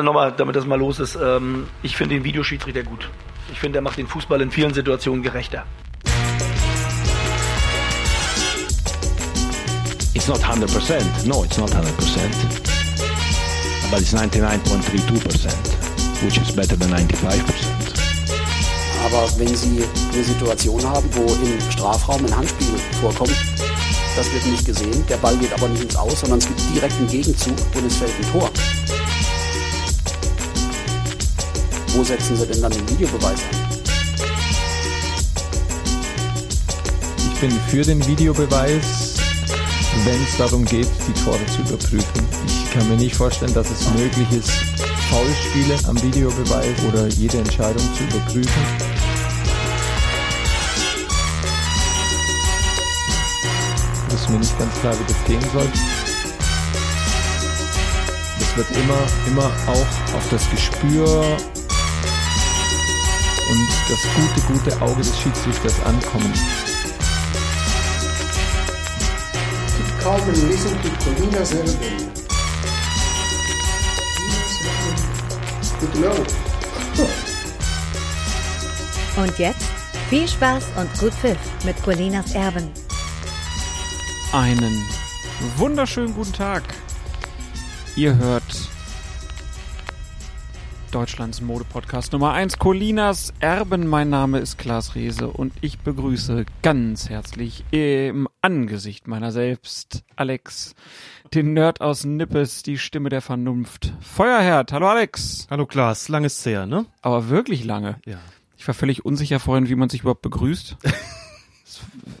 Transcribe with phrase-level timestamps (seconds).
[0.00, 3.10] Nochmal, damit das mal los ist, ähm, ich finde den Videoschiedsrichter gut.
[3.52, 5.66] Ich finde, er macht den Fußball in vielen Situationen gerechter.
[10.14, 11.26] It's not 100%.
[11.26, 11.82] No, it's not 100%.
[13.90, 15.52] But it's 99.32%,
[16.24, 17.44] which is better than 95%.
[19.04, 19.84] Aber wenn Sie
[20.14, 23.36] eine Situation haben, wo im Strafraum ein Handspiel vorkommt,
[24.16, 26.96] das wird nicht gesehen, der Ball geht aber nicht ins Aus, sondern es gibt direkt
[26.96, 28.50] einen Gegenzug und es fällt ein Tor.
[31.94, 33.82] Wo setzen Sie denn dann den Videobeweis an?
[37.18, 39.16] Ich bin für den Videobeweis,
[40.04, 42.26] wenn es darum geht, die Tore zu überprüfen.
[42.46, 44.50] Ich kann mir nicht vorstellen, dass es möglich ist,
[45.10, 48.62] Foulspiele am Videobeweis oder jede Entscheidung zu überprüfen.
[54.08, 55.68] Es ist mir nicht ganz klar, wie das gehen soll.
[58.40, 61.36] Es wird immer, immer auch auf das Gespür
[63.52, 66.32] und das gute, gute Auge des Schiedsrichters ankommen.
[70.02, 72.08] Come and listen to Colinas Everybody.
[75.80, 76.26] Good to know.
[79.22, 79.66] Und jetzt
[80.08, 82.70] viel Spaß und gut Pfiff mit Colinas Erben.
[84.32, 84.82] Einen
[85.58, 86.62] wunderschönen guten Tag.
[87.96, 88.41] Ihr hört
[91.12, 93.86] Deutschlands Mode-Podcast Nummer 1, Colinas Erben.
[93.86, 100.74] Mein Name ist Klaas Rehse und ich begrüße ganz herzlich im Angesicht meiner selbst Alex,
[101.34, 103.92] den Nerd aus Nippes, die Stimme der Vernunft.
[104.00, 105.46] Feuerherd, hallo Alex.
[105.50, 106.86] Hallo Klaas, lang ist's her, ne?
[107.02, 108.00] Aber wirklich lange.
[108.06, 108.16] Ja.
[108.56, 110.78] Ich war völlig unsicher vorhin, wie man sich überhaupt begrüßt.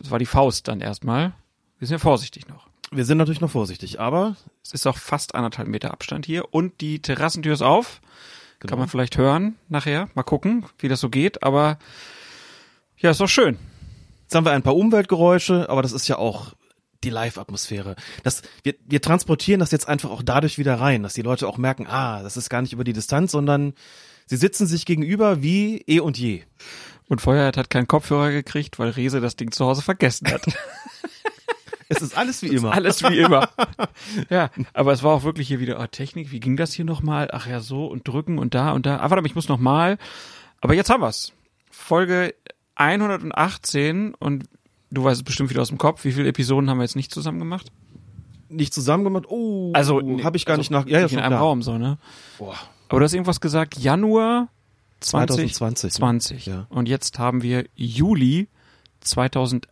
[0.02, 1.32] Das war die Faust dann erstmal.
[1.78, 2.66] Wir sind ja vorsichtig noch.
[2.90, 6.82] Wir sind natürlich noch vorsichtig, aber Es ist auch fast anderthalb Meter Abstand hier und
[6.82, 8.02] die Terrassentür ist auf.
[8.62, 8.70] Genau.
[8.70, 10.08] Kann man vielleicht hören nachher.
[10.14, 11.42] Mal gucken, wie das so geht.
[11.42, 11.78] Aber
[12.96, 13.58] ja, ist doch schön.
[14.22, 16.54] jetzt haben wir ein paar Umweltgeräusche, aber das ist ja auch
[17.02, 17.96] die Live-Atmosphäre.
[18.22, 21.58] Das, wir, wir transportieren das jetzt einfach auch dadurch wieder rein, dass die Leute auch
[21.58, 23.74] merken, ah, das ist gar nicht über die Distanz, sondern
[24.26, 26.44] sie sitzen sich gegenüber wie eh und je.
[27.08, 30.42] Und Feuerherd hat keinen Kopfhörer gekriegt, weil Rese das Ding zu Hause vergessen hat.
[31.96, 32.72] Es ist alles wie immer.
[32.72, 33.48] Alles wie immer.
[34.30, 37.28] ja, aber es war auch wirklich hier wieder, oh, Technik, wie ging das hier nochmal?
[37.32, 39.00] Ach ja, so und drücken und da und da.
[39.00, 39.98] Ah, warte, ich muss nochmal.
[40.60, 41.32] Aber jetzt haben wir's.
[41.70, 42.34] Folge
[42.76, 44.44] 118 und
[44.90, 46.04] du weißt es bestimmt wieder aus dem Kopf.
[46.04, 47.70] Wie viele Episoden haben wir jetzt nicht zusammen gemacht?
[48.48, 49.24] Nicht zusammen gemacht.
[49.28, 50.86] Oh, Also, habe ich gar also nicht nach.
[50.86, 51.40] Ja, ja, in einem klar.
[51.40, 51.98] Raum so, ne?
[52.38, 52.54] Boah.
[52.88, 54.48] Aber du hast irgendwas gesagt, Januar
[55.00, 55.54] 2020.
[55.54, 56.44] 2020.
[56.44, 56.46] 20.
[56.46, 56.66] Ja.
[56.68, 58.48] Und jetzt haben wir Juli
[59.00, 59.71] 2021.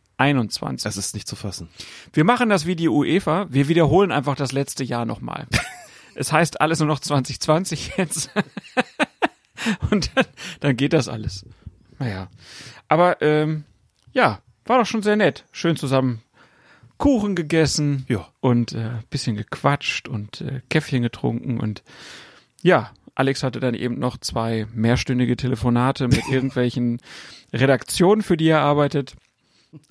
[0.85, 1.69] Es ist nicht zu fassen.
[2.13, 3.47] Wir machen das wie die UEFA.
[3.51, 5.47] Wir wiederholen einfach das letzte Jahr nochmal.
[6.15, 8.31] es heißt alles nur noch 2020 jetzt.
[9.91, 10.27] Und dann,
[10.61, 11.45] dann geht das alles.
[11.99, 12.29] Naja.
[12.89, 13.65] Aber ähm,
[14.13, 15.45] ja, war doch schon sehr nett.
[15.53, 16.23] Schön zusammen
[17.01, 18.29] Kuchen gegessen Ja.
[18.41, 21.83] und äh, bisschen gequatscht und äh, Käffchen getrunken und
[22.63, 27.01] ja, Alex hatte dann eben noch zwei mehrstündige Telefonate mit irgendwelchen
[27.55, 29.15] Redaktionen, für die er arbeitet.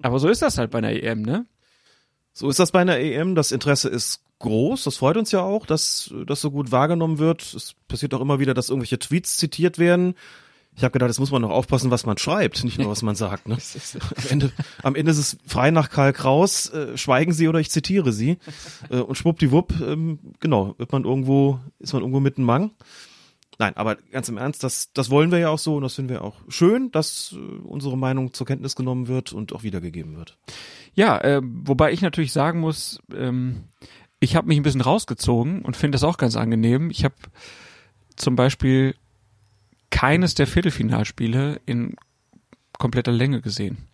[0.01, 1.45] Aber so ist das halt bei einer EM, ne?
[2.33, 3.35] So ist das bei einer EM.
[3.35, 4.83] Das Interesse ist groß.
[4.85, 7.41] Das freut uns ja auch, dass das so gut wahrgenommen wird.
[7.41, 10.15] Es passiert auch immer wieder, dass irgendwelche Tweets zitiert werden.
[10.75, 13.15] Ich habe gedacht, jetzt muss man noch aufpassen, was man schreibt, nicht nur was man
[13.15, 13.49] sagt.
[13.49, 13.57] Ne?
[14.15, 14.51] am, Ende,
[14.81, 18.37] am Ende ist es frei nach Karl Kraus, äh, schweigen Sie oder ich zitiere Sie.
[18.89, 22.71] Äh, und schwuppdiwupp, ähm, genau, wird man irgendwo, ist man irgendwo mitten Mang.
[23.59, 26.09] Nein, aber ganz im Ernst, das, das wollen wir ja auch so und das finden
[26.09, 30.37] wir auch schön, dass äh, unsere Meinung zur Kenntnis genommen wird und auch wiedergegeben wird.
[30.93, 33.65] Ja, äh, wobei ich natürlich sagen muss, ähm,
[34.21, 36.89] ich habe mich ein bisschen rausgezogen und finde das auch ganz angenehm.
[36.89, 37.15] Ich habe
[38.15, 38.95] zum Beispiel
[39.89, 41.95] keines der Viertelfinalspiele in
[42.77, 43.89] kompletter Länge gesehen.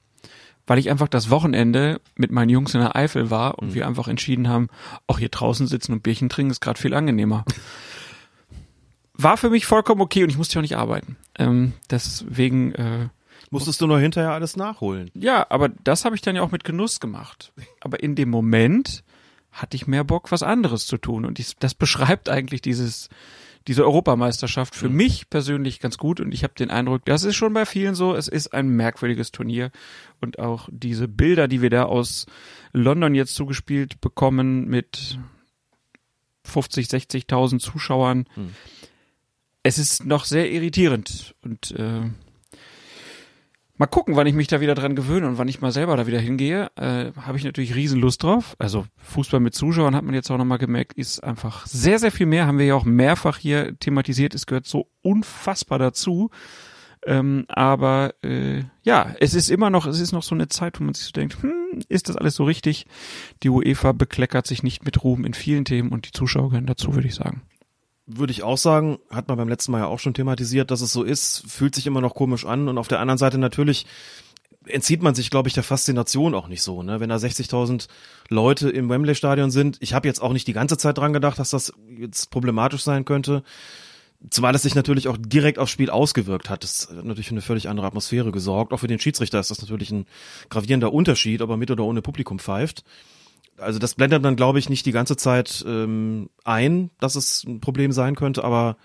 [0.67, 4.07] Weil ich einfach das Wochenende mit meinen Jungs in der Eifel war und wir einfach
[4.07, 4.67] entschieden haben,
[5.07, 7.45] auch hier draußen sitzen und Bierchen trinken ist gerade viel angenehmer.
[9.17, 11.17] War für mich vollkommen okay und ich musste ja auch nicht arbeiten.
[11.37, 13.09] Ähm, deswegen äh,
[13.51, 15.11] Musstest du nur hinterher alles nachholen.
[15.13, 17.53] ja, aber das habe ich dann ja auch mit Genuss gemacht.
[17.79, 19.03] Aber in dem Moment
[19.51, 21.25] hatte ich mehr Bock, was anderes zu tun.
[21.25, 23.09] Und dies, das beschreibt eigentlich dieses,
[23.67, 26.19] diese Europameisterschaft für mich persönlich ganz gut.
[26.19, 29.31] Und ich habe den Eindruck, das ist schon bei vielen so, es ist ein merkwürdiges
[29.31, 29.71] Turnier.
[30.19, 32.25] Und auch diese Bilder, die wir da aus
[32.73, 35.17] London jetzt zugespielt bekommen mit
[36.43, 38.25] 50, 60.000 Zuschauern,
[39.65, 41.35] es ist noch sehr irritierend.
[41.43, 42.01] Und äh,
[43.77, 46.07] Mal gucken, wann ich mich da wieder dran gewöhne und wann ich mal selber da
[46.07, 46.71] wieder hingehe.
[46.77, 48.55] Äh, Habe ich natürlich Riesenlust drauf.
[48.57, 52.25] Also Fußball mit Zuschauern hat man jetzt auch nochmal gemerkt, ist einfach sehr, sehr viel
[52.25, 52.47] mehr.
[52.47, 54.33] Haben wir ja auch mehrfach hier thematisiert.
[54.33, 56.29] Es gehört so unfassbar dazu.
[57.05, 60.85] Ähm, aber äh, ja, es ist immer noch, es ist noch so eine Zeit, wo
[60.85, 62.85] man sich so denkt, hm, ist das alles so richtig?
[63.43, 66.95] Die UEFA bekleckert sich nicht mit Ruhm in vielen Themen und die Zuschauer gehören dazu,
[66.95, 67.41] würde ich sagen.
[68.07, 70.93] Würde ich auch sagen, hat man beim letzten Mal ja auch schon thematisiert, dass es
[70.93, 73.87] so ist, fühlt sich immer noch komisch an und auf der anderen Seite natürlich
[74.67, 76.99] entzieht man sich, glaube ich, der Faszination auch nicht so, ne?
[76.99, 77.87] Wenn da 60.000
[78.29, 79.77] Leute im Wembley-Stadion sind.
[79.79, 83.05] Ich habe jetzt auch nicht die ganze Zeit dran gedacht, dass das jetzt problematisch sein
[83.05, 83.43] könnte.
[84.29, 86.63] Zumal es sich natürlich auch direkt aufs Spiel ausgewirkt hat.
[86.63, 88.73] Das hat natürlich für eine völlig andere Atmosphäre gesorgt.
[88.73, 90.07] Auch für den Schiedsrichter ist das natürlich ein
[90.49, 92.83] gravierender Unterschied, ob er mit oder ohne Publikum pfeift
[93.57, 97.61] also das blendet dann, glaube ich, nicht die ganze Zeit ähm, ein, dass es ein
[97.61, 98.77] Problem sein könnte, aber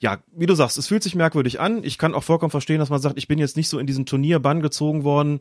[0.00, 1.84] ja, wie du sagst, es fühlt sich merkwürdig an.
[1.84, 4.06] Ich kann auch vollkommen verstehen, dass man sagt, ich bin jetzt nicht so in diesen
[4.06, 5.40] Turnierbann gezogen worden,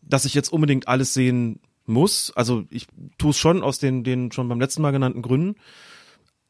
[0.00, 2.32] dass ich jetzt unbedingt alles sehen muss.
[2.34, 2.86] Also ich
[3.18, 5.56] tue es schon aus den, den schon beim letzten Mal genannten Gründen.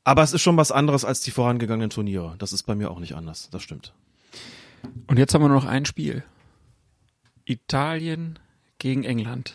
[0.05, 2.37] Aber es ist schon was anderes als die vorangegangenen Turniere.
[2.38, 3.50] Das ist bei mir auch nicht anders.
[3.50, 3.93] Das stimmt.
[5.09, 6.23] Und jetzt haben wir nur noch ein Spiel.
[7.44, 8.38] Italien
[8.79, 9.55] gegen England.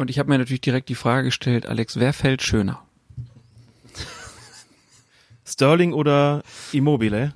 [0.00, 2.82] Und ich habe mir natürlich direkt die Frage gestellt, Alex, wer fällt schöner?
[5.44, 6.42] Sterling oder
[6.72, 7.34] Immobile?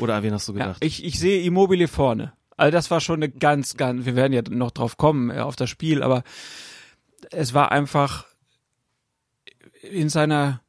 [0.00, 0.82] Oder wen hast du gedacht?
[0.82, 2.32] Ja, ich, ich sehe Immobile vorne.
[2.56, 5.54] Also das war schon eine ganz, ganz, wir werden ja noch drauf kommen äh, auf
[5.54, 6.24] das Spiel, aber
[7.30, 8.26] es war einfach
[9.82, 10.62] in seiner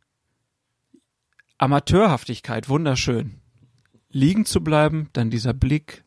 [1.58, 3.42] Amateurhaftigkeit wunderschön.
[4.12, 6.04] Liegen zu bleiben, dann dieser Blick.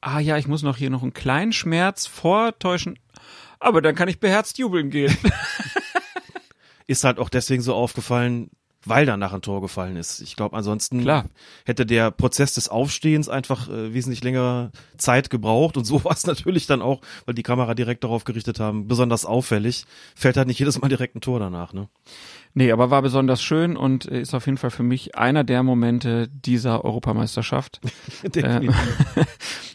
[0.00, 2.98] Ah ja, ich muss noch hier noch einen kleinen Schmerz vortäuschen
[3.58, 5.16] aber dann kann ich beherzt jubeln gehen.
[6.86, 8.50] ist halt auch deswegen so aufgefallen,
[8.86, 10.20] weil danach ein Tor gefallen ist.
[10.20, 11.24] Ich glaube, ansonsten Klar.
[11.64, 16.26] hätte der Prozess des Aufstehens einfach äh, wesentlich längere Zeit gebraucht und so war es
[16.26, 19.84] natürlich dann auch, weil die Kamera direkt darauf gerichtet haben, besonders auffällig.
[20.14, 21.88] Fällt halt nicht jedes Mal direkt ein Tor danach, ne?
[22.54, 26.28] Nee, aber war besonders schön und ist auf jeden Fall für mich einer der Momente
[26.28, 27.80] dieser Europameisterschaft.
[28.34, 28.70] äh,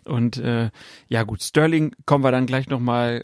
[0.05, 0.71] und äh,
[1.07, 3.23] ja gut, Sterling kommen wir dann gleich nochmal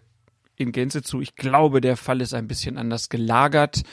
[0.57, 1.21] in Gänze zu.
[1.21, 3.83] Ich glaube, der Fall ist ein bisschen anders gelagert.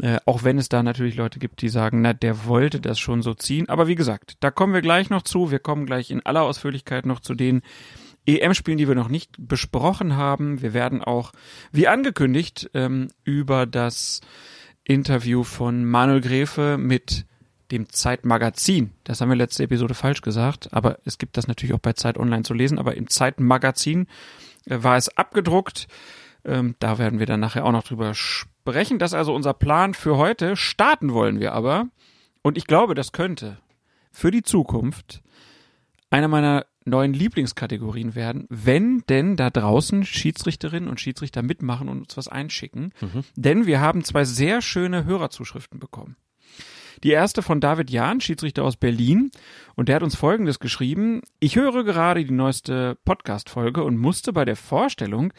[0.00, 3.22] Äh, auch wenn es da natürlich Leute gibt, die sagen, na, der wollte das schon
[3.22, 3.68] so ziehen.
[3.68, 5.50] Aber wie gesagt, da kommen wir gleich noch zu.
[5.50, 7.62] Wir kommen gleich in aller Ausführlichkeit noch zu den
[8.26, 10.62] EM-Spielen, die wir noch nicht besprochen haben.
[10.62, 11.32] Wir werden auch,
[11.72, 14.20] wie angekündigt, ähm, über das
[14.84, 17.26] Interview von Manuel Gräfe mit
[17.70, 18.92] dem Zeitmagazin.
[19.04, 22.18] Das haben wir letzte Episode falsch gesagt, aber es gibt das natürlich auch bei Zeit
[22.18, 22.78] Online zu lesen.
[22.78, 24.06] Aber im Zeitmagazin
[24.66, 25.88] war es abgedruckt.
[26.44, 28.98] Ähm, da werden wir dann nachher auch noch drüber sprechen.
[28.98, 30.56] Das ist also unser Plan für heute.
[30.56, 31.88] Starten wollen wir aber.
[32.42, 33.58] Und ich glaube, das könnte
[34.10, 35.22] für die Zukunft
[36.10, 42.16] einer meiner neuen Lieblingskategorien werden, wenn denn da draußen Schiedsrichterinnen und Schiedsrichter mitmachen und uns
[42.16, 42.92] was einschicken.
[43.00, 43.24] Mhm.
[43.36, 46.16] Denn wir haben zwei sehr schöne Hörerzuschriften bekommen.
[47.02, 49.30] Die erste von David Jahn, Schiedsrichter aus Berlin.
[49.74, 51.22] Und der hat uns Folgendes geschrieben.
[51.40, 55.32] Ich höre gerade die neueste Podcast-Folge und musste bei der Vorstellung,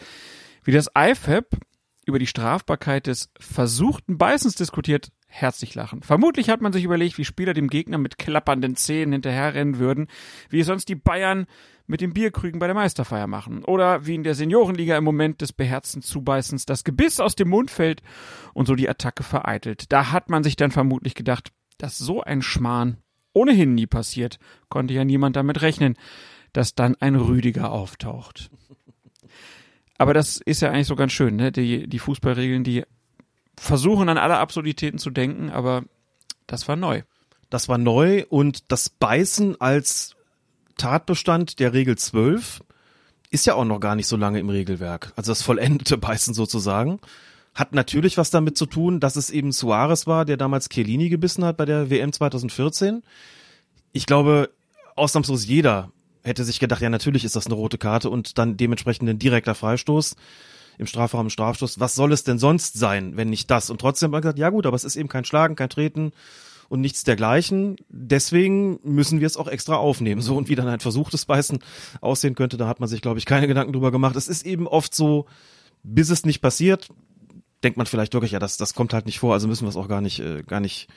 [0.64, 1.58] wie das IFAB
[2.06, 6.04] über die Strafbarkeit des versuchten Beißens diskutiert, herzlich lachen.
[6.04, 10.08] Vermutlich hat man sich überlegt, wie Spieler dem Gegner mit klappernden Zähnen hinterherrennen würden,
[10.50, 11.48] wie es sonst die Bayern
[11.86, 13.64] mit den Bierkrügen bei der Meisterfeier machen.
[13.66, 17.72] Oder wie in der Seniorenliga im Moment des beherzten Zubeißens das Gebiss aus dem Mund
[17.72, 18.02] fällt
[18.54, 19.92] und so die Attacke vereitelt.
[19.92, 22.98] Da hat man sich dann vermutlich gedacht, dass so ein Schmarrn
[23.34, 25.98] ohnehin nie passiert, konnte ja niemand damit rechnen,
[26.54, 28.52] dass dann ein Rüdiger auftaucht.
[29.98, 31.52] Aber das ist ja eigentlich so ganz schön, ne?
[31.52, 32.84] Die, die Fußballregeln, die
[33.58, 35.84] versuchen an alle Absurditäten zu denken, aber
[36.48, 37.04] das war neu.
[37.50, 40.16] Das war neu und das Beißen als
[40.78, 42.62] Tatbestand der Regel 12
[43.30, 45.12] ist ja auch noch gar nicht so lange im Regelwerk.
[45.16, 47.00] Also das vollendete Beißen sozusagen.
[47.56, 51.44] Hat natürlich was damit zu tun, dass es eben Suarez war, der damals Chiellini gebissen
[51.46, 53.04] hat bei der WM 2014.
[53.92, 54.50] Ich glaube,
[54.96, 55.92] ausnahmslos jeder
[56.24, 59.56] hätte sich gedacht, ja, natürlich ist das eine rote Karte und dann dementsprechend ein direkter
[59.56, 60.16] Freistoß
[60.78, 61.80] im Strafraum Strafstoß.
[61.80, 63.70] Was soll es denn sonst sein, wenn nicht das?
[63.70, 66.12] Und trotzdem hat man gesagt, ja gut, aber es ist eben kein Schlagen, kein Treten
[66.74, 67.76] und nichts dergleichen.
[67.88, 70.22] Deswegen müssen wir es auch extra aufnehmen.
[70.22, 71.60] So und wie dann ein versuchtes Beißen
[72.02, 74.16] aussehen könnte, da hat man sich, glaube ich, keine Gedanken drüber gemacht.
[74.16, 75.28] Es ist eben oft so,
[75.84, 76.90] bis es nicht passiert,
[77.64, 79.76] denkt man vielleicht wirklich, ja, das, das kommt halt nicht vor, also müssen wir es
[79.76, 80.90] auch gar nicht, äh, gar nicht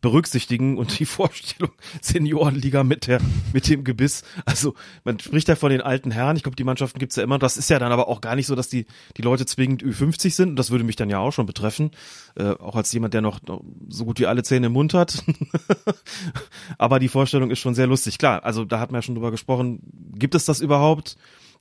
[0.00, 3.20] berücksichtigen und die Vorstellung Seniorenliga mit der
[3.52, 4.22] mit dem Gebiss.
[4.44, 4.74] Also
[5.04, 6.36] man spricht ja von den alten Herren.
[6.36, 7.38] Ich glaube, die Mannschaften gibt's ja immer.
[7.38, 8.86] Das ist ja dann aber auch gar nicht so, dass die
[9.16, 10.50] die Leute zwingend Ü50 sind.
[10.50, 11.90] Und das würde mich dann ja auch schon betreffen,
[12.36, 15.24] äh, auch als jemand, der noch, noch so gut wie alle Zähne im Mund hat.
[16.78, 18.18] aber die Vorstellung ist schon sehr lustig.
[18.18, 19.80] Klar, also da hat man ja schon drüber gesprochen.
[20.14, 21.16] Gibt es das überhaupt?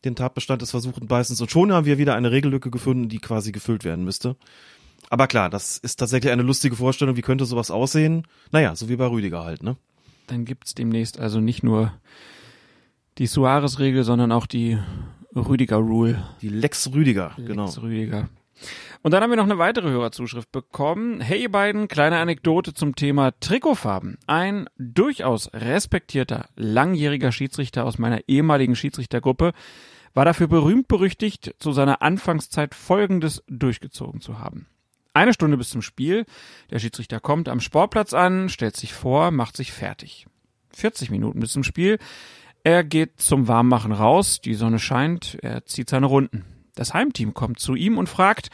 [0.06, 1.42] Den Tatbestand des versuchten Beißens.
[1.42, 4.36] Und schon haben wir wieder eine Regellücke gefunden, die quasi gefüllt werden müsste.
[5.10, 7.16] Aber klar, das ist tatsächlich eine lustige Vorstellung.
[7.16, 8.28] Wie könnte sowas aussehen?
[8.52, 9.78] Naja, so wie bei Rüdiger halt, ne?
[10.28, 11.94] Dann gibt's demnächst also nicht nur
[13.18, 14.78] die Suarez-Regel, sondern auch die
[15.36, 16.24] Rüdiger-Rule.
[16.42, 17.66] Die Lex Rüdiger, genau.
[17.66, 18.30] Lex Rüdiger.
[19.04, 21.22] Und dann haben wir noch eine weitere Hörerzuschrift bekommen.
[21.22, 24.18] Hey ihr beiden, kleine Anekdote zum Thema Trikotfarben.
[24.26, 29.54] Ein durchaus respektierter, langjähriger Schiedsrichter aus meiner ehemaligen Schiedsrichtergruppe
[30.14, 34.66] war dafür berühmt berüchtigt, zu seiner Anfangszeit Folgendes durchgezogen zu haben.
[35.18, 36.28] Eine Stunde bis zum Spiel.
[36.70, 40.28] Der Schiedsrichter kommt am Sportplatz an, stellt sich vor, macht sich fertig.
[40.76, 41.98] 40 Minuten bis zum Spiel.
[42.64, 46.46] Er geht zum Warmmachen raus, die Sonne scheint, er zieht seine Runden.
[46.76, 48.52] Das Heimteam kommt zu ihm und fragt,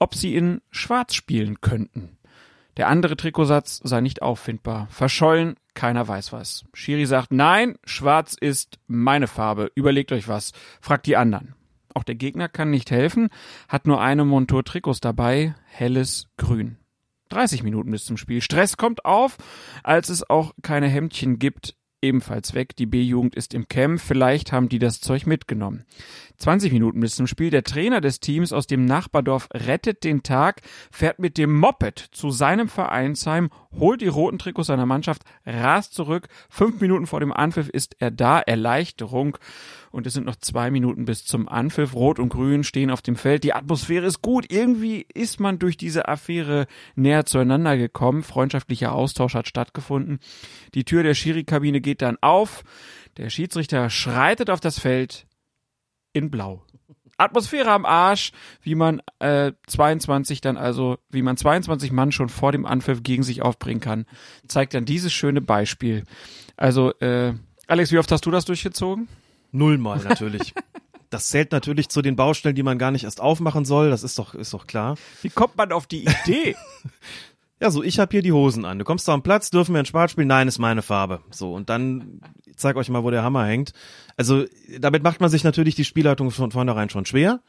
[0.00, 2.18] ob sie in Schwarz spielen könnten.
[2.76, 4.88] Der andere Trikotsatz sei nicht auffindbar.
[4.90, 6.64] Verschollen, keiner weiß was.
[6.74, 9.70] Schiri sagt, nein, Schwarz ist meine Farbe.
[9.76, 10.50] Überlegt euch was.
[10.80, 11.54] Fragt die anderen.
[11.94, 13.28] Auch der Gegner kann nicht helfen,
[13.68, 16.76] hat nur eine Montur Trikots dabei, helles Grün.
[17.30, 18.40] 30 Minuten bis zum Spiel.
[18.42, 19.38] Stress kommt auf,
[19.82, 22.76] als es auch keine Hemdchen gibt, ebenfalls weg.
[22.76, 25.84] Die B-Jugend ist im Camp, vielleicht haben die das Zeug mitgenommen.
[26.38, 27.50] 20 Minuten bis zum Spiel.
[27.50, 32.30] Der Trainer des Teams aus dem Nachbardorf rettet den Tag, fährt mit dem Moped zu
[32.30, 36.28] seinem Vereinsheim, holt die roten Trikots seiner Mannschaft, rast zurück.
[36.48, 38.40] Fünf Minuten vor dem Anpfiff ist er da.
[38.40, 39.38] Erleichterung.
[39.90, 41.94] Und es sind noch zwei Minuten bis zum Anpfiff.
[41.94, 43.44] Rot und Grün stehen auf dem Feld.
[43.44, 44.50] Die Atmosphäre ist gut.
[44.50, 48.22] Irgendwie ist man durch diese Affäre näher zueinander gekommen.
[48.22, 50.20] Freundschaftlicher Austausch hat stattgefunden.
[50.74, 52.62] Die Tür der Schiri-Kabine geht dann auf.
[53.16, 55.26] Der Schiedsrichter schreitet auf das Feld
[56.12, 56.64] in Blau.
[57.20, 62.52] Atmosphäre am Arsch, wie man äh, 22 dann also, wie man 22 Mann schon vor
[62.52, 64.06] dem Anpfiff gegen sich aufbringen kann,
[64.48, 66.04] zeigt dann dieses schöne Beispiel.
[66.56, 67.34] Also, äh,
[67.66, 69.08] Alex, wie oft hast du das durchgezogen?
[69.52, 70.54] Nullmal natürlich.
[71.10, 73.90] Das zählt natürlich zu den Baustellen, die man gar nicht erst aufmachen soll.
[73.90, 74.94] Das ist doch, ist doch klar.
[75.22, 76.54] Wie kommt man auf die Idee?
[77.60, 78.78] Ja, so, ich habe hier die Hosen an.
[78.78, 80.28] Du kommst da am Platz, dürfen wir in Schwarz spielen?
[80.28, 81.20] Nein, ist meine Farbe.
[81.30, 82.22] So, und dann
[82.56, 83.74] zeig euch mal, wo der Hammer hängt.
[84.16, 84.46] Also,
[84.78, 87.40] damit macht man sich natürlich die Spielleitung von vornherein schon schwer.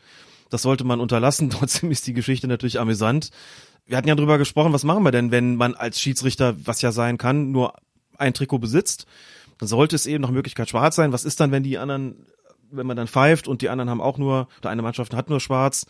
[0.49, 1.49] Das sollte man unterlassen.
[1.49, 3.29] Trotzdem ist die Geschichte natürlich amüsant.
[3.85, 6.91] Wir hatten ja drüber gesprochen, was machen wir denn, wenn man als Schiedsrichter, was ja
[6.91, 7.75] sein kann, nur
[8.17, 9.05] ein Trikot besitzt?
[9.59, 11.13] Dann sollte es eben nach Möglichkeit schwarz sein.
[11.13, 12.25] Was ist dann, wenn die anderen,
[12.69, 15.39] wenn man dann pfeift und die anderen haben auch nur, oder eine Mannschaft hat nur
[15.39, 15.85] schwarz?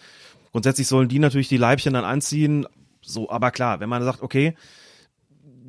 [0.52, 2.68] Grundsätzlich sollen die natürlich die Leibchen dann anziehen,
[3.02, 4.56] so, aber klar, wenn man sagt, okay,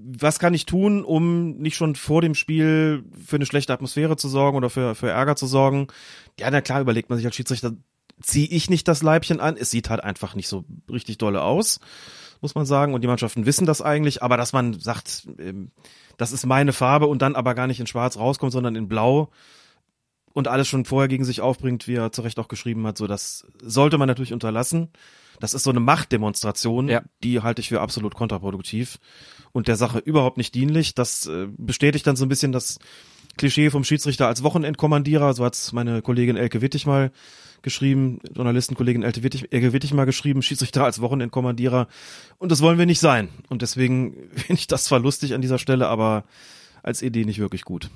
[0.04, 4.28] was kann ich tun, um nicht schon vor dem Spiel für eine schlechte Atmosphäre zu
[4.28, 5.86] sorgen oder für, für Ärger zu sorgen?
[6.38, 7.72] Ja, na klar, überlegt man sich als Schiedsrichter,
[8.20, 9.56] ziehe ich nicht das Leibchen an.
[9.56, 11.80] Es sieht halt einfach nicht so richtig dolle aus,
[12.40, 12.94] muss man sagen.
[12.94, 15.70] Und die Mannschaften wissen das eigentlich, aber dass man sagt, ähm,
[16.16, 19.30] das ist meine Farbe und dann aber gar nicht in Schwarz rauskommt, sondern in Blau
[20.32, 23.06] und alles schon vorher gegen sich aufbringt, wie er zu Recht auch geschrieben hat, so
[23.06, 24.88] das sollte man natürlich unterlassen.
[25.42, 27.02] Das ist so eine Machtdemonstration, Ja.
[27.24, 28.98] die halte ich für absolut kontraproduktiv
[29.50, 30.94] und der Sache überhaupt nicht dienlich.
[30.94, 32.78] Das äh, bestätigt dann so ein bisschen das
[33.38, 35.34] Klischee vom Schiedsrichter als Wochenendkommandierer.
[35.34, 37.10] So hat's meine Kollegin Elke Wittig mal
[37.62, 41.88] geschrieben, Journalistenkollegin Elke Wittig, Elke Wittig mal geschrieben, Schiedsrichter als Wochenendkommandierer.
[42.38, 43.28] Und das wollen wir nicht sein.
[43.48, 46.22] Und deswegen finde ich das zwar lustig an dieser Stelle, aber
[46.84, 47.90] als Idee nicht wirklich gut.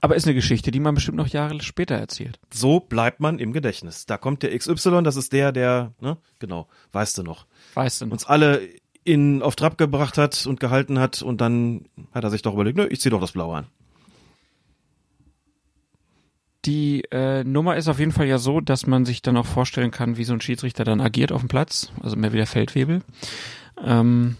[0.00, 2.38] Aber ist eine Geschichte, die man bestimmt noch Jahre später erzählt.
[2.52, 4.06] So bleibt man im Gedächtnis.
[4.06, 8.06] Da kommt der XY, das ist der, der, ne, genau, weißt du noch, Weißt du
[8.06, 8.12] noch?
[8.12, 8.60] uns alle
[9.04, 12.76] in auf Trab gebracht hat und gehalten hat und dann hat er sich doch überlegt,
[12.76, 13.66] nö, ich zieh doch das Blaue an.
[16.64, 19.90] Die äh, Nummer ist auf jeden Fall ja so, dass man sich dann auch vorstellen
[19.90, 23.02] kann, wie so ein Schiedsrichter dann agiert auf dem Platz, also mehr wie der Feldwebel.
[23.82, 24.36] Ähm,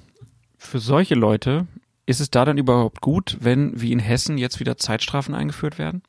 [0.58, 1.66] für solche Leute
[2.08, 6.02] ist es da dann überhaupt gut, wenn wie in Hessen jetzt wieder Zeitstrafen eingeführt werden?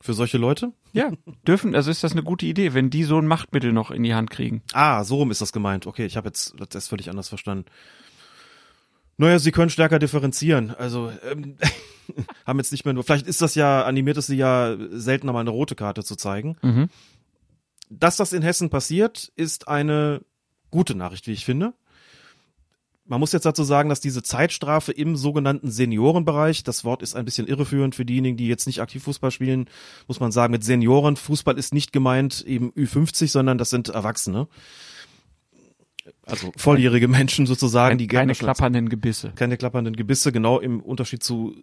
[0.00, 0.72] Für solche Leute?
[0.92, 1.12] Ja,
[1.46, 4.14] dürfen, also ist das eine gute Idee, wenn die so ein Machtmittel noch in die
[4.14, 4.62] Hand kriegen.
[4.72, 5.86] Ah, so rum ist das gemeint.
[5.86, 7.66] Okay, ich habe jetzt das ist völlig anders verstanden.
[9.18, 10.70] Naja, sie können stärker differenzieren.
[10.70, 11.58] Also ähm,
[12.46, 13.04] haben jetzt nicht mehr nur.
[13.04, 16.56] Vielleicht ist das ja animiert, es sie ja seltener mal eine rote Karte zu zeigen.
[16.62, 16.88] Mhm.
[17.90, 20.22] Dass das in Hessen passiert, ist eine
[20.70, 21.74] gute Nachricht, wie ich finde.
[23.08, 27.24] Man muss jetzt dazu sagen, dass diese Zeitstrafe im sogenannten Seniorenbereich, das Wort ist ein
[27.24, 29.68] bisschen irreführend für diejenigen, die jetzt nicht aktiv Fußball spielen,
[30.08, 34.48] muss man sagen, mit Senioren, Fußball ist nicht gemeint eben Ü50, sondern das sind Erwachsene.
[36.24, 39.32] also volljährige Menschen sozusagen, die keine gerne klappernden Gebisse.
[39.36, 41.54] keine klappernden Gebisse, genau im Unterschied zu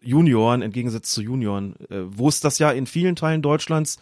[0.00, 3.98] Junioren, im Gegensatz zu Junioren, äh, wo es das ja in vielen Teilen Deutschlands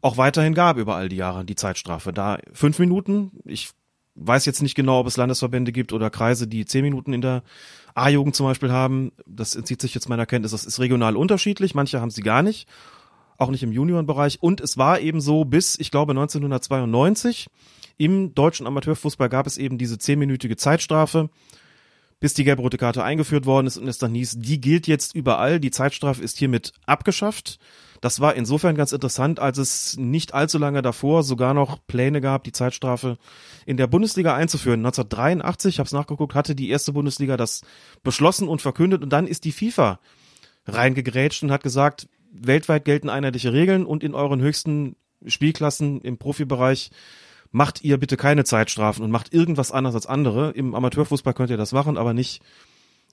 [0.00, 2.12] auch weiterhin gab über all die Jahre, die Zeitstrafe.
[2.12, 3.70] Da fünf Minuten, ich
[4.14, 7.42] weiß jetzt nicht genau, ob es Landesverbände gibt oder Kreise, die zehn Minuten in der
[7.94, 9.12] A-Jugend zum Beispiel haben.
[9.26, 10.52] Das entzieht sich jetzt meiner Kenntnis.
[10.52, 11.74] Das ist regional unterschiedlich.
[11.74, 12.68] Manche haben sie gar nicht.
[13.36, 14.42] Auch nicht im Juniorenbereich.
[14.42, 17.48] Und es war eben so bis, ich glaube, 1992
[17.96, 21.30] im deutschen Amateurfußball gab es eben diese zehnminütige Zeitstrafe,
[22.20, 25.60] bis die gelb-rote Karte eingeführt worden ist und es dann hieß, die gilt jetzt überall.
[25.60, 27.58] Die Zeitstrafe ist hiermit abgeschafft.
[28.04, 32.44] Das war insofern ganz interessant, als es nicht allzu lange davor sogar noch Pläne gab,
[32.44, 33.16] die Zeitstrafe
[33.64, 34.80] in der Bundesliga einzuführen.
[34.80, 37.62] 1983, ich habe es nachgeguckt, hatte die erste Bundesliga das
[38.02, 40.00] beschlossen und verkündet und dann ist die FIFA
[40.66, 46.90] reingegrätscht und hat gesagt, weltweit gelten einheitliche Regeln und in euren höchsten Spielklassen im Profibereich
[47.52, 50.50] macht ihr bitte keine Zeitstrafen und macht irgendwas anderes als andere.
[50.50, 52.42] Im Amateurfußball könnt ihr das machen, aber nicht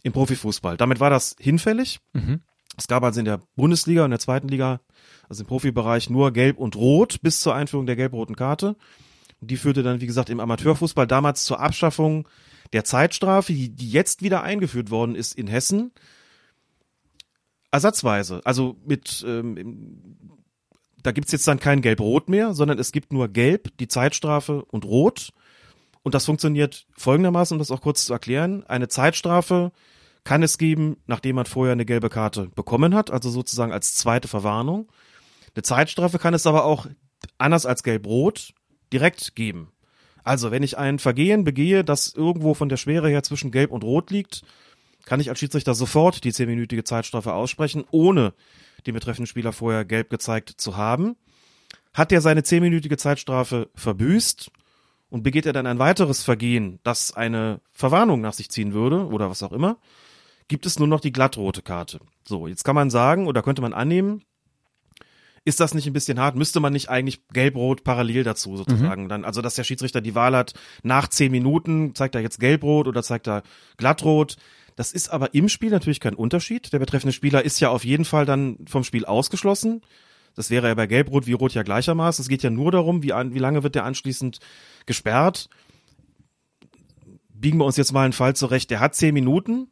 [0.04, 0.76] im Profifußball.
[0.76, 2.02] Damit war das hinfällig.
[2.12, 2.42] Mhm.
[2.78, 4.82] Es gab also in der Bundesliga und der zweiten Liga,
[5.28, 8.76] also im Profibereich, nur Gelb und Rot bis zur Einführung der gelb-roten Karte.
[9.42, 12.28] Die führte dann, wie gesagt, im Amateurfußball damals zur Abschaffung
[12.74, 15.92] der Zeitstrafe, die, jetzt wieder eingeführt worden ist in Hessen.
[17.72, 20.18] Ersatzweise, also mit, ähm,
[21.02, 24.86] da gibt's jetzt dann kein Gelb-Rot mehr, sondern es gibt nur Gelb, die Zeitstrafe und
[24.86, 25.32] Rot.
[26.04, 28.64] Und das funktioniert folgendermaßen, um das auch kurz zu erklären.
[28.66, 29.72] Eine Zeitstrafe
[30.24, 34.28] kann es geben, nachdem man vorher eine gelbe Karte bekommen hat, also sozusagen als zweite
[34.28, 34.92] Verwarnung.
[35.56, 36.88] Eine Zeitstrafe kann es aber auch
[37.38, 38.54] anders als gelb-rot
[38.94, 39.72] direkt geben.
[40.24, 43.84] Also, wenn ich ein Vergehen begehe, das irgendwo von der Schwere her zwischen gelb und
[43.84, 44.44] rot liegt,
[45.06, 48.34] kann ich als Schiedsrichter sofort die zehnminütige Zeitstrafe aussprechen, ohne
[48.86, 51.16] den betreffenden Spieler vorher gelb gezeigt zu haben.
[51.94, 54.52] Hat er seine zehnminütige Zeitstrafe verbüßt
[55.10, 59.30] und begeht er dann ein weiteres Vergehen, das eine Verwarnung nach sich ziehen würde oder
[59.30, 59.78] was auch immer,
[60.52, 62.02] gibt es nur noch die glattrote Karte.
[62.28, 64.22] So, jetzt kann man sagen oder könnte man annehmen,
[65.46, 66.36] ist das nicht ein bisschen hart?
[66.36, 69.24] Müsste man nicht eigentlich gelb-rot parallel dazu sozusagen dann?
[69.24, 70.54] Also, dass der Schiedsrichter die Wahl hat,
[70.84, 73.44] nach zehn Minuten zeigt er jetzt gelb-rot oder zeigt er
[73.78, 74.36] glattrot.
[74.76, 76.74] Das ist aber im Spiel natürlich kein Unterschied.
[76.74, 79.82] Der betreffende Spieler ist ja auf jeden Fall dann vom Spiel ausgeschlossen.
[80.36, 82.22] Das wäre ja bei Gelb-Rot wie Rot ja gleichermaßen.
[82.22, 84.40] Es geht ja nur darum, wie, an, wie lange wird der anschließend
[84.86, 85.48] gesperrt.
[87.30, 88.70] Biegen wir uns jetzt mal einen Fall zurecht.
[88.70, 89.71] Der hat zehn Minuten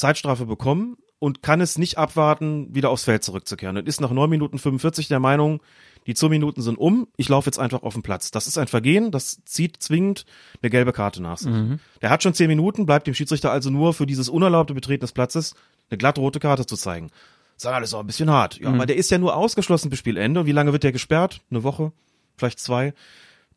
[0.00, 3.76] Zeitstrafe bekommen und kann es nicht abwarten, wieder aufs Feld zurückzukehren.
[3.76, 5.60] Und ist nach neun Minuten 45 der Meinung,
[6.06, 8.30] die zwei Minuten sind um, ich laufe jetzt einfach auf den Platz.
[8.30, 10.24] Das ist ein Vergehen, das zieht zwingend
[10.62, 11.52] eine gelbe Karte nach sich.
[12.00, 15.12] Der hat schon zehn Minuten, bleibt dem Schiedsrichter also nur für dieses unerlaubte Betreten des
[15.12, 15.54] Platzes
[15.90, 17.10] eine glatt rote Karte zu zeigen.
[17.56, 18.58] Sagen, das ist auch ein bisschen hart.
[18.58, 20.40] Ja, aber der ist ja nur ausgeschlossen bis Spielende.
[20.40, 21.42] Und wie lange wird der gesperrt?
[21.50, 21.92] Eine Woche?
[22.38, 22.94] Vielleicht zwei?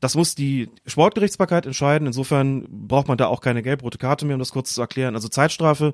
[0.01, 2.07] Das muss die Sportgerichtsbarkeit entscheiden.
[2.07, 5.15] Insofern braucht man da auch keine gelb-rote Karte mehr, um das kurz zu erklären.
[5.15, 5.93] Also Zeitstrafe,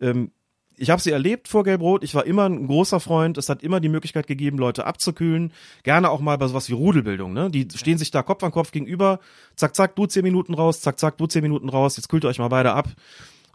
[0.00, 0.30] ähm,
[0.78, 2.04] ich habe sie erlebt vor Gelb-Rot.
[2.04, 3.36] Ich war immer ein großer Freund.
[3.36, 5.52] Es hat immer die Möglichkeit gegeben, Leute abzukühlen.
[5.82, 7.32] Gerne auch mal bei sowas wie Rudelbildung.
[7.32, 7.50] Ne?
[7.50, 9.18] Die stehen sich da Kopf an Kopf gegenüber.
[9.56, 10.80] Zack, zack, du zehn Minuten raus.
[10.80, 11.96] Zack, zack, du zehn Minuten raus.
[11.96, 12.88] Jetzt kühlt ihr euch mal beide ab.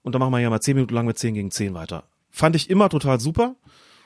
[0.01, 2.03] Und dann machen wir ja mal zehn Minuten lang mit zehn gegen zehn weiter.
[2.29, 3.55] Fand ich immer total super.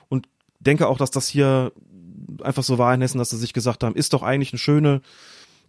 [0.09, 1.71] Und denke auch, dass das hier
[2.43, 5.01] einfach so war in Hessen, dass sie sich gesagt haben, ist doch eigentlich eine schöne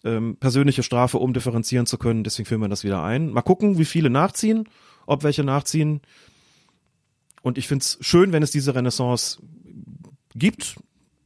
[0.04, 2.24] ähm, persönliche Strafe, um differenzieren zu können.
[2.24, 3.30] Deswegen führen wir das wieder ein.
[3.30, 4.68] Mal gucken, wie viele nachziehen,
[5.06, 6.02] ob welche nachziehen.
[7.48, 9.40] Und ich find's schön, wenn es diese Renaissance
[10.34, 10.76] gibt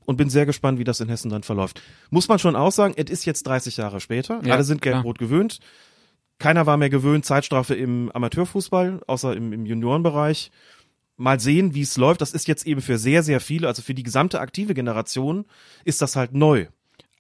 [0.07, 1.83] und bin sehr gespannt, wie das in Hessen dann verläuft.
[2.11, 4.41] Muss man schon auch sagen, es ist jetzt 30 Jahre später.
[4.45, 5.59] Ja, Alle sind gelb-rot gewöhnt.
[6.39, 10.51] Keiner war mehr gewöhnt, Zeitstrafe im Amateurfußball, außer im, im Juniorenbereich.
[11.17, 12.21] Mal sehen, wie es läuft.
[12.21, 15.45] Das ist jetzt eben für sehr, sehr viele, also für die gesamte aktive Generation,
[15.85, 16.67] ist das halt neu.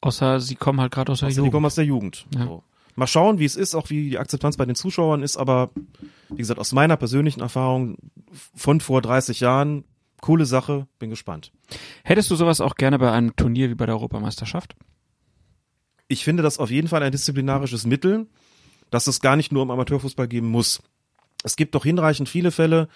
[0.00, 1.52] Außer sie kommen halt gerade aus der die Jugend.
[1.52, 2.26] kommen aus der Jugend.
[2.34, 2.44] Ja.
[2.44, 2.64] So.
[2.94, 5.70] Mal schauen, wie es ist, auch wie die Akzeptanz bei den Zuschauern ist, aber
[6.28, 7.96] wie gesagt, aus meiner persönlichen Erfahrung
[8.54, 9.84] von vor 30 Jahren,
[10.20, 11.52] coole Sache, bin gespannt.
[12.04, 14.76] Hättest du sowas auch gerne bei einem Turnier wie bei der Europameisterschaft?
[16.08, 18.26] Ich finde das auf jeden Fall ein disziplinarisches Mittel,
[18.90, 20.82] dass es gar nicht nur im Amateurfußball geben muss.
[21.44, 22.88] Es gibt doch hinreichend viele Fälle,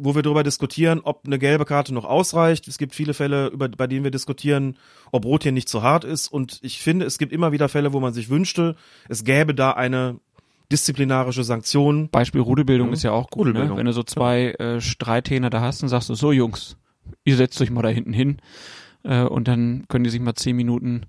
[0.00, 2.68] wo wir darüber diskutieren, ob eine gelbe Karte noch ausreicht.
[2.68, 4.78] Es gibt viele Fälle, über, bei denen wir diskutieren,
[5.12, 6.28] ob Rot hier nicht zu hart ist.
[6.28, 8.76] Und ich finde, es gibt immer wieder Fälle, wo man sich wünschte,
[9.08, 10.20] es gäbe da eine
[10.70, 12.08] disziplinarische Sanktion.
[12.10, 12.92] Beispiel Rudelbildung Ja.
[12.92, 13.50] ist ja auch gut, ne?
[13.50, 13.76] Rudelbildung.
[13.78, 16.76] wenn du so zwei äh, Streithähner da hast und sagst du, so Jungs,
[17.24, 18.38] ihr setzt euch mal da hinten hin
[19.02, 21.06] äh, und dann können die sich mal zehn Minuten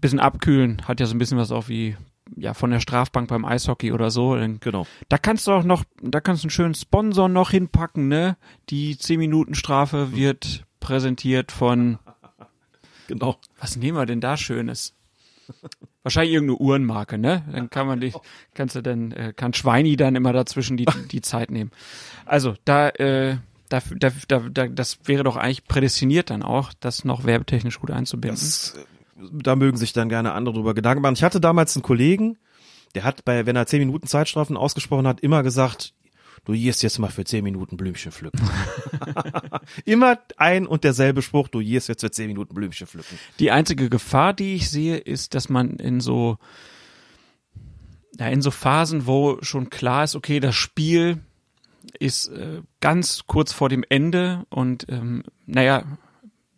[0.00, 0.82] bisschen abkühlen.
[0.86, 1.96] Hat ja so ein bisschen was auch wie
[2.34, 4.36] ja von der Strafbank beim Eishockey oder so.
[4.60, 4.86] Genau.
[5.08, 8.36] da kannst du auch noch, da kannst du einen schönen Sponsor noch hinpacken, ne?
[8.70, 11.98] Die 10 Minuten Strafe wird präsentiert von
[13.08, 13.36] Genau.
[13.60, 14.94] was nehmen wir denn da Schönes?
[16.02, 17.44] Wahrscheinlich irgendeine Uhrenmarke, ne?
[17.52, 18.12] Dann kann man die,
[18.54, 21.70] kannst du dann, äh, kann Schweini dann immer dazwischen die, die Zeit nehmen.
[22.24, 27.04] Also, da, äh, da, da, da, da, das wäre doch eigentlich prädestiniert dann auch, das
[27.04, 28.38] noch werbetechnisch gut einzubinden.
[28.38, 28.84] Das, äh,
[29.32, 31.14] da mögen sich dann gerne andere drüber Gedanken machen.
[31.14, 32.38] Ich hatte damals einen Kollegen,
[32.94, 35.94] der hat bei, wenn er zehn Minuten Zeitstrafen ausgesprochen hat, immer gesagt,
[36.44, 38.40] du gehst jetzt mal für zehn Minuten Blümchen pflücken.
[39.84, 43.18] immer ein und derselbe Spruch, du gehst jetzt für zehn Minuten Blümchen pflücken.
[43.38, 46.38] Die einzige Gefahr, die ich sehe, ist, dass man in so,
[48.18, 51.20] ja, in so Phasen, wo schon klar ist, okay, das Spiel
[51.98, 55.84] ist äh, ganz kurz vor dem Ende und ähm, naja,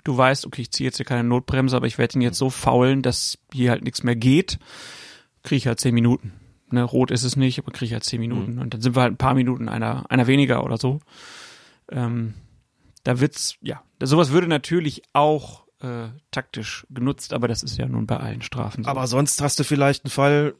[0.08, 2.48] du weißt, okay, ich ziehe jetzt hier keine Notbremse, aber ich werde ihn jetzt so
[2.48, 4.58] faulen, dass hier halt nichts mehr geht,
[5.42, 6.32] kriege ich halt zehn Minuten.
[6.70, 8.54] Ne, rot ist es nicht, aber kriege ich halt zehn Minuten.
[8.54, 8.60] Mhm.
[8.60, 11.00] Und dann sind wir halt ein paar Minuten einer, einer weniger oder so.
[11.90, 12.34] Ähm,
[13.04, 18.06] da wird's, ja, sowas würde natürlich auch äh, taktisch genutzt, aber das ist ja nun
[18.06, 18.90] bei allen Strafen so.
[18.90, 20.54] Aber sonst hast du vielleicht einen Fall,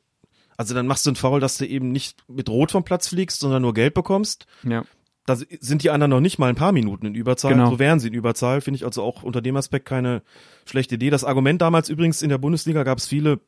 [0.57, 3.41] also dann machst du einen Foul, dass du eben nicht mit Rot vom Platz fliegst,
[3.41, 4.47] sondern nur Gelb bekommst.
[4.63, 4.85] ja.
[5.29, 7.53] Da sind die anderen noch nicht mal ein paar Minuten in Überzahl.
[7.53, 7.71] Genau.
[7.71, 8.63] So wären sie in Überzahl.
[8.63, 10.23] Finde ich also auch unter dem Aspekt keine
[10.65, 11.11] schlechte Idee.
[11.11, 13.41] Das Argument damals übrigens in der Bundesliga gab es viele,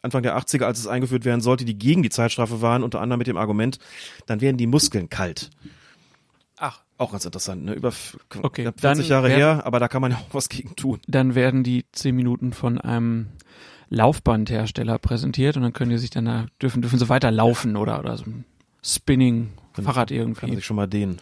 [0.00, 3.18] Anfang der 80er, als es eingeführt werden sollte, die gegen die Zeitstrafe waren, unter anderem
[3.18, 3.78] mit dem Argument,
[4.24, 5.50] dann werden die Muskeln kalt.
[6.56, 6.80] Ach.
[6.96, 7.74] Auch ganz interessant, ne?
[7.74, 7.92] Über
[8.40, 10.98] Okay, knapp dann 40 Jahre her, aber da kann man ja auch was gegen tun.
[11.06, 13.28] Dann werden die zehn Minuten von einem
[13.90, 17.98] Laufbandhersteller präsentiert und dann können die sich dann da, dürfen, dürfen sie weiter laufen oder,
[17.98, 18.44] oder so ein
[18.82, 19.50] Spinning,
[19.82, 20.54] Fahrrad Kann irgendwie.
[20.54, 21.18] sich schon mal dehnen.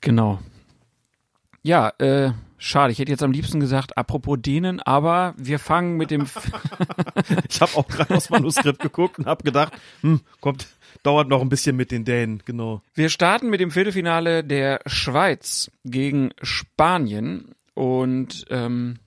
[0.00, 0.40] Genau.
[1.62, 2.92] Ja, äh, schade.
[2.92, 6.26] Ich hätte jetzt am liebsten gesagt, apropos denen, aber wir fangen mit dem,
[7.48, 10.66] Ich habe auch gerade aufs Manuskript geguckt und habe gedacht, hm, kommt,
[11.04, 12.82] dauert noch ein bisschen mit den Dänen, genau.
[12.94, 18.98] wir starten mit dem Viertelfinale der Schweiz gegen Spanien und, ähm,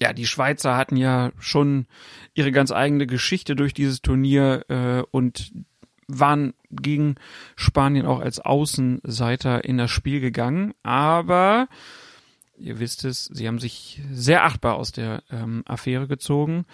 [0.00, 1.86] ja, die Schweizer hatten ja schon
[2.34, 5.52] ihre ganz eigene Geschichte durch dieses Turnier äh, und
[6.08, 7.16] waren gegen
[7.56, 10.74] Spanien auch als Außenseiter in das Spiel gegangen.
[10.82, 11.68] Aber
[12.56, 16.66] ihr wisst es, sie haben sich sehr achtbar aus der ähm, Affäre gezogen.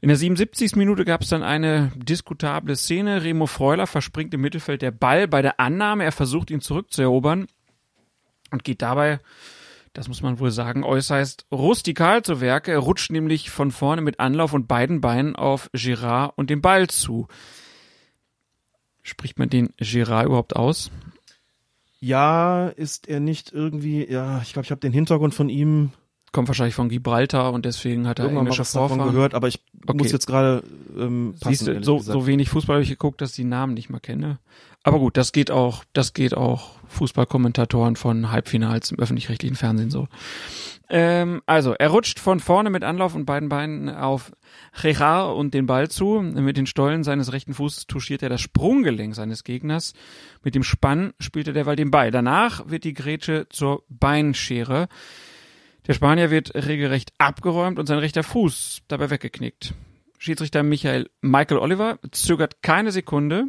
[0.00, 0.76] In der 77.
[0.76, 3.22] Minute gab es dann eine diskutable Szene.
[3.22, 6.04] Remo Freuler verspringt im Mittelfeld der Ball bei der Annahme.
[6.04, 7.46] Er versucht ihn zurückzuerobern
[8.50, 9.20] und geht dabei
[9.96, 12.72] das muss man wohl sagen, äußerst rustikal zu Werke.
[12.72, 16.88] Er rutscht nämlich von vorne mit Anlauf und beiden Beinen auf Girard und den Ball
[16.88, 17.28] zu.
[19.06, 20.90] Spricht man den Girard überhaupt aus?
[22.00, 25.90] Ja, ist er nicht irgendwie, ja, ich glaube, ich habe den Hintergrund von ihm
[26.32, 29.12] Kommt wahrscheinlich von Gibraltar und deswegen hat er irgendwann mal englische was davon Vorfahren.
[29.14, 29.96] gehört, aber ich Okay.
[29.96, 30.64] muss jetzt gerade
[30.98, 32.12] ähm, passen, Siehst du, so, gesagt.
[32.18, 34.38] so wenig Fußball habe ich geguckt, dass ich die Namen nicht mal kenne.
[34.82, 40.08] Aber gut, das geht auch, das geht auch Fußballkommentatoren von Halbfinals im öffentlich-rechtlichen Fernsehen so.
[40.88, 44.32] Ähm, also, er rutscht von vorne mit Anlauf und beiden Beinen auf
[44.80, 46.20] Gerard und den Ball zu.
[46.20, 49.94] Mit den Stollen seines rechten Fußes touchiert er das Sprunggelenk seines Gegners.
[50.42, 52.10] Mit dem Spann spielt er derweil den Ball.
[52.10, 54.88] Danach wird die Grätsche zur Beinschere.
[55.86, 59.74] Der Spanier wird regelrecht abgeräumt und sein rechter Fuß dabei weggeknickt.
[60.18, 63.48] Schiedsrichter Michael Michael Oliver zögert keine Sekunde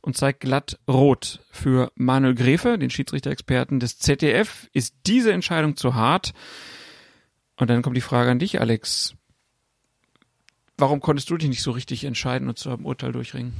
[0.00, 1.40] und zeigt glatt rot.
[1.50, 6.32] Für Manuel Gräfe, den Schiedsrichter-Experten des ZDF, ist diese Entscheidung zu hart.
[7.56, 9.14] Und dann kommt die Frage an dich, Alex.
[10.76, 13.52] Warum konntest du dich nicht so richtig entscheiden und zu einem Urteil durchringen?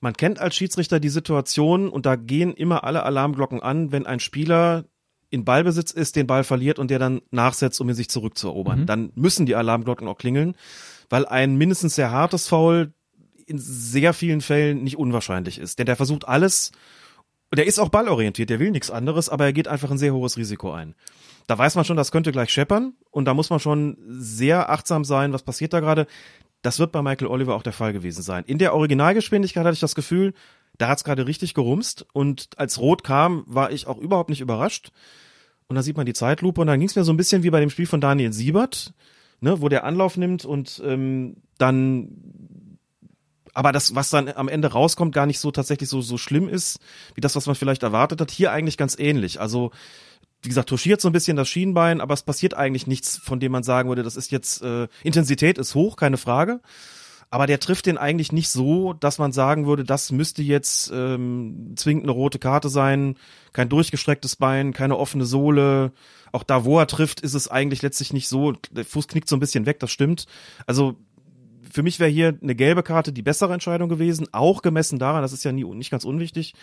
[0.00, 4.20] Man kennt als Schiedsrichter die Situation und da gehen immer alle Alarmglocken an, wenn ein
[4.20, 4.86] Spieler
[5.28, 8.86] in Ballbesitz ist, den Ball verliert und der dann nachsetzt, um ihn sich zurückzuerobern.
[8.86, 10.56] Dann müssen die Alarmglocken auch klingeln,
[11.10, 12.92] weil ein mindestens sehr hartes Foul
[13.50, 15.78] in sehr vielen Fällen nicht unwahrscheinlich ist.
[15.78, 16.72] Denn der versucht alles,
[17.54, 20.36] der ist auch ballorientiert, der will nichts anderes, aber er geht einfach ein sehr hohes
[20.36, 20.94] Risiko ein.
[21.46, 25.04] Da weiß man schon, das könnte gleich scheppern und da muss man schon sehr achtsam
[25.04, 26.06] sein, was passiert da gerade.
[26.62, 28.44] Das wird bei Michael Oliver auch der Fall gewesen sein.
[28.46, 30.32] In der Originalgeschwindigkeit hatte ich das Gefühl,
[30.78, 34.92] da hat's gerade richtig gerumst und als Rot kam, war ich auch überhaupt nicht überrascht.
[35.66, 37.60] Und dann sieht man die Zeitlupe und dann ging's mir so ein bisschen wie bei
[37.60, 38.92] dem Spiel von Daniel Siebert,
[39.40, 42.08] ne, wo der Anlauf nimmt und ähm, dann
[43.54, 46.78] aber das, was dann am Ende rauskommt, gar nicht so tatsächlich so, so schlimm ist,
[47.14, 48.30] wie das, was man vielleicht erwartet hat.
[48.30, 49.40] Hier eigentlich ganz ähnlich.
[49.40, 49.70] Also,
[50.42, 53.52] wie gesagt, touchiert so ein bisschen das Schienbein, aber es passiert eigentlich nichts, von dem
[53.52, 56.60] man sagen würde, das ist jetzt, äh, Intensität ist hoch, keine Frage.
[57.32, 61.74] Aber der trifft den eigentlich nicht so, dass man sagen würde, das müsste jetzt ähm,
[61.76, 63.16] zwingend eine rote Karte sein,
[63.52, 65.92] kein durchgestrecktes Bein, keine offene Sohle.
[66.32, 68.52] Auch da, wo er trifft, ist es eigentlich letztlich nicht so.
[68.72, 70.26] Der Fuß knickt so ein bisschen weg, das stimmt.
[70.66, 70.96] Also
[71.68, 75.32] für mich wäre hier eine gelbe Karte die bessere Entscheidung gewesen, auch gemessen daran, das
[75.32, 76.54] ist ja nie, nicht ganz unwichtig,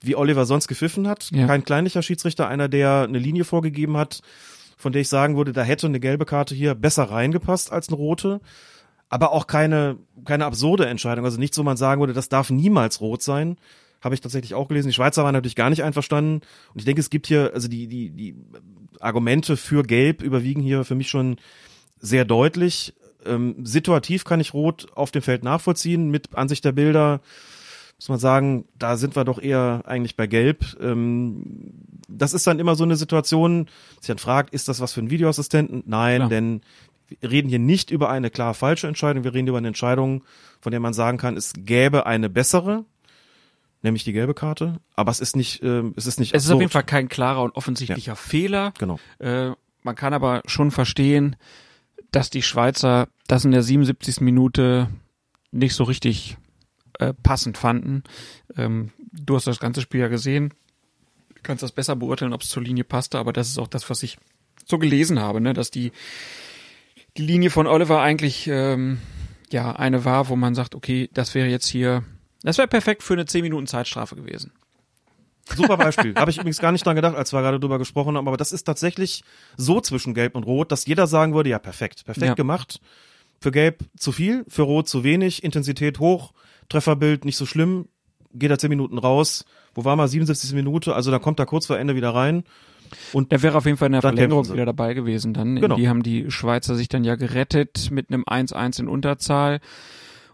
[0.00, 1.30] wie Oliver sonst gepfiffen hat.
[1.32, 1.46] Ja.
[1.46, 4.22] Kein kleinlicher Schiedsrichter, einer, der eine Linie vorgegeben hat
[4.78, 7.96] von der ich sagen würde, da hätte eine gelbe Karte hier besser reingepasst als eine
[7.96, 8.40] rote.
[9.10, 11.24] Aber auch keine, keine absurde Entscheidung.
[11.24, 13.56] Also nichts, wo man sagen würde, das darf niemals rot sein.
[14.00, 14.88] Habe ich tatsächlich auch gelesen.
[14.88, 16.42] Die Schweizer waren natürlich gar nicht einverstanden.
[16.72, 18.36] Und ich denke, es gibt hier, also die, die, die
[19.00, 21.38] Argumente für Gelb überwiegen hier für mich schon
[21.98, 22.94] sehr deutlich.
[23.28, 26.10] Ähm, situativ kann ich Rot auf dem Feld nachvollziehen.
[26.10, 27.20] Mit Ansicht der Bilder
[27.98, 30.64] muss man sagen, da sind wir doch eher eigentlich bei Gelb.
[30.80, 31.72] Ähm,
[32.08, 33.66] das ist dann immer so eine Situation,
[34.00, 35.82] sich dann fragt, ist das was für einen Videoassistenten?
[35.86, 36.28] Nein, Klar.
[36.28, 36.60] denn
[37.20, 40.22] wir reden hier nicht über eine klar falsche Entscheidung, wir reden über eine Entscheidung,
[40.60, 42.84] von der man sagen kann, es gäbe eine bessere,
[43.82, 46.54] nämlich die gelbe Karte, aber es ist nicht, ähm, es ist nicht Es ist auf
[46.54, 46.60] absurd.
[46.62, 48.72] jeden Fall kein klarer und offensichtlicher Fehler.
[48.78, 48.98] Genau.
[49.18, 51.36] Äh, man kann aber schon verstehen,
[52.10, 54.20] dass die Schweizer das in der 77.
[54.20, 54.88] Minute
[55.50, 56.36] nicht so richtig
[56.98, 58.04] äh, passend fanden.
[58.56, 60.54] Ähm, du hast das ganze Spiel ja gesehen.
[61.34, 63.88] Du kannst das besser beurteilen, ob es zur Linie passte, aber das ist auch das,
[63.90, 64.18] was ich
[64.66, 65.54] so gelesen habe, ne?
[65.54, 65.92] dass die,
[67.16, 68.98] die Linie von Oliver eigentlich ähm,
[69.50, 72.04] ja eine war, wo man sagt, okay, das wäre jetzt hier,
[72.42, 74.52] das wäre perfekt für eine 10 Minuten Zeitstrafe gewesen.
[75.56, 76.14] Super Beispiel.
[76.14, 78.52] Habe ich übrigens gar nicht dran gedacht, als wir gerade drüber gesprochen haben, aber das
[78.52, 79.22] ist tatsächlich
[79.56, 82.34] so zwischen Gelb und Rot, dass jeder sagen würde, ja, perfekt, perfekt Ja.
[82.34, 82.80] gemacht.
[83.40, 86.32] Für Gelb zu viel, für Rot zu wenig, Intensität hoch,
[86.68, 87.86] Trefferbild nicht so schlimm,
[88.34, 89.44] geht er 10 Minuten raus.
[89.74, 90.52] Wo war mal 77.
[90.54, 90.94] Minute?
[90.94, 92.44] Also da kommt er kurz vor Ende wieder rein.
[93.12, 95.34] Und Der wäre auf jeden Fall in der Verlängerung wieder dabei gewesen.
[95.34, 95.76] Dann Genau.
[95.76, 99.60] die haben die Schweizer sich dann ja gerettet mit einem 1-1 in Unterzahl.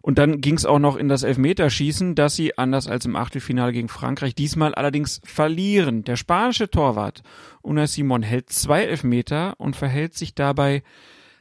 [0.05, 3.73] Und dann ging es auch noch in das Elfmeterschießen, dass sie anders als im Achtelfinale
[3.73, 6.05] gegen Frankreich diesmal allerdings verlieren.
[6.05, 7.23] Der spanische Torwart
[7.63, 10.83] Unai Simon hält zwei Elfmeter und verhält sich dabei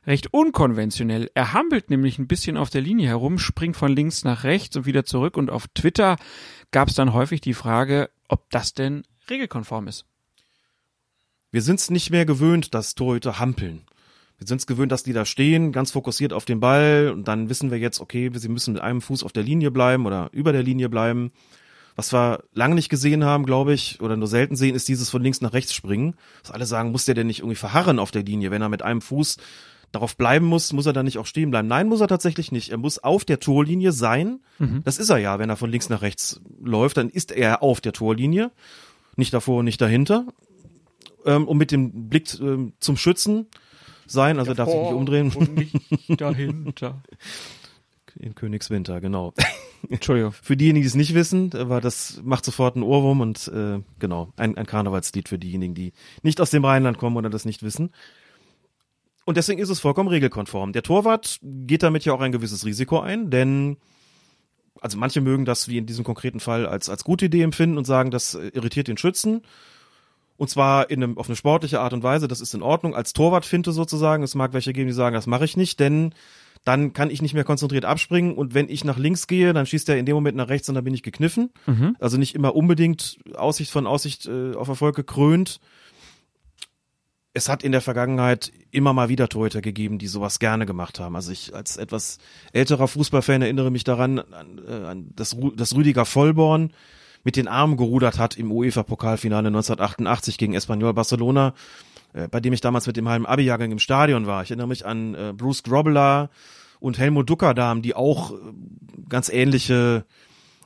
[0.08, 1.30] recht unkonventionell.
[1.34, 4.86] Er hampelt nämlich ein bisschen auf der Linie herum, springt von links nach rechts und
[4.86, 5.36] wieder zurück.
[5.36, 6.16] Und auf Twitter
[6.72, 10.06] gab es dann häufig die Frage, ob das denn regelkonform ist.
[11.52, 13.82] wir sind es nicht mehr gewöhnt, dass Torhüter hampeln.
[14.38, 17.50] Wir sind es gewöhnt, dass die da stehen, ganz fokussiert auf den Ball und dann
[17.50, 20.52] wissen wir jetzt, okay, sie müssen mit einem Fuß auf der Linie bleiben oder über
[20.52, 21.32] der Linie bleiben.
[21.96, 25.22] Was wir lange nicht gesehen haben, glaube ich, oder nur selten sehen, ist dieses von
[25.22, 26.16] links nach rechts springen.
[26.42, 28.50] Dass alle sagen, muss der denn nicht irgendwie verharren auf der Linie?
[28.50, 29.38] Wenn er mit einem Fuß
[29.92, 31.68] darauf bleiben muss, muss er dann nicht auch stehen bleiben?
[31.68, 32.70] Nein, muss er tatsächlich nicht.
[32.70, 34.40] Er muss auf der Torlinie sein.
[34.84, 37.80] Das ist er ja, wenn er von links nach rechts läuft, dann ist er auf
[37.80, 38.52] der Torlinie.
[39.16, 40.26] Nicht davor und nicht dahinter.
[41.26, 43.48] Ähm, und mit dem Blick ähm, zum Schützen
[44.08, 45.32] sein, also darf sich nicht umdrehen.
[45.34, 45.76] Und nicht
[46.22, 47.04] dahinter.
[48.20, 49.34] In Königswinter, genau.
[49.90, 50.32] Entschuldigung.
[50.42, 54.32] Für diejenigen, die es nicht wissen, aber das macht sofort einen Ohrwurm und äh, genau,
[54.38, 57.92] ein, ein Karnevalslied für diejenigen, die nicht aus dem Rheinland kommen oder das nicht wissen.
[59.26, 60.74] Und deswegen ist es vollkommen regelkonform.
[60.74, 63.78] Der Torwart geht damit ja auch ein gewisses Risiko ein, denn
[64.82, 67.86] also manche mögen das wie in diesem konkreten Fall als, als gute Idee empfinden und
[67.86, 69.42] sagen, das irritiert den Schützen.
[70.38, 72.96] Und zwar in einem, auf eine sportliche Art und Weise, das ist in Ordnung.
[72.96, 76.14] Als Torwartfinte sozusagen, es mag welche geben, die sagen, das mache ich nicht, denn
[76.66, 79.90] dann kann ich nicht mehr konzentriert abspringen und wenn ich nach links gehe, dann schießt
[79.90, 81.50] er in dem Moment nach rechts und dann bin ich gekniffen.
[82.00, 85.60] Also nicht immer unbedingt Aussicht von Aussicht äh, auf Erfolg gekrönt.
[87.34, 91.16] Es hat in der Vergangenheit immer mal wieder Torhüter gegeben, die sowas gerne gemacht haben.
[91.16, 92.20] Also ich als etwas
[92.54, 96.72] älterer Fußballfan erinnere mich daran, an, äh, an das, Ru- das Rüdiger Vollborn
[97.24, 101.54] mit den Armen gerudert hat im UEFA-Pokalfinale 1988 gegen Espanyol Barcelona,
[102.14, 104.44] äh, bei dem ich damals mit dem halben Abi-Jahrgang im Stadion war.
[104.44, 106.30] Ich erinnere mich an äh, Bruce Grobbelaar
[106.80, 108.36] und Helmut Duckerdam, die auch äh,
[109.08, 110.06] ganz ähnliche,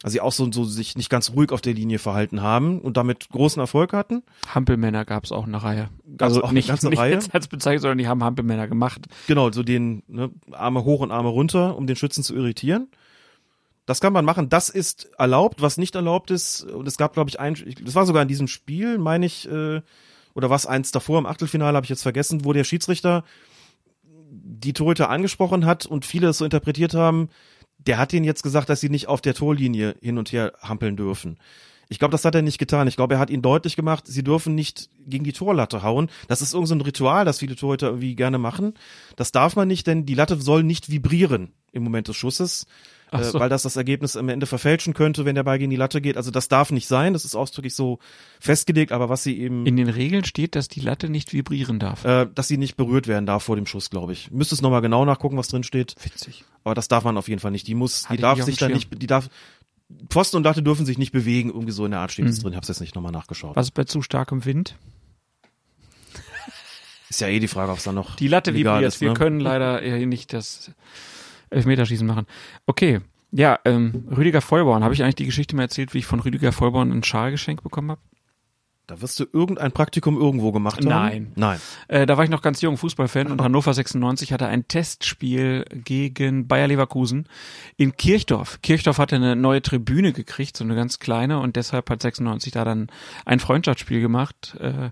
[0.02, 2.98] also die auch so, so sich nicht ganz ruhig auf der Linie verhalten haben und
[2.98, 4.24] damit großen Erfolg hatten.
[4.54, 5.90] Hampelmänner gab es auch eine Reihe.
[6.18, 7.14] Gab's also auch eine nicht, ganze nicht Reihe?
[7.14, 9.06] jetzt als Bezeichnung, sondern die haben Hampelmänner gemacht.
[9.28, 12.88] Genau, so den ne, Arme hoch und Arme runter, um den Schützen zu irritieren.
[13.88, 14.50] Das kann man machen.
[14.50, 15.62] Das ist erlaubt.
[15.62, 18.48] Was nicht erlaubt ist, und es gab, glaube ich, ein, das war sogar in diesem
[18.48, 19.82] Spiel, meine ich, äh,
[20.36, 23.24] oder was eins davor im Achtelfinale, habe ich jetzt vergessen, wo der Schiedsrichter
[24.30, 27.30] die Torhüter angesprochen hat und viele es so interpretiert haben,
[27.78, 30.98] der hat ihnen jetzt gesagt, dass sie nicht auf der Torlinie hin und her hampeln
[30.98, 31.38] dürfen.
[31.90, 32.90] Ich glaube, das hat er nicht getan.
[32.90, 36.10] Ich glaube, er hat ihnen deutlich gemacht, sie dürfen nicht gegen die Torlatte hauen.
[36.28, 38.74] Das ist irgendein so ein Ritual, das viele Torhüter irgendwie gerne machen.
[39.16, 42.66] Das darf man nicht, denn die Latte soll nicht vibrieren im Moment des Schusses,
[43.12, 43.40] Äh, so.
[43.40, 46.18] weil das das Ergebnis am Ende verfälschen könnte, wenn der Ball gegen die Latte geht.
[46.18, 47.14] Also das darf nicht sein.
[47.14, 48.00] Das ist ausdrücklich so
[48.40, 48.92] festgelegt.
[48.92, 52.04] Aber was sie eben In den Regeln steht, dass die Latte nicht vibrieren darf.
[52.04, 54.30] äh, dass sie nicht berührt werden darf vor dem Schuss, glaube ich.
[54.32, 55.96] Müsste es nochmal genau nachgucken, was drin steht.
[56.04, 56.44] Witzig.
[56.66, 57.68] Aber das darf man auf jeden Fall nicht.
[57.68, 58.74] Die muss, Hatte die darf sich Schirm.
[58.74, 59.30] nicht, die darf,
[60.10, 62.42] Pfosten und Latte dürfen sich nicht bewegen, irgendwie so in der Art steht es Mhm.
[62.44, 62.52] drin.
[62.54, 63.56] Ich hab's jetzt nicht nochmal nachgeschaut.
[63.56, 64.76] Was ist bei zu starkem Wind?
[67.10, 68.84] Ist ja eh die Frage, ob es dann noch Die Latte vibriert.
[68.84, 69.14] ist, Wir ne?
[69.16, 70.72] können leider äh, nicht das
[71.50, 72.26] Elfmeterschießen machen.
[72.66, 73.00] Okay.
[73.32, 74.84] Ja, ähm, Rüdiger Vollborn.
[74.84, 77.62] Habe ich eigentlich die Geschichte mal erzählt, wie ich von Rüdiger Vollborn einen Schal geschenkt
[77.64, 78.02] bekommen habe?
[78.88, 80.88] Da wirst du irgendein Praktikum irgendwo gemacht haben?
[80.88, 81.32] Nein.
[81.36, 81.60] Nein.
[81.90, 86.48] Äh, da war ich noch ganz jung Fußballfan und Hannover 96 hatte ein Testspiel gegen
[86.48, 87.28] Bayer Leverkusen
[87.76, 88.62] in Kirchdorf.
[88.62, 92.64] Kirchdorf hatte eine neue Tribüne gekriegt, so eine ganz kleine und deshalb hat 96 da
[92.64, 92.88] dann
[93.26, 94.56] ein Freundschaftsspiel gemacht.
[94.62, 94.92] Äh,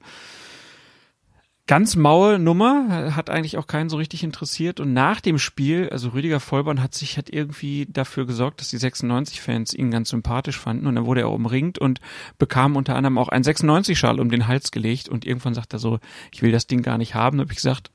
[1.67, 4.79] ganz maue Nummer, hat eigentlich auch keinen so richtig interessiert.
[4.79, 8.77] Und nach dem Spiel, also Rüdiger Vollborn hat sich hat irgendwie dafür gesorgt, dass die
[8.77, 10.85] 96-Fans ihn ganz sympathisch fanden.
[10.85, 12.01] Und dann wurde er umringt und
[12.37, 15.09] bekam unter anderem auch einen 96-Schal um den Hals gelegt.
[15.09, 15.99] Und irgendwann sagt er so,
[16.31, 17.37] ich will das Ding gar nicht haben.
[17.37, 17.89] Da habe ich gesagt,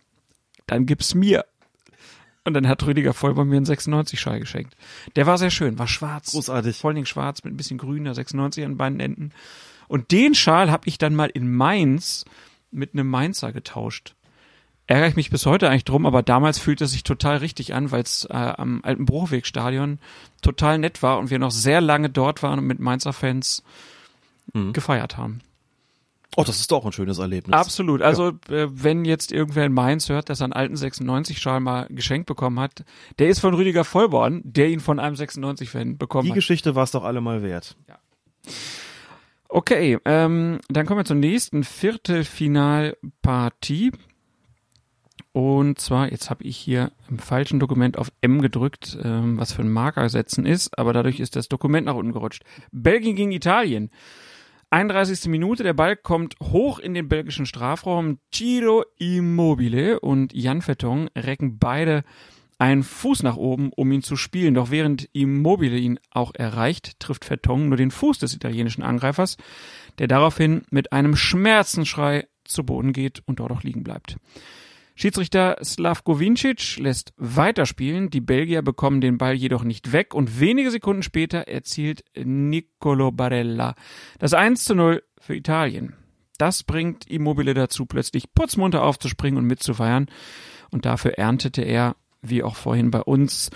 [0.66, 1.44] dann gib's mir.
[2.44, 4.74] Und dann hat Rüdiger Vollborn mir einen 96-Schal geschenkt.
[5.14, 6.32] Der war sehr schön, war schwarz.
[6.32, 6.76] Großartig.
[6.76, 9.30] Vor allen Dingen schwarz mit ein bisschen grüner 96 an beiden Enden.
[9.86, 12.24] Und den Schal habe ich dann mal in Mainz
[12.70, 14.14] mit einem Mainzer getauscht.
[14.86, 17.92] Ärgere ich mich bis heute eigentlich drum, aber damals fühlte es sich total richtig an,
[17.92, 20.00] weil es äh, am alten Bruchwegstadion
[20.42, 23.62] total nett war und wir noch sehr lange dort waren und mit Mainzer Fans
[24.52, 24.72] Mhm.
[24.72, 25.42] gefeiert haben.
[26.36, 27.54] Oh, das ist doch ein schönes Erlebnis.
[27.56, 28.02] Absolut.
[28.02, 32.26] Also äh, wenn jetzt irgendwer in Mainz hört, dass er einen alten 96-Schal mal geschenkt
[32.26, 32.84] bekommen hat,
[33.20, 36.34] der ist von Rüdiger Vollborn, der ihn von einem 96-Fan bekommen Die hat.
[36.36, 37.76] Geschichte war es doch alle mal wert.
[39.52, 43.90] Okay, ähm, dann kommen wir zur nächsten Viertelfinalpartie.
[45.32, 49.62] Und zwar, jetzt habe ich hier im falschen Dokument auf M gedrückt, ähm, was für
[49.62, 52.44] ein Marker setzen ist, aber dadurch ist das Dokument nach unten gerutscht.
[52.70, 53.90] Belgien gegen Italien.
[54.70, 55.28] 31.
[55.28, 58.20] Minute, der Ball kommt hoch in den belgischen Strafraum.
[58.32, 62.04] Ciro Immobile und Jan Vertong recken beide
[62.60, 64.54] einen Fuß nach oben, um ihn zu spielen.
[64.54, 69.38] Doch während Immobile ihn auch erreicht, trifft Vertong nur den Fuß des italienischen Angreifers,
[69.98, 74.16] der daraufhin mit einem Schmerzensschrei zu Boden geht und dort auch liegen bleibt.
[74.94, 78.10] Schiedsrichter Slavko Vincic lässt weiterspielen.
[78.10, 83.74] Die Belgier bekommen den Ball jedoch nicht weg und wenige Sekunden später erzielt Nicolo Barella
[84.18, 85.94] das 1 zu 0 für Italien.
[86.36, 90.06] Das bringt Immobile dazu, plötzlich putzmunter aufzuspringen und mitzufeiern.
[90.70, 93.50] Und dafür erntete er, wie auch vorhin bei uns,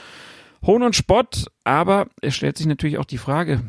[0.67, 1.47] Hohn und Spott.
[1.65, 3.63] Aber es stellt sich natürlich auch die Frage,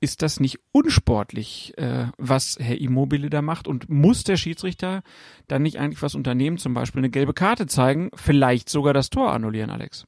[0.00, 3.66] ist das nicht unsportlich, äh, was Herr Immobile da macht?
[3.66, 5.02] Und muss der Schiedsrichter
[5.48, 9.32] dann nicht eigentlich was unternehmen, zum Beispiel eine gelbe Karte zeigen, vielleicht sogar das Tor
[9.32, 10.06] annullieren, Alex?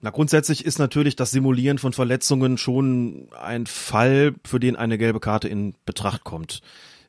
[0.00, 5.20] Na, grundsätzlich ist natürlich das Simulieren von Verletzungen schon ein Fall, für den eine gelbe
[5.20, 6.60] Karte in Betracht kommt.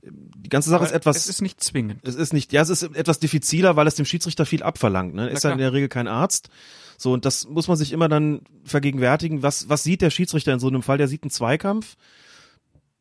[0.05, 1.15] Die ganze Sache Aber ist etwas.
[1.15, 2.05] Es ist nicht zwingend.
[2.05, 5.15] Es ist nicht, ja, es ist etwas diffiziler, weil es dem Schiedsrichter viel abverlangt.
[5.15, 5.29] Ne?
[5.29, 6.49] Er ist ja in der Regel kein Arzt.
[6.97, 9.43] So, und das muss man sich immer dann vergegenwärtigen.
[9.43, 10.97] Was, was sieht der Schiedsrichter in so einem Fall?
[10.97, 11.95] Der sieht einen Zweikampf,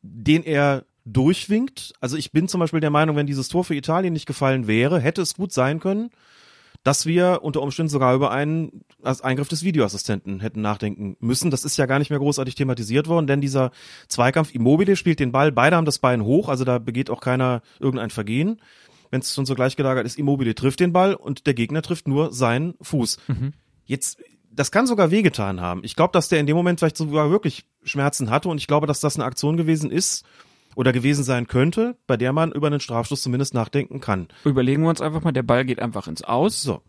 [0.03, 1.93] den er durchwinkt.
[2.01, 5.01] Also ich bin zum Beispiel der Meinung, wenn dieses Tor für Italien nicht gefallen wäre,
[5.01, 6.11] hätte es gut sein können,
[6.83, 11.51] dass wir unter Umständen sogar über einen als Eingriff des Videoassistenten hätten nachdenken müssen.
[11.51, 13.71] Das ist ja gar nicht mehr großartig thematisiert worden, denn dieser
[14.09, 17.63] Zweikampf Immobile spielt den Ball, beide haben das Bein hoch, also da begeht auch keiner
[17.79, 18.61] irgendein Vergehen.
[19.11, 22.33] Wenn es schon so gleichgelagert ist, Immobile trifft den Ball und der Gegner trifft nur
[22.33, 23.19] seinen Fuß.
[23.85, 25.83] Jetzt, das kann sogar wehgetan haben.
[25.85, 28.87] Ich glaube, dass der in dem Moment vielleicht sogar wirklich Schmerzen hatte und ich glaube,
[28.87, 30.25] dass das eine Aktion gewesen ist
[30.75, 34.29] oder gewesen sein könnte, bei der man über einen Strafstoß zumindest nachdenken kann.
[34.45, 36.63] Überlegen wir uns einfach mal, der Ball geht einfach ins Aus.
[36.63, 36.83] So.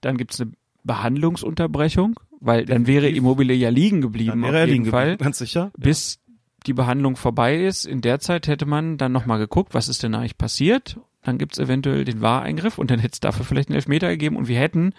[0.00, 0.52] Dann gibt's eine
[0.84, 5.04] Behandlungsunterbrechung, weil dann wäre Immobile ja liegen geblieben Dann wäre er jeden liegen Fall.
[5.12, 5.70] geblieben, ganz sicher.
[5.78, 6.18] bis
[6.66, 7.86] die Behandlung vorbei ist.
[7.86, 10.98] In der Zeit hätte man dann nochmal geguckt, was ist denn eigentlich passiert.
[11.22, 14.48] Dann gibt's eventuell den Wahreingriff und dann hätte es dafür vielleicht einen Elfmeter gegeben und
[14.48, 14.92] wir hätten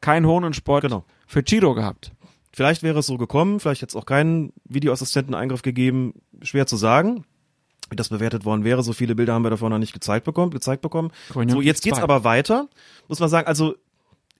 [0.00, 1.04] keinen Hohn und Sport Genau.
[1.26, 2.12] für Chiro gehabt.
[2.52, 7.24] Vielleicht wäre es so gekommen, vielleicht hätte es auch keinen Videoassistenten-Eingriff gegeben, schwer zu sagen.
[7.90, 10.50] Wie das bewertet worden wäre, so viele Bilder haben wir davon noch nicht gezeigt bekommen,
[10.52, 11.10] gezeigt bekommen.
[11.32, 12.68] So, jetzt geht's aber weiter,
[13.08, 13.74] muss man sagen, also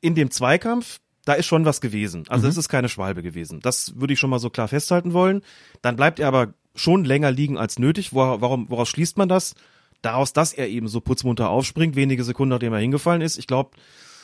[0.01, 2.25] in dem Zweikampf, da ist schon was gewesen.
[2.29, 3.61] Also es ist keine Schwalbe gewesen.
[3.61, 5.43] Das würde ich schon mal so klar festhalten wollen.
[5.83, 8.13] Dann bleibt er aber schon länger liegen als nötig.
[8.13, 9.55] Wo, warum, woraus schließt man das?
[10.03, 13.39] Daraus, dass er eben so putzmunter aufspringt, wenige Sekunden nachdem er hingefallen ist.
[13.39, 13.71] Ich glaube,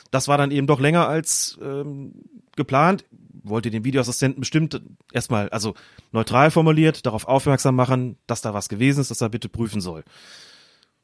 [0.09, 2.13] das war dann eben doch länger als ähm,
[2.55, 3.05] geplant.
[3.49, 4.81] Wollte den Videoassistenten bestimmt
[5.11, 5.73] erstmal, also
[6.11, 10.03] neutral formuliert, darauf aufmerksam machen, dass da was gewesen ist, dass er bitte prüfen soll.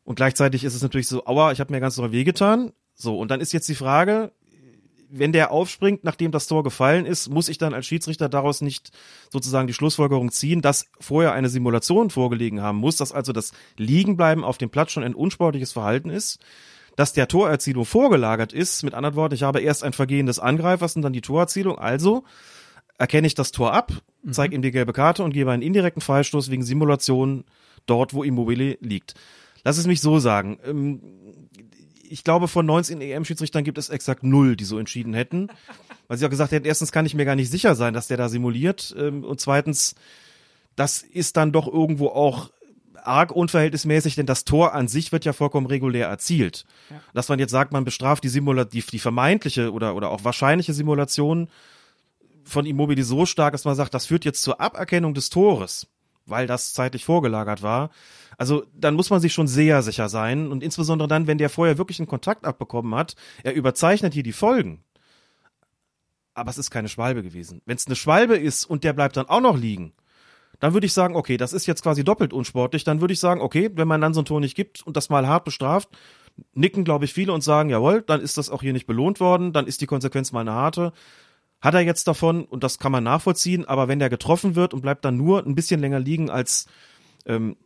[0.03, 2.73] Und gleichzeitig ist es natürlich so, aua, ich habe mir ganz doll wehgetan.
[2.95, 4.31] So, und dann ist jetzt die Frage,
[5.15, 8.91] wenn der aufspringt, nachdem das Tor gefallen ist, muss ich dann als Schiedsrichter daraus nicht
[9.31, 14.43] sozusagen die Schlussfolgerung ziehen, dass vorher eine Simulation vorgelegen haben muss, dass also das Liegenbleiben
[14.43, 16.39] auf dem Platz schon ein unsportliches Verhalten ist,
[16.95, 18.83] dass der Torerzielung vorgelagert ist.
[18.83, 21.77] Mit anderen Worten, ich habe erst ein Vergehen des Angreifers und dann die Torerzielung.
[21.77, 22.23] Also
[22.97, 23.91] erkenne ich das Tor ab,
[24.29, 27.43] zeige ihm die gelbe Karte und gebe einen indirekten Freistoß wegen Simulation
[27.85, 29.15] dort, wo Immobile liegt.
[29.63, 30.59] Lass es mich so sagen.
[30.65, 31.01] Ähm,
[32.07, 35.47] ich glaube, von 19 EM-Schiedsrichtern gibt es exakt null, die so entschieden hätten.
[36.07, 38.17] Weil sie auch gesagt hätten, erstens kann ich mir gar nicht sicher sein, dass der
[38.17, 38.93] da simuliert.
[38.97, 39.95] ähm, Und zweitens,
[40.75, 42.51] das ist dann doch irgendwo auch
[43.07, 46.65] arg unverhältnismäßig, denn das Tor an sich wird ja vollkommen regulär erzielt.
[47.13, 50.73] Dass man jetzt sagt, man bestraft die Simula die, die vermeintliche oder, oder auch wahrscheinliche
[50.73, 51.49] Simulation
[52.43, 55.87] von Immobile so stark, dass man sagt, das führt jetzt zur Aberkennung des Tores,
[56.25, 57.89] weil das zeitlich vorgelagert war.
[58.37, 61.77] Also dann muss man sich schon sehr sicher sein und insbesondere dann, wenn der vorher
[61.77, 64.83] wirklich einen Kontakt abbekommen hat, er überzeichnet hier die Folgen.
[66.33, 67.61] Aber es ist keine Schwalbe gewesen.
[67.65, 69.93] Wenn es eine Schwalbe ist und der bleibt dann auch noch liegen,
[70.63, 72.85] dann würde ich sagen, okay, das ist jetzt quasi doppelt unsportlich.
[72.85, 75.09] Dann würde ich sagen, okay, wenn man dann so ein Tor nicht gibt und das
[75.09, 75.89] mal hart bestraft,
[76.53, 79.51] nicken, glaube ich, viele und sagen, jawohl, dann ist das auch hier nicht belohnt worden,
[79.51, 80.93] dann ist die Konsequenz mal eine harte.
[81.59, 84.79] Hat er jetzt davon, und das kann man nachvollziehen, aber wenn der getroffen wird und
[84.79, 86.67] bleibt dann nur ein bisschen länger liegen als,
[87.25, 87.57] ähm,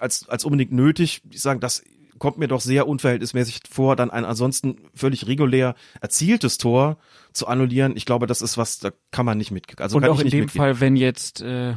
[0.00, 1.84] als, als unbedingt nötig, ich sagen, das
[2.18, 6.98] kommt mir doch sehr unverhältnismäßig vor, dann ein ansonsten völlig regulär erzieltes Tor
[7.32, 7.96] zu annullieren.
[7.96, 9.80] Ich glaube, das ist was, da kann man nicht mit.
[9.80, 10.60] Also und auch in dem mitgehen.
[10.60, 11.74] Fall, wenn jetzt äh,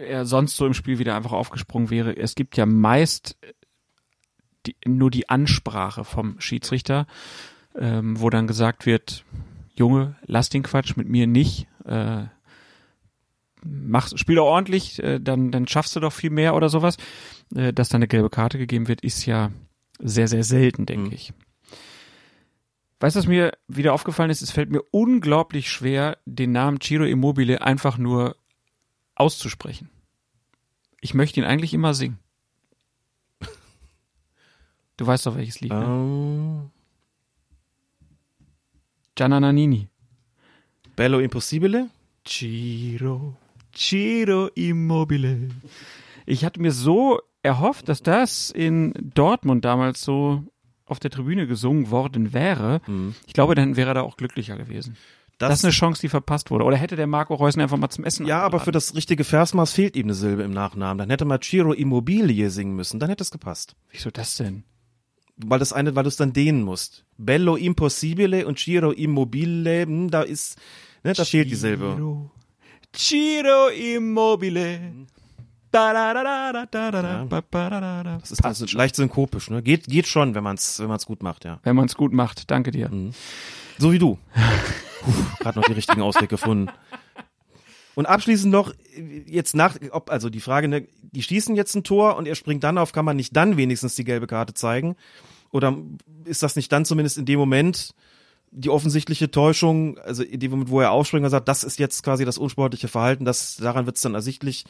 [0.00, 3.36] er sonst so im Spiel wieder einfach aufgesprungen wäre, es gibt ja meist
[4.66, 7.06] die, nur die Ansprache vom Schiedsrichter,
[7.78, 9.24] ähm, wo dann gesagt wird,
[9.74, 11.66] Junge, lass den Quatsch mit mir nicht.
[11.86, 12.24] Äh,
[13.62, 16.96] mach, spiel doch ordentlich, äh, dann, dann schaffst du doch viel mehr oder sowas.
[17.54, 19.50] Äh, dass dann eine gelbe Karte gegeben wird, ist ja
[19.98, 21.12] sehr, sehr selten, denke Mhm.
[21.14, 21.32] ich.
[23.00, 24.42] Weißt du, was mir wieder aufgefallen ist?
[24.42, 28.36] Es fällt mir unglaublich schwer, den Namen Ciro Immobile einfach nur
[29.20, 29.88] auszusprechen.
[31.00, 32.18] Ich möchte ihn eigentlich immer singen.
[34.96, 35.84] Du weißt doch, welches Lied, ne?
[35.84, 36.70] Ähm,
[39.14, 39.88] Gianna Nannini.
[40.96, 41.88] Bello Impossibile?
[42.26, 43.34] Ciro,
[43.74, 45.48] Ciro Immobile.
[46.26, 50.44] Ich hatte mir so erhofft, dass das in Dortmund damals so
[50.84, 52.82] auf der Tribüne gesungen worden wäre.
[53.26, 54.96] Ich glaube, dann wäre er da auch glücklicher gewesen.
[55.48, 56.66] Das, ist eine Chance, die verpasst wurde.
[56.66, 59.72] Oder hätte der Marco Reusen einfach mal zum Essen ja, aber für das richtige Versmaß
[59.72, 60.98] fehlt ihm eine Silbe im Nachnamen.
[60.98, 63.74] Dann hätte man Ciro Immobilie singen müssen, dann hätte es gepasst.
[63.90, 64.64] Wieso das denn?
[65.38, 67.06] Weil das eine, weil du es dann dehnen musst.
[67.16, 70.58] Bello Impossibile und Ciro Immobile, hm, da ist,
[71.04, 72.28] ne, da fehlt die Silbe.
[72.94, 75.06] Ciro, Immobile.
[75.72, 75.94] Das
[78.30, 79.62] ist dann so leicht synkopisch, ne?
[79.62, 81.60] Geht, geht schon, wenn man's, wenn man's gut macht, ja.
[81.62, 82.50] Wenn man es gut macht.
[82.50, 82.90] Danke dir.
[83.78, 84.18] So wie du.
[85.38, 86.70] Gerade noch die richtigen Ausweg gefunden.
[87.94, 88.72] Und abschließend noch,
[89.26, 92.64] jetzt nach, ob, also die Frage, ne, die schießen jetzt ein Tor und er springt
[92.64, 94.96] dann auf, kann man nicht dann wenigstens die gelbe Karte zeigen?
[95.50, 95.76] Oder
[96.24, 97.94] ist das nicht dann zumindest in dem Moment
[98.52, 102.02] die offensichtliche Täuschung, also in dem Moment, wo er aufspringt und sagt, das ist jetzt
[102.02, 104.64] quasi das unsportliche Verhalten, das, daran wird es dann ersichtlich.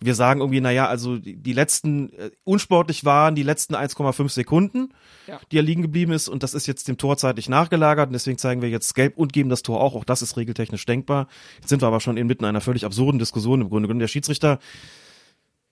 [0.00, 4.30] Und wir sagen irgendwie, naja, also die, die letzten, äh, unsportlich waren die letzten 1,5
[4.30, 4.94] Sekunden,
[5.26, 5.38] Ja.
[5.52, 8.38] die er liegen geblieben ist und das ist jetzt dem Tor zeitlich nachgelagert und deswegen
[8.38, 11.28] zeigen wir jetzt gelb und geben das Tor auch, auch das ist regeltechnisch denkbar.
[11.60, 14.00] Jetzt sind wir aber schon inmitten einer völlig absurden Diskussion im Grunde genommen.
[14.00, 14.58] Der Schiedsrichter,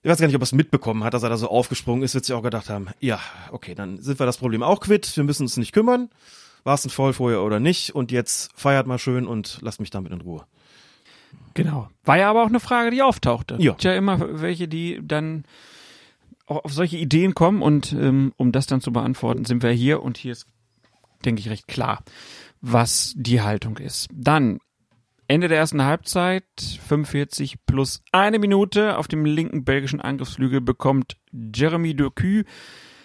[0.03, 2.13] ich weiß gar nicht, ob er es mitbekommen hat, dass er da so aufgesprungen ist,
[2.13, 3.19] wird sich auch gedacht haben, ja,
[3.51, 6.09] okay, dann sind wir das Problem auch quitt, wir müssen uns nicht kümmern.
[6.65, 7.93] War es ein vorher oder nicht?
[7.93, 10.45] Und jetzt feiert mal schön und lasst mich damit in Ruhe.
[11.53, 11.89] Genau.
[12.03, 13.55] War ja aber auch eine Frage, die auftauchte.
[13.59, 13.71] Ja.
[13.73, 15.45] Gibt ja immer welche, die dann
[16.47, 20.01] auch auf solche Ideen kommen und ähm, um das dann zu beantworten, sind wir hier
[20.01, 20.47] und hier ist,
[21.23, 22.03] denke ich, recht klar,
[22.61, 24.09] was die Haltung ist.
[24.11, 24.59] Dann
[25.27, 26.45] Ende der ersten Halbzeit,
[26.87, 32.41] 45 plus eine Minute auf dem linken belgischen Angriffsflügel bekommt Jeremy Doku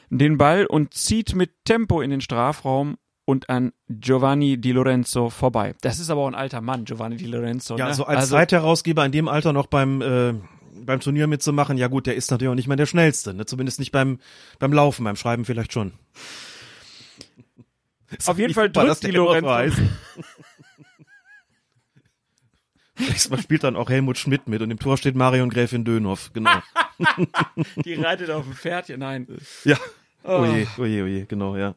[0.09, 5.75] den Ball und zieht mit Tempo in den Strafraum und an Giovanni Di Lorenzo vorbei.
[5.83, 7.77] Das ist aber auch ein alter Mann, Giovanni Di Lorenzo.
[7.77, 7.95] Ja, ne?
[7.95, 10.35] so als Zeitherausgeber in dem Alter noch beim, äh,
[10.85, 13.47] beim Turnier mitzumachen, ja gut, der ist natürlich auch nicht mehr der Schnellste, ne?
[13.47, 14.19] zumindest nicht beim,
[14.59, 15.93] beim Laufen, beim Schreiben vielleicht schon.
[18.27, 19.85] Auf jeden Fall drückt Di Lorenzo.
[22.99, 26.61] Nächstes spielt dann auch Helmut Schmidt mit und im Tor steht Marion Gräfin Dönhoff, genau.
[27.85, 29.29] Die reitet auf dem Pferdchen, nein.
[29.65, 29.77] ja.
[30.23, 31.75] Oje, oje, oje, genau, ja.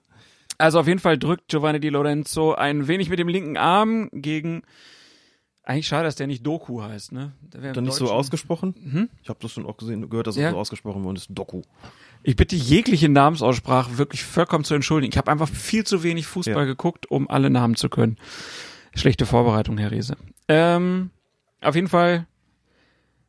[0.58, 4.64] Also auf jeden Fall drückt Giovanni Di Lorenzo ein wenig mit dem linken Arm gegen.
[5.66, 7.32] Eigentlich schade, dass der nicht Doku heißt, ne?
[7.42, 9.10] Der Dann nicht so ausgesprochen?
[9.24, 10.52] Ich habe das schon auch gesehen, gehört, dass es Ja.
[10.52, 11.28] so ausgesprochen worden ist.
[11.30, 11.62] Doku.
[12.22, 15.12] Ich bitte jegliche Namensaussprache wirklich vollkommen zu entschuldigen.
[15.14, 16.66] Ich habe einfach viel zu wenig Fußball Ja.
[16.66, 18.18] geguckt, um alle Namen zu können.
[18.94, 20.18] Schlechte Vorbereitung, Herr Riese.
[20.50, 21.12] Ähm,
[21.62, 22.28] auf jeden Fall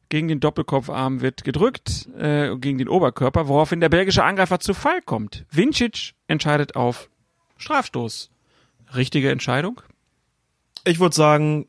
[0.09, 5.01] gegen den Doppelkopfarm wird gedrückt, äh, gegen den Oberkörper, woraufhin der belgische Angreifer zu Fall
[5.03, 5.47] kommt.
[5.53, 7.09] Vincic entscheidet auf
[7.57, 8.31] Strafstoß.
[8.95, 9.81] Richtige Entscheidung?
[10.85, 11.67] Ich würde sagen,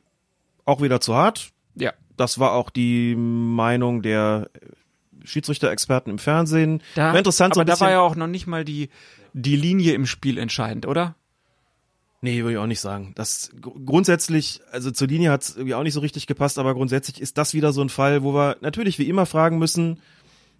[0.65, 1.51] auch wieder zu hart.
[1.75, 1.93] Ja.
[2.17, 4.49] Das war auch die Meinung der
[5.23, 6.81] Schiedsrichter-Experten im Fernsehen.
[6.95, 8.89] Da, War interessant, so aber ein da war ja auch noch nicht mal die,
[9.33, 11.15] die Linie im Spiel entscheidend, oder?
[12.21, 13.11] Nee, würde ich auch nicht sagen.
[13.15, 16.73] Das gr- grundsätzlich, also zur Linie hat es irgendwie auch nicht so richtig gepasst, aber
[16.73, 19.99] grundsätzlich ist das wieder so ein Fall, wo wir natürlich wie immer fragen müssen,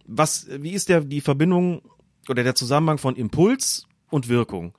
[0.05, 1.81] was, wie ist der, die Verbindung
[2.29, 4.73] oder der Zusammenhang von Impuls und Wirkung?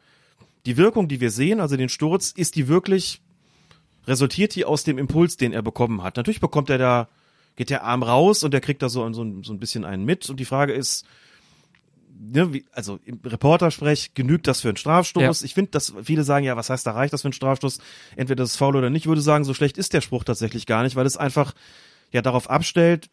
[0.67, 3.23] Die Wirkung, die wir sehen, also den Sturz, ist die wirklich,
[4.07, 6.17] resultiert die aus dem Impuls, den er bekommen hat?
[6.17, 7.09] Natürlich bekommt er da,
[7.55, 10.29] geht der Arm raus und der kriegt da so, so, so ein bisschen einen mit
[10.29, 11.07] und die Frage ist,
[12.19, 15.41] ne, wie, also im Reportersprech genügt das für einen Strafstoß.
[15.41, 15.45] Ja.
[15.45, 17.79] Ich finde, dass viele sagen, ja, was heißt da reicht das für einen Strafstoß?
[18.17, 19.03] Entweder das ist faul oder nicht.
[19.03, 21.55] Ich würde sagen, so schlecht ist der Spruch tatsächlich gar nicht, weil es einfach
[22.13, 23.09] ja darauf abstellt,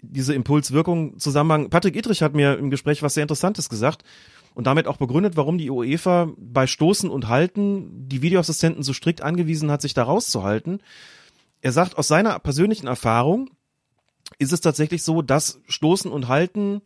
[0.00, 1.70] diese Impulswirkung Zusammenhang.
[1.70, 4.04] Patrick Idrich hat mir im Gespräch was sehr Interessantes gesagt
[4.58, 9.22] und damit auch begründet, warum die UEFA bei Stoßen und Halten die Videoassistenten so strikt
[9.22, 10.82] angewiesen hat, sich da rauszuhalten.
[11.60, 13.50] Er sagt, aus seiner persönlichen Erfahrung
[14.40, 16.82] ist es tatsächlich so, dass Stoßen und Halten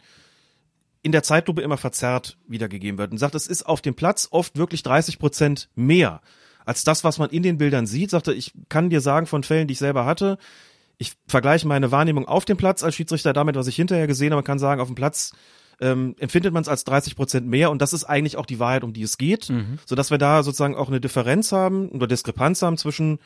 [1.00, 4.58] in der Zeitlupe immer verzerrt wiedergegeben wird und sagt, es ist auf dem Platz oft
[4.58, 6.20] wirklich 30 Prozent mehr
[6.66, 8.10] als das, was man in den Bildern sieht.
[8.10, 10.36] Sagte, ich kann dir sagen von Fällen, die ich selber hatte,
[10.98, 14.40] ich vergleiche meine Wahrnehmung auf dem Platz als Schiedsrichter damit, was ich hinterher gesehen habe.
[14.40, 15.32] Man kann sagen, auf dem Platz
[15.82, 18.84] ähm, empfindet man es als 30 Prozent mehr und das ist eigentlich auch die Wahrheit,
[18.84, 19.78] um die es geht, Mhm.
[19.84, 23.18] so dass wir da sozusagen auch eine Differenz haben oder Diskrepanz haben zwischen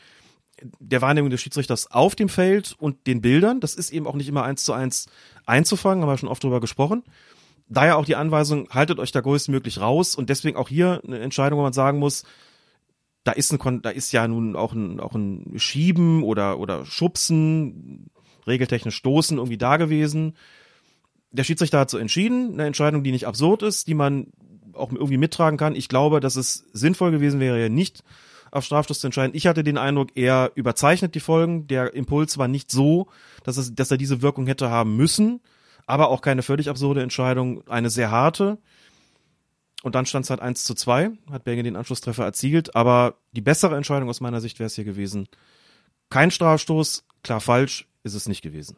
[0.79, 3.59] der Wahrnehmung des Schiedsrichters auf dem Feld und den Bildern.
[3.59, 5.05] Das ist eben auch nicht immer eins zu eins
[5.45, 7.03] einzufangen, haben wir schon oft drüber gesprochen.
[7.69, 11.59] Daher auch die Anweisung, haltet euch da größtmöglich raus und deswegen auch hier eine Entscheidung,
[11.59, 12.23] wo man sagen muss,
[13.23, 18.09] da ist ein, da ist ja nun auch ein, auch ein Schieben oder, oder Schubsen,
[18.47, 20.33] regeltechnisch Stoßen irgendwie da gewesen.
[21.37, 24.27] Der Schiedsrichter hat so entschieden, eine Entscheidung, die nicht absurd ist, die man
[24.73, 25.75] auch irgendwie mittragen kann.
[25.75, 28.03] Ich glaube, dass es sinnvoll gewesen wäre, nicht
[28.51, 29.35] auf Strafstoß zu entscheiden.
[29.35, 31.67] Ich hatte den Eindruck, er überzeichnet die Folgen.
[31.67, 33.07] Der Impuls war nicht so,
[33.43, 35.41] dass, es, dass er diese Wirkung hätte haben müssen,
[35.85, 38.57] aber auch keine völlig absurde Entscheidung, eine sehr harte.
[39.83, 43.41] Und dann stand es halt 1 zu 2, hat Belgien den Anschlusstreffer erzielt, aber die
[43.41, 45.27] bessere Entscheidung aus meiner Sicht wäre es hier gewesen.
[46.09, 48.77] Kein Strafstoß, klar falsch, ist es nicht gewesen.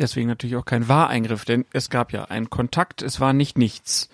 [0.00, 4.08] Deswegen natürlich auch kein Wahreingriff, denn es gab ja einen Kontakt, es war nicht nichts.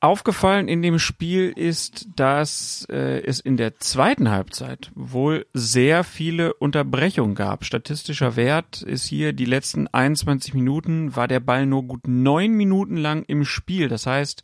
[0.00, 6.54] Aufgefallen in dem Spiel ist, dass äh, es in der zweiten Halbzeit wohl sehr viele
[6.54, 7.64] Unterbrechungen gab.
[7.64, 12.96] Statistischer Wert ist hier, die letzten 21 Minuten war der Ball nur gut neun Minuten
[12.96, 13.86] lang im Spiel.
[13.88, 14.42] Das heißt,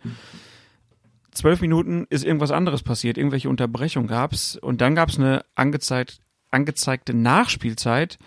[1.32, 6.20] zwölf Minuten ist irgendwas anderes passiert, irgendwelche Unterbrechungen gab's und dann gab's eine angezeigt,
[6.50, 8.18] angezeigte Nachspielzeit,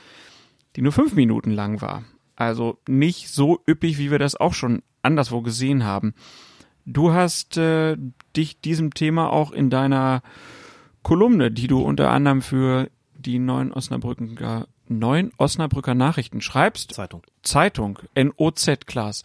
[0.76, 2.04] die nur fünf Minuten lang war.
[2.36, 6.14] Also nicht so üppig, wie wir das auch schon anderswo gesehen haben.
[6.86, 7.98] Du hast äh,
[8.36, 10.24] dich diesem Thema auch in deiner
[11.04, 17.24] Kolumne, die du unter anderem für die neuen Osnabrücker, neuen Osnabrücker Nachrichten schreibst, Zeitung.
[17.44, 19.24] Zeitung, NOZ Class.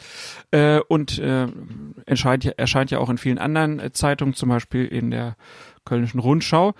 [0.51, 1.49] Äh, und äh,
[2.05, 5.37] erscheint, ja, erscheint ja auch in vielen anderen äh, Zeitungen, zum Beispiel in der
[5.85, 6.75] Kölnischen Rundschau.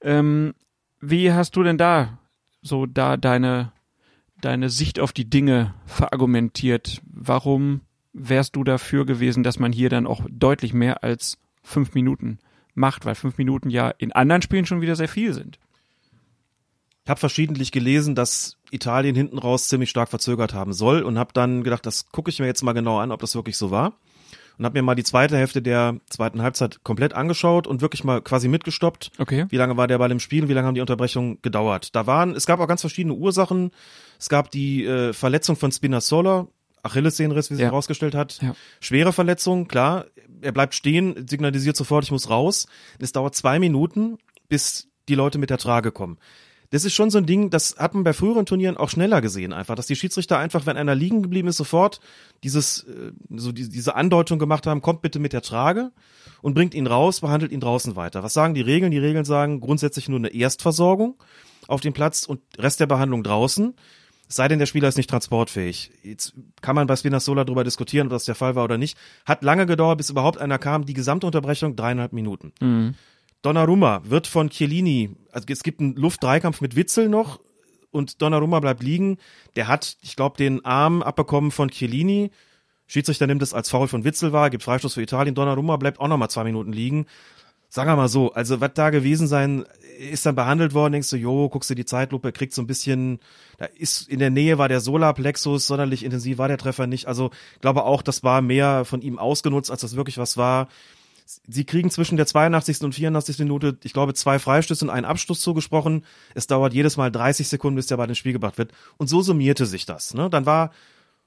[0.00, 0.54] Ähm,
[1.00, 2.18] wie hast du denn da
[2.62, 3.72] so da deine,
[4.42, 7.00] deine Sicht auf die Dinge verargumentiert?
[7.06, 7.80] Warum
[8.12, 12.38] wärst du dafür gewesen, dass man hier dann auch deutlich mehr als fünf Minuten
[12.74, 15.58] macht, weil fünf Minuten ja in anderen Spielen schon wieder sehr viel sind.
[17.04, 21.32] Ich habe verschiedentlich gelesen, dass Italien hinten raus ziemlich stark verzögert haben soll und habe
[21.32, 23.98] dann gedacht, das gucke ich mir jetzt mal genau an, ob das wirklich so war.
[24.62, 28.22] Und habe mir mal die zweite Hälfte der zweiten Halbzeit komplett angeschaut und wirklich mal
[28.22, 29.10] quasi mitgestoppt.
[29.18, 29.46] Okay.
[29.48, 30.48] Wie lange war der Ball im Spiel?
[30.48, 31.96] Wie lange haben die Unterbrechungen gedauert?
[31.96, 33.72] Da waren, es gab auch ganz verschiedene Ursachen.
[34.20, 36.46] Es gab die äh, Verletzung von Spinazzola,
[36.84, 37.70] Achillessehnenriss, wie sich Ja.
[37.70, 38.40] herausgestellt hat.
[38.40, 38.54] Ja.
[38.78, 40.04] Schwere Verletzung, klar.
[40.42, 42.68] Er bleibt stehen, signalisiert sofort, ich muss raus.
[43.00, 44.16] Es dauert zwei Minuten,
[44.48, 46.18] bis die Leute mit der Trage kommen.
[46.72, 49.52] Das ist schon so ein Ding, das hat man bei früheren Turnieren auch schneller gesehen,
[49.52, 52.00] einfach, dass die Schiedsrichter einfach, wenn einer liegen geblieben ist, sofort
[52.42, 55.92] dieses, äh, so die, diese Andeutung gemacht haben, kommt bitte mit der Trage
[56.40, 58.22] und bringt ihn raus, behandelt ihn draußen weiter.
[58.22, 58.90] Was sagen die Regeln?
[58.90, 61.22] Die Regeln sagen grundsätzlich nur eine Erstversorgung
[61.68, 63.74] auf dem Platz und Rest der Behandlung draußen.
[64.26, 65.90] Es sei denn, der Spieler ist nicht transportfähig.
[66.02, 68.96] Jetzt kann man bei Spinazzola darüber diskutieren, ob das der Fall war oder nicht.
[69.26, 70.86] Hat lange gedauert, bis überhaupt einer kam.
[70.86, 72.52] Die gesamte Unterbrechung dreieinhalb Minuten.
[72.58, 72.94] Mhm.
[73.42, 77.40] Donnarumma wird von Chiellini, also es gibt einen Luftdreikampf mit Witzel noch
[77.90, 79.18] und Donnarumma bleibt liegen.
[79.56, 82.30] Der hat, ich glaube, den Arm abbekommen von Chiellini.
[82.86, 85.34] Schiedsrichter nimmt es als Foul von Witzel wahr, gibt Freistoß für Italien.
[85.34, 87.06] Donnarumma bleibt auch noch mal zwei Minuten liegen.
[87.68, 89.64] Sagen wir mal so, also was da gewesen sein,
[89.98, 93.18] ist dann behandelt worden, denkst du, jo, guckst du die Zeitlupe, kriegt so ein bisschen,
[93.56, 97.08] da ist in der Nähe war der Solarplexus, sonderlich intensiv war der Treffer nicht.
[97.08, 97.30] Also
[97.62, 100.68] glaube auch, das war mehr von ihm ausgenutzt, als das wirklich was war.
[101.46, 102.82] Sie kriegen zwischen der 82.
[102.82, 103.38] und 84.
[103.40, 106.04] Minute, ich glaube, zwei Freistöße und einen Abschluss zugesprochen.
[106.34, 108.72] Es dauert jedes Mal 30 Sekunden, bis der Ball ins Spiel gebracht wird.
[108.96, 110.14] Und so summierte sich das.
[110.14, 110.28] Ne?
[110.30, 110.72] Dann war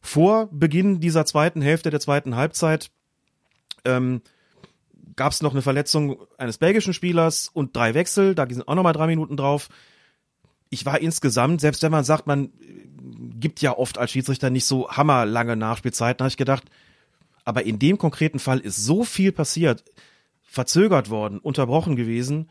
[0.02, 2.92] vor Beginn dieser zweiten Hälfte der zweiten Halbzeit
[3.86, 4.22] ähm,
[5.16, 8.36] gab es noch eine Verletzung eines belgischen Spielers und drei Wechsel.
[8.36, 9.70] Da sind auch nochmal drei Minuten drauf.
[10.70, 12.50] ich war insgesamt, selbst wenn man sagt, man
[13.40, 16.66] gibt ja oft als Schiedsrichter nicht so hammerlange Nachspielzeiten, habe ich gedacht,
[17.46, 19.84] aber in dem konkreten Fall ist so viel passiert,
[20.44, 22.50] verzögert worden, unterbrochen gewesen.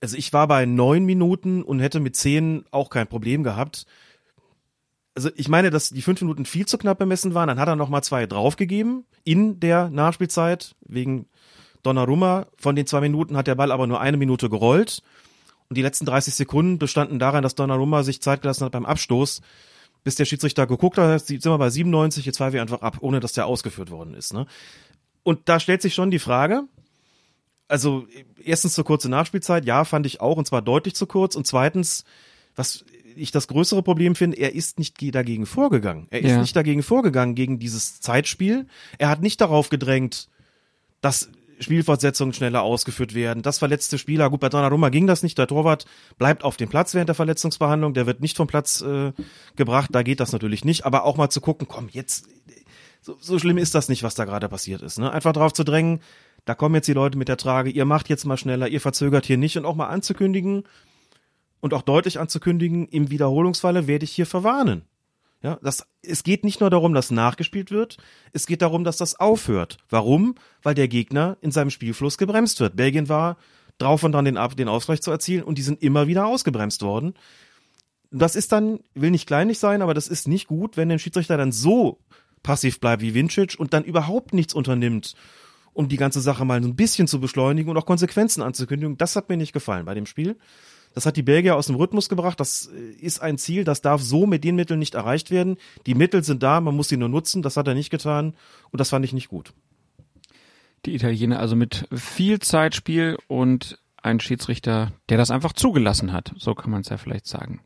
[0.00, 3.86] Also ich war bei neun Minuten und hätte mit zehn auch kein Problem gehabt.
[5.14, 7.48] Also ich meine, dass die fünf Minuten viel zu knapp bemessen waren.
[7.48, 11.26] Dann hat er noch mal zwei draufgegeben in der Nachspielzeit wegen
[11.82, 12.46] Donnarumma.
[12.56, 15.02] Von den zwei Minuten hat der Ball aber nur eine Minute gerollt.
[15.68, 19.42] Und die letzten 30 Sekunden bestanden darin, dass Donnarumma sich Zeit gelassen hat beim Abstoß
[20.04, 23.20] bis der Schiedsrichter geguckt hat, sind wir bei 97, jetzt pfeife ich einfach ab, ohne
[23.20, 24.32] dass der ausgeführt worden ist.
[24.32, 24.46] Ne?
[25.22, 26.64] Und da stellt sich schon die Frage,
[27.68, 28.06] also
[28.42, 31.36] erstens zur kurze Nachspielzeit, ja, fand ich auch, und zwar deutlich zu kurz.
[31.36, 32.04] Und zweitens,
[32.56, 32.84] was
[33.16, 36.06] ich das größere Problem finde, er ist nicht dagegen vorgegangen.
[36.10, 36.40] Er ist Ja.
[36.40, 38.66] nicht dagegen vorgegangen, gegen dieses Zeitspiel.
[38.98, 40.28] Er hat nicht darauf gedrängt,
[41.00, 41.30] dass
[41.60, 45.86] Spielfortsetzungen schneller ausgeführt werden, dass verletzte Spieler, gut, bei Donnarumma ging das nicht, der Torwart
[46.18, 49.12] bleibt auf dem Platz während der Verletzungsbehandlung, der wird nicht vom Platz äh,
[49.56, 52.28] gebracht, da geht das natürlich nicht, aber auch mal zu gucken, komm, jetzt,
[53.02, 55.10] so, so schlimm ist das nicht, was da gerade passiert ist, ne?
[55.10, 56.00] Einfach darauf zu drängen,
[56.44, 59.26] da kommen jetzt die Leute mit der Trage, ihr macht jetzt mal schneller, ihr verzögert
[59.26, 59.56] hier nicht.
[59.56, 60.64] Und auch mal anzukündigen
[61.60, 64.82] und auch deutlich anzukündigen, im Wiederholungsfalle werde ich hier verwarnen.
[65.42, 67.96] Ja, das, es geht nicht nur darum, dass nachgespielt wird,
[68.32, 69.78] es geht darum, dass das aufhört.
[69.88, 70.34] Warum?
[70.62, 72.76] Weil der Gegner in seinem Spielfluss gebremst wird.
[72.76, 73.38] Belgien war
[73.78, 77.14] drauf und dran, den, den Ausgleich zu erzielen und die sind immer wieder ausgebremst worden.
[78.10, 81.38] Das ist dann, will nicht kleinlich sein, aber das ist nicht gut, wenn der Schiedsrichter
[81.38, 82.00] dann so
[82.42, 85.14] passiv bleibt wie Vincic und dann überhaupt nichts unternimmt,
[85.72, 88.98] um die ganze Sache mal so ein bisschen zu beschleunigen und auch Konsequenzen anzukündigen.
[88.98, 90.36] Das hat mir nicht gefallen bei dem Spiel.
[90.92, 92.40] Das hat die Belgier aus dem Rhythmus gebracht.
[92.40, 95.56] Das äh, ist ein Ziel, das darf so mit den Mitteln nicht erreicht werden.
[95.86, 97.42] Die Mittel sind da, man muss sie nur nutzen.
[97.42, 98.34] Das hat er nicht getan
[98.70, 99.52] und das fand ich nicht gut.
[100.86, 106.32] Die Italiener also mit viel Zeitspiel und ein Schiedsrichter, der das einfach zugelassen hat.
[106.38, 107.60] So kann man es ja vielleicht sagen.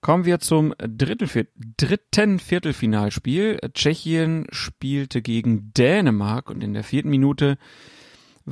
[0.00, 3.58] Kommen wir zum dritten, Viert- dritten Viertelfinalspiel.
[3.74, 7.58] Tschechien spielte gegen Dänemark und in der vierten Minute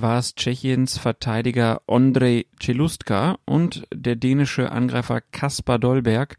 [0.00, 6.36] war es Tschechiens Verteidiger Ondrej Celustka und der dänische Angreifer Kaspar Dolberg.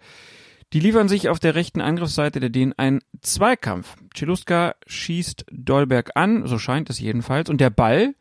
[0.71, 3.97] Die liefern sich auf der rechten Angriffsseite der Dänen einen Zweikampf.
[4.15, 8.15] Celustka schießt Dolberg an, so scheint es jedenfalls, und der Ball,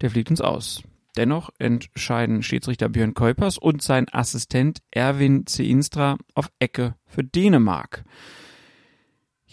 [0.00, 0.82] der fliegt ins Aus.
[1.16, 8.04] Dennoch entscheiden Schiedsrichter Björn Kuipers und sein Assistent Erwin Zeinstra auf Ecke für Dänemark.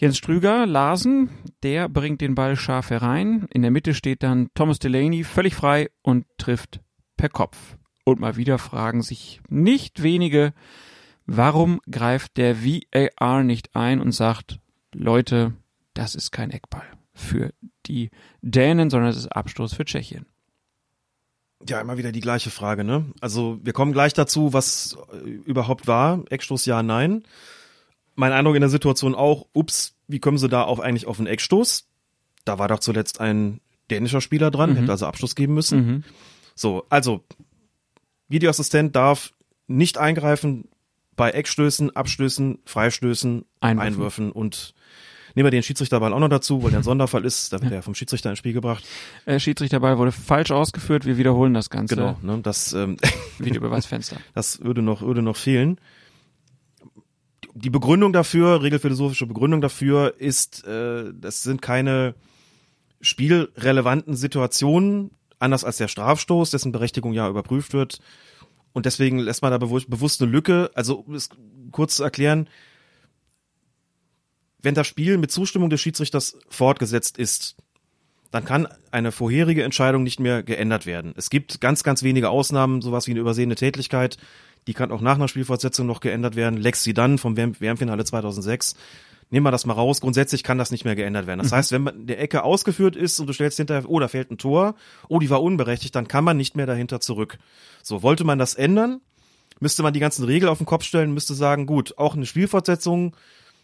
[0.04, 1.30] Jens Strüger, Larsen,
[1.62, 3.46] der bringt den Ball scharf herein.
[3.48, 6.80] In der Mitte steht dann Thomas Delaney völlig frei und trifft
[7.16, 7.78] per Kopf.
[8.04, 10.52] Und mal wieder fragen sich nicht wenige,
[11.24, 14.60] warum greift der VAR nicht ein und sagt,
[14.92, 15.54] Leute,
[15.94, 16.84] das ist kein Eckball
[17.14, 17.54] für
[17.86, 18.10] die
[18.42, 20.26] Dänen, sondern es ist Abstoß für Tschechien.
[21.66, 23.06] Ja, immer wieder die gleiche Frage, ne?
[23.22, 26.22] Also wir kommen gleich dazu, was äh, überhaupt war.
[26.28, 27.22] Eckstoß ja, nein.
[28.16, 31.26] Mein Eindruck in der Situation auch, ups, wie kommen sie da auf eigentlich auf einen
[31.26, 31.88] Eckstoß?
[32.44, 36.04] Da war doch zuletzt ein dänischer Spieler dran, hätte also Abschluss geben müssen.
[36.54, 37.24] So, also
[38.28, 39.32] Videoassistent darf
[39.66, 40.68] nicht eingreifen
[41.16, 43.86] bei Eckstößen, Abstößen, Freistößen, Einwürfen.
[43.86, 44.74] Einwürfen, und
[45.34, 47.82] nehmen wir den Schiedsrichterball auch noch dazu, weil der ein Sonderfall ist, da wird er
[47.82, 48.84] vom Schiedsrichter ins Spiel gebracht.
[49.26, 51.06] Äh, Schiedsrichterball wurde falsch ausgeführt.
[51.06, 51.96] Wir wiederholen das Ganze.
[51.96, 52.96] Genau, ne, das ähm,
[53.38, 54.16] Videobeweisfenster.
[54.34, 55.78] Das würde noch, würde noch fehlen.
[57.56, 62.14] Die Begründung dafür, regelphilosophische Begründung dafür ist, äh, das sind keine
[63.00, 68.00] spielrelevanten Situationen, anders als der Strafstoß, dessen Berechtigung ja überprüft wird.
[68.72, 70.70] Und deswegen lässt man da bewusst, bewusst eine Lücke.
[70.74, 71.28] Also, um es
[71.70, 72.48] kurz zu erklären,
[74.60, 77.56] wenn das Spiel mit Zustimmung des Schiedsrichters fortgesetzt ist,
[78.32, 81.14] dann kann eine vorherige Entscheidung nicht mehr geändert werden.
[81.16, 84.16] Es gibt ganz, ganz wenige Ausnahmen, sowas wie eine übersehene Tätlichkeit,
[84.66, 86.58] die kann auch nach einer Spielfortsetzung noch geändert werden.
[86.58, 88.74] Lex Sidan vom WM WM-Finale 2006.
[89.30, 90.00] Nehmen wir das mal raus.
[90.00, 91.40] Grundsätzlich kann das nicht mehr geändert werden.
[91.40, 94.30] Das heißt, wenn man der Ecke ausgeführt ist und du stellst hinterher, oh, da fällt
[94.30, 94.74] ein Tor,
[95.08, 97.38] oh, die war unberechtigt, dann kann man nicht mehr dahinter zurück.
[97.82, 99.00] So, wollte man das ändern,
[99.60, 103.16] müsste man die ganzen Regeln auf den Kopf stellen, müsste sagen, gut, auch eine Spielfortsetzung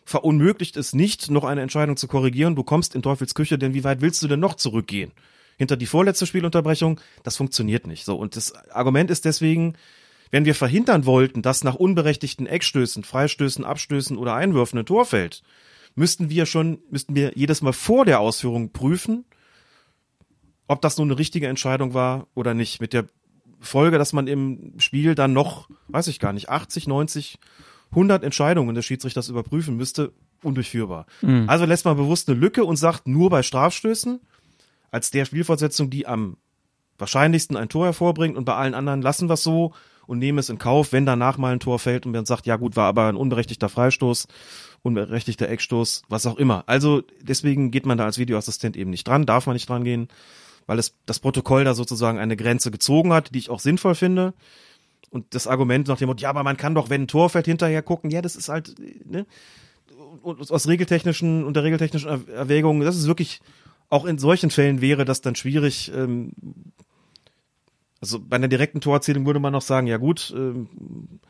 [0.04, 2.56] verunmöglicht es nicht, noch eine Entscheidung zu korrigieren.
[2.56, 5.12] Du kommst in Teufels Küche, denn wie weit willst du denn noch zurückgehen?
[5.56, 8.04] Hinter die vorletzte Spielunterbrechung, das funktioniert nicht.
[8.04, 9.74] So, und das Argument ist deswegen,
[10.30, 15.42] wenn wir verhindern wollten, dass nach unberechtigten Eckstößen, Freistößen, Abstößen oder Einwürfen ein Tor fällt,
[15.94, 19.24] müssten wir schon, müssten wir jedes Mal vor der Ausführung prüfen,
[20.68, 22.80] ob das nun eine richtige Entscheidung war oder nicht.
[22.80, 23.06] Mit der
[23.60, 27.38] Folge, dass man im Spiel dann noch, weiß ich gar nicht, 80, 90,
[27.90, 30.12] 100 Entscheidungen des Schiedsrichters überprüfen müsste,
[30.44, 31.06] undurchführbar.
[31.48, 34.20] Also lässt man bewusst eine Lücke und sagt nur bei Strafstößen,
[34.92, 36.36] als der Spielfortsetzung, die am
[36.98, 39.72] wahrscheinlichsten ein Tor hervorbringt und bei allen anderen lassen wir es so
[40.10, 42.56] und nehme es in Kauf, wenn danach mal ein Tor fällt und man sagt, ja
[42.56, 44.26] gut, war aber ein unberechtigter Freistoß,
[44.82, 46.64] unberechtigter Eckstoß, was auch immer.
[46.66, 50.08] Also deswegen geht man da als Videoassistent eben nicht dran, darf man nicht dran gehen,
[50.66, 54.34] weil es das Protokoll da sozusagen eine Grenze gezogen hat, die ich auch sinnvoll finde.
[55.10, 57.46] Und das Argument nach dem Motto, ja, aber man kann doch, wenn ein Tor fällt,
[57.46, 58.74] hinterher gucken, ja, das ist halt,
[59.08, 59.26] ne?
[60.22, 63.40] Und aus regeltechnischen, unter regeltechnischen Erwägungen, das ist wirklich,
[63.90, 66.32] auch in solchen Fällen wäre das dann schwierig, ähm,
[68.00, 71.20] also bei einer direkten Torerzielung würde man noch sagen, ja gut, ähm,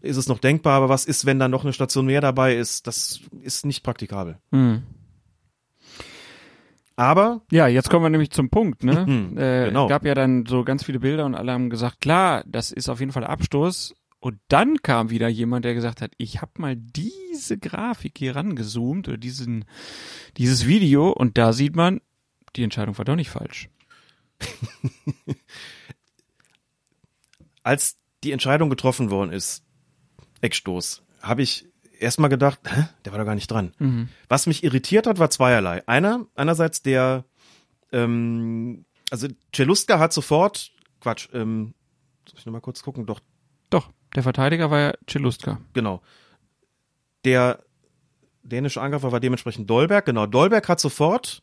[0.00, 2.86] ist es noch denkbar, aber was ist, wenn da noch eine Station mehr dabei ist?
[2.86, 4.38] Das ist nicht praktikabel.
[4.52, 4.82] Hm.
[6.96, 9.06] Aber Ja, jetzt kommen wir nämlich zum Punkt, ne?
[9.06, 9.86] Mhm, äh, genau.
[9.86, 12.90] Es gab ja dann so ganz viele Bilder und alle haben gesagt, klar, das ist
[12.90, 13.94] auf jeden Fall Abstoß.
[14.18, 19.08] Und dann kam wieder jemand, der gesagt hat, ich habe mal diese Grafik hier rangezoomt
[19.08, 19.64] oder diesen,
[20.36, 22.02] dieses Video und da sieht man,
[22.54, 23.70] die Entscheidung war doch nicht falsch.
[27.62, 29.64] als die Entscheidung getroffen worden ist,
[30.40, 31.66] Eckstoß, habe ich
[31.98, 33.72] erstmal gedacht, hä, der war doch gar nicht dran.
[33.78, 34.08] Mhm.
[34.28, 35.86] Was mich irritiert hat, war zweierlei.
[35.86, 37.24] Einer, einerseits der,
[37.92, 41.74] ähm, also Celuska hat sofort, Quatsch, ähm,
[42.26, 43.20] soll ich nochmal kurz gucken, doch,
[43.70, 45.60] Doch, der Verteidiger war ja Celustka.
[45.72, 46.02] genau.
[47.24, 47.62] Der
[48.42, 50.26] dänische Angreifer war dementsprechend Dolberg, genau.
[50.26, 51.42] Dolberg hat sofort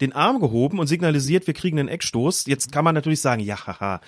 [0.00, 2.46] den Arm gehoben und signalisiert, wir kriegen einen Eckstoß.
[2.46, 4.00] Jetzt kann man natürlich sagen, ja, haha,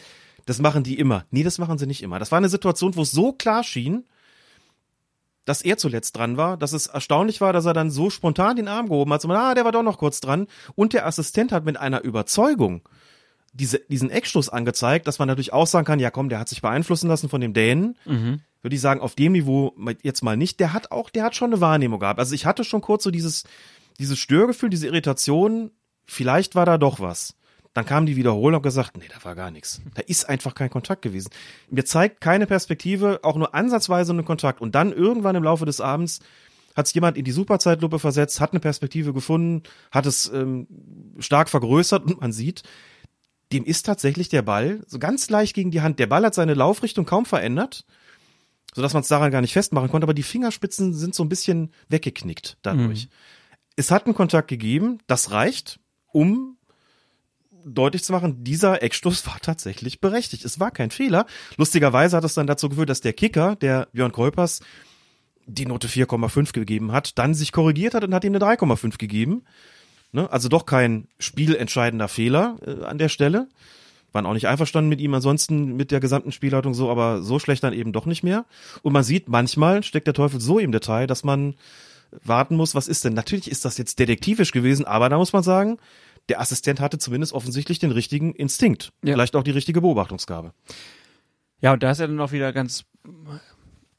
[0.47, 1.27] das machen die immer.
[1.31, 2.19] Nee, das machen sie nicht immer.
[2.19, 4.05] Das war eine Situation, wo es so klar schien,
[5.45, 8.69] dass er zuletzt dran war, dass es erstaunlich war, dass er dann so spontan den
[8.69, 9.23] Arm gehoben hat.
[9.23, 10.47] So, ah, der war doch noch kurz dran.
[10.75, 12.83] Und der Assistent hat mit einer Überzeugung
[13.53, 16.63] diese, diesen Eckstoß angezeigt, dass man natürlich auch sagen kann, ja komm, der hat sich
[16.63, 17.97] beeinflussen lassen von dem Dänen.
[18.63, 20.59] Würde ich sagen, auf dem Niveau jetzt mal nicht.
[20.61, 22.19] Der hat auch, der hat schon eine Wahrnehmung gehabt.
[22.19, 23.45] Also ich hatte schon kurz so dieses,
[23.99, 25.71] dieses Störgefühl, diese Irritation,
[26.05, 27.37] vielleicht war da doch was.
[27.77, 29.83] Dann kam die Wiederholung und gesagt, nee, da war gar nichts.
[29.93, 31.29] Da ist einfach kein Kontakt gewesen.
[31.69, 34.63] Mir zeigt keine Perspektive, auch nur ansatzweise einen Kontakt.
[34.63, 36.21] Und dann irgendwann im Laufe des Abends
[36.75, 40.67] hat es jemand in die Superzeitlupe versetzt, hat eine Perspektive gefunden, hat es ähm,
[41.19, 42.63] stark vergrößert und man sieht,
[43.53, 45.99] dem ist tatsächlich der Ball so ganz leicht gegen die Hand.
[45.99, 47.85] Der Ball hat seine Laufrichtung kaum verändert,
[48.75, 51.73] sodass man es daran gar nicht festmachen konnte, aber die Fingerspitzen sind so ein bisschen
[51.91, 53.11] weggeknickt dadurch.
[53.77, 55.79] Es hat einen Kontakt gegeben, das reicht,
[56.11, 56.56] um
[57.67, 60.45] deutlich zu machen, dieser Eckstoß war tatsächlich berechtigt.
[60.45, 61.27] Es war kein Fehler.
[61.57, 64.61] Lustigerweise hat es dann dazu geführt, dass der Kicker, der Björn Kolpers,
[65.47, 69.43] die Note 4,5 gegeben hat, dann sich korrigiert hat und hat ihm eine 3,5 gegeben.
[70.13, 70.31] Ne?
[70.31, 73.49] Also doch kein spielentscheidender Fehler äh, an der Stelle.
[74.13, 77.63] Waren auch nicht einverstanden mit ihm, ansonsten mit der gesamten Spielleitung so, aber so schlecht
[77.63, 78.47] dann eben doch nicht mehr.
[78.83, 81.55] Und man sieht, manchmal steckt der Teufel so im Detail, dass man
[82.25, 83.15] warten muss, was ist denn?
[83.15, 85.79] Natürlich ist das jetzt detektivisch gewesen, aber da muss man sagen,
[86.29, 88.93] der Assistent hatte zumindest offensichtlich den richtigen Instinkt.
[89.05, 89.15] Ja.
[89.15, 90.53] Vielleicht auch die richtige Beobachtungsgabe.
[91.61, 92.85] Ja, und da ist ja dann auch wieder ganz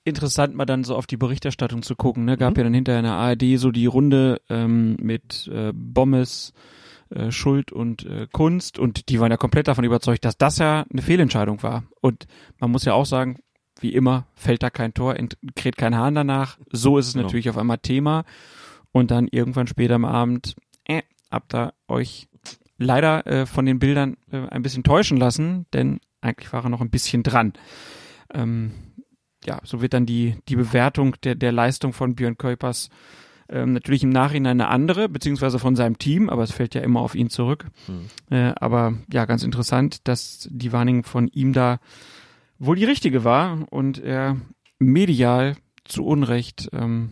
[0.03, 2.25] interessant, mal dann so auf die Berichterstattung zu gucken.
[2.25, 2.37] Ne?
[2.37, 2.57] Gab Mhm.
[2.57, 6.53] ja dann hinterher in der ARD so die Runde ähm, mit äh, Bommes,
[7.09, 10.85] äh, Schuld und äh, Kunst und die waren ja komplett davon überzeugt, dass das ja
[10.91, 11.83] eine Fehlentscheidung war.
[12.01, 12.25] Und
[12.59, 13.37] man muss ja auch sagen,
[13.79, 15.15] wie immer fällt da kein Tor,
[15.55, 16.57] kräht kein Hahn danach.
[16.71, 17.25] So ist es Genau.
[17.25, 18.23] natürlich auf einmal Thema.
[18.93, 20.55] Und dann irgendwann später am Abend,
[21.31, 22.27] habt ihr euch
[22.77, 26.81] leider äh, von den Bildern äh, ein bisschen täuschen lassen, denn eigentlich war er noch
[26.81, 27.53] ein bisschen dran.
[28.33, 28.71] Ähm,
[29.45, 32.89] ja, so wird dann die, die Bewertung der, der Leistung von Björn Kuipers
[33.49, 36.99] ähm, natürlich im Nachhinein eine andere, beziehungsweise von seinem Team, aber es fällt ja immer
[36.99, 37.67] auf ihn zurück.
[38.29, 41.79] Äh, aber ja, ganz interessant, dass die Wahrnehmung von ihm da
[42.59, 44.37] wohl die richtige war und er
[44.79, 45.55] medial
[45.85, 47.11] zu Unrecht, ähm,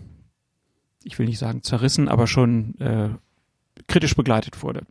[1.03, 3.09] ich will nicht sagen zerrissen, aber schon äh,
[3.87, 4.85] kritisch begleitet wurde.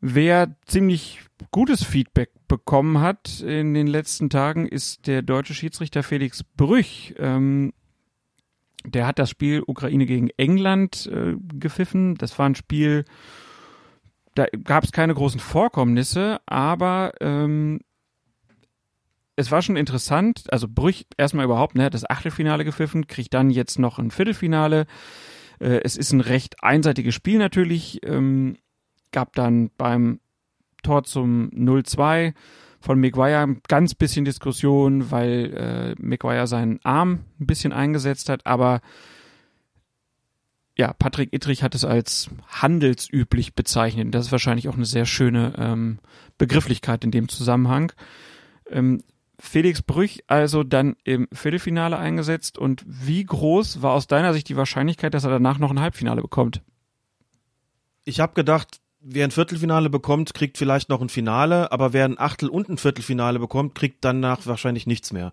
[0.00, 6.42] Wer ziemlich gutes Feedback bekommen hat in den letzten Tagen, ist der deutsche Schiedsrichter Felix
[6.42, 7.14] Brüch.
[7.18, 7.72] Ähm,
[8.84, 12.16] der hat das Spiel Ukraine gegen England äh, gepfiffen.
[12.16, 13.04] Das war ein Spiel,
[14.34, 17.80] da gab es keine großen Vorkommnisse, aber ähm,
[19.36, 20.44] es war schon interessant.
[20.52, 24.86] Also Brüch erstmal überhaupt, ne, das Achtelfinale gepfiffen, kriegt dann jetzt noch ein Viertelfinale.
[25.58, 28.00] Äh, es ist ein recht einseitiges Spiel natürlich.
[28.04, 28.56] Ähm,
[29.10, 30.20] gab dann beim
[30.82, 32.34] Tor zum 0-2
[32.80, 38.46] von Maguire ein ganz bisschen Diskussion, weil äh, Maguire seinen Arm ein bisschen eingesetzt hat,
[38.46, 38.80] aber
[40.76, 44.14] ja, Patrick Ittrich hat es als handelsüblich bezeichnet.
[44.14, 45.98] Das ist wahrscheinlich auch eine sehr schöne ähm,
[46.38, 47.92] Begrifflichkeit in dem Zusammenhang.
[48.70, 49.02] Ähm,
[49.44, 54.56] Felix Brüch also dann im Viertelfinale eingesetzt und wie groß war aus deiner Sicht die
[54.56, 56.62] Wahrscheinlichkeit, dass er danach noch ein Halbfinale bekommt?
[58.04, 62.20] Ich habe gedacht, wer ein Viertelfinale bekommt, kriegt vielleicht noch ein Finale, aber wer ein
[62.20, 65.32] Achtel und ein Viertelfinale bekommt, kriegt danach wahrscheinlich nichts mehr.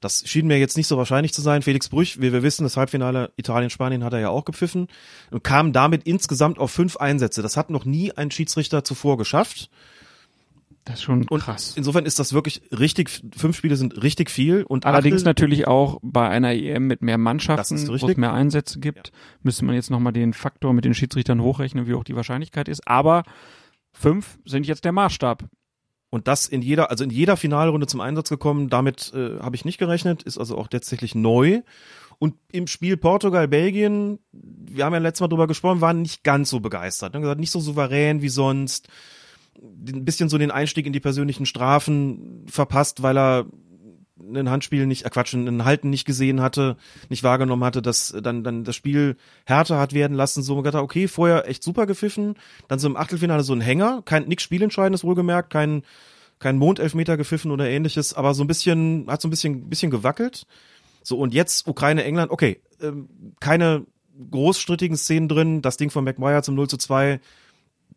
[0.00, 1.62] Das schien mir jetzt nicht so wahrscheinlich zu sein.
[1.62, 4.88] Felix Brüch, wie wir wissen, das Halbfinale Italien-Spanien hat er ja auch gepfiffen
[5.30, 7.40] und kam damit insgesamt auf fünf Einsätze.
[7.40, 9.70] Das hat noch nie ein Schiedsrichter zuvor geschafft.
[10.88, 11.74] Das ist schon Und krass.
[11.76, 15.98] insofern ist das wirklich richtig, fünf Spiele sind richtig viel und Allerdings Achtel, natürlich auch
[16.02, 19.12] bei einer EM mit mehr Mannschaften, wo es mehr Einsätze gibt,
[19.42, 22.88] müsste man jetzt nochmal den Faktor mit den Schiedsrichtern hochrechnen, wie hoch die Wahrscheinlichkeit ist.
[22.88, 23.24] Aber
[23.92, 25.44] fünf sind jetzt der Maßstab.
[26.10, 28.70] und das in jeder, also in jeder Finalrunde zum Einsatz gekommen.
[28.70, 31.60] Damit äh, habe ich nicht gerechnet, ist also auch tatsächlich neu.
[32.18, 36.60] Und im Spiel Portugal-Belgien, wir haben ja letztes Mal drüber gesprochen, waren nicht ganz so
[36.60, 37.12] begeistert.
[37.14, 37.20] Ne?
[37.20, 38.88] Gesagt, nicht so souverän wie sonst.
[39.60, 43.46] Ein bisschen so den Einstieg in die persönlichen Strafen verpasst, weil er
[44.20, 46.76] ein Handspiel nicht, äh Quatsch, ein Halten nicht gesehen hatte,
[47.08, 50.42] nicht wahrgenommen hatte, dass dann, dann das Spiel härter hat werden lassen.
[50.42, 52.34] So, man gedacht, okay, vorher echt super gepfiffen,
[52.68, 55.82] dann so im Achtelfinale so ein Hänger, kein, nix Spielentscheidendes wohlgemerkt, kein,
[56.38, 60.46] kein Mondelfmeter gepfiffen oder ähnliches, aber so ein bisschen, hat so ein bisschen, bisschen gewackelt.
[61.02, 63.08] So, und jetzt Ukraine, England, okay, ähm,
[63.40, 63.86] keine
[64.30, 67.20] großstrittigen Szenen drin, das Ding von McGuire zum 0 zu 2,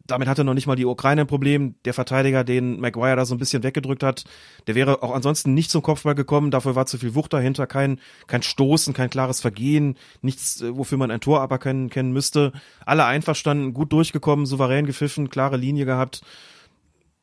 [0.06, 1.76] damit hatte noch nicht mal die Ukraine ein Problem.
[1.86, 4.24] Der Verteidiger, den Maguire da so ein bisschen weggedrückt hat,
[4.68, 6.52] der wäre auch ansonsten nicht zum Kopfball gekommen.
[6.52, 10.98] Dafür war zu viel Wucht dahinter, kein, kein Stoßen, kein klares Vergehen, nichts, äh, wofür
[10.98, 12.52] man ein Tor aberkennen kennen müsste.
[12.86, 16.22] Alle einverstanden, gut durchgekommen, souverän gepfiffen, klare Linie gehabt.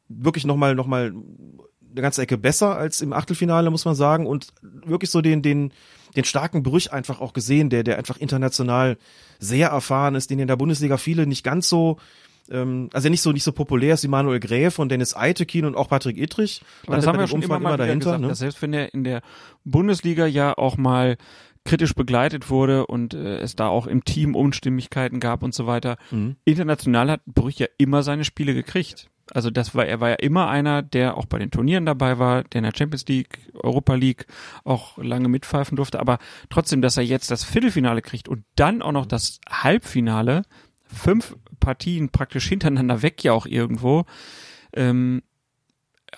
[0.09, 1.13] Wirklich nochmal, nochmal
[1.91, 4.27] eine ganze Ecke besser als im Achtelfinale, muss man sagen.
[4.27, 5.73] Und wirklich so den, den,
[6.17, 8.99] den starken Brüch einfach auch gesehen, der, der einfach international
[9.39, 11.99] sehr erfahren ist, den in der Bundesliga viele nicht ganz so
[12.51, 15.77] ähm, also nicht so nicht so populär ist wie Manuel Gräf und Dennis Eitekin und
[15.77, 16.63] auch Patrick Ittrich.
[16.87, 18.05] Aber das haben wir schon immer Umfragen mal dahinter.
[18.05, 18.29] gesagt, ne?
[18.29, 19.23] dass selbst wenn er in der
[19.65, 21.17] Bundesliga ja auch mal
[21.65, 25.97] kritisch begleitet wurde und äh, es da auch im Team Unstimmigkeiten gab und so weiter.
[26.11, 26.37] Mhm.
[26.45, 29.11] International hat Brüch ja immer seine Spiele gekriegt.
[29.31, 32.45] Also das war, er war ja immer einer, der auch bei den Turnieren dabei war,
[32.45, 34.27] der in der Champions League, Europa League
[34.65, 36.19] auch lange mitpfeifen durfte, aber
[36.49, 40.43] trotzdem, dass er jetzt das Viertelfinale kriegt und dann auch noch das Halbfinale,
[40.87, 41.37] fünf
[41.69, 44.07] Partien praktisch hintereinander weg ja auch irgendwo,
[44.73, 45.23] ähm,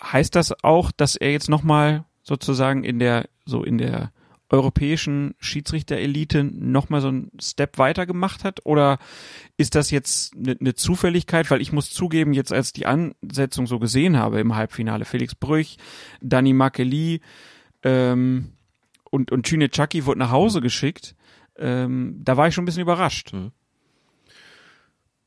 [0.01, 4.13] heißt das auch, dass er jetzt nochmal sozusagen in der, so in der
[4.49, 8.65] europäischen Schiedsrichterelite nochmal so einen Step weiter gemacht hat?
[8.65, 8.97] Oder
[9.57, 11.51] ist das jetzt eine ne Zufälligkeit?
[11.51, 15.75] Weil ich muss zugeben, jetzt als die Ansetzung so gesehen habe im Halbfinale, Felix Brüch,
[16.21, 17.19] Dani Makeli
[17.83, 18.53] ähm,
[19.09, 21.13] und, und Chine Chucky wurde nach Hause geschickt,
[21.57, 23.33] ähm, da war ich schon ein bisschen überrascht.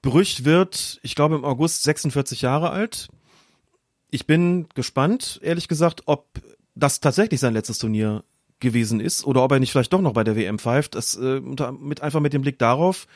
[0.05, 3.09] Brüch wird, ich glaube, im August 46 Jahre alt.
[4.11, 6.27] Ich bin gespannt, ehrlich gesagt, ob
[6.75, 8.23] das tatsächlich sein letztes Turnier
[8.61, 10.95] gewesen ist oder ob er nicht vielleicht doch noch bei der WM pfeift.
[10.95, 13.07] Das äh, mit einfach mit dem Blick darauf.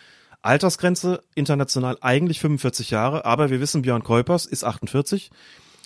[0.40, 5.30] Altersgrenze international eigentlich 45 Jahre, aber wir wissen, Björn Kuipers ist 48,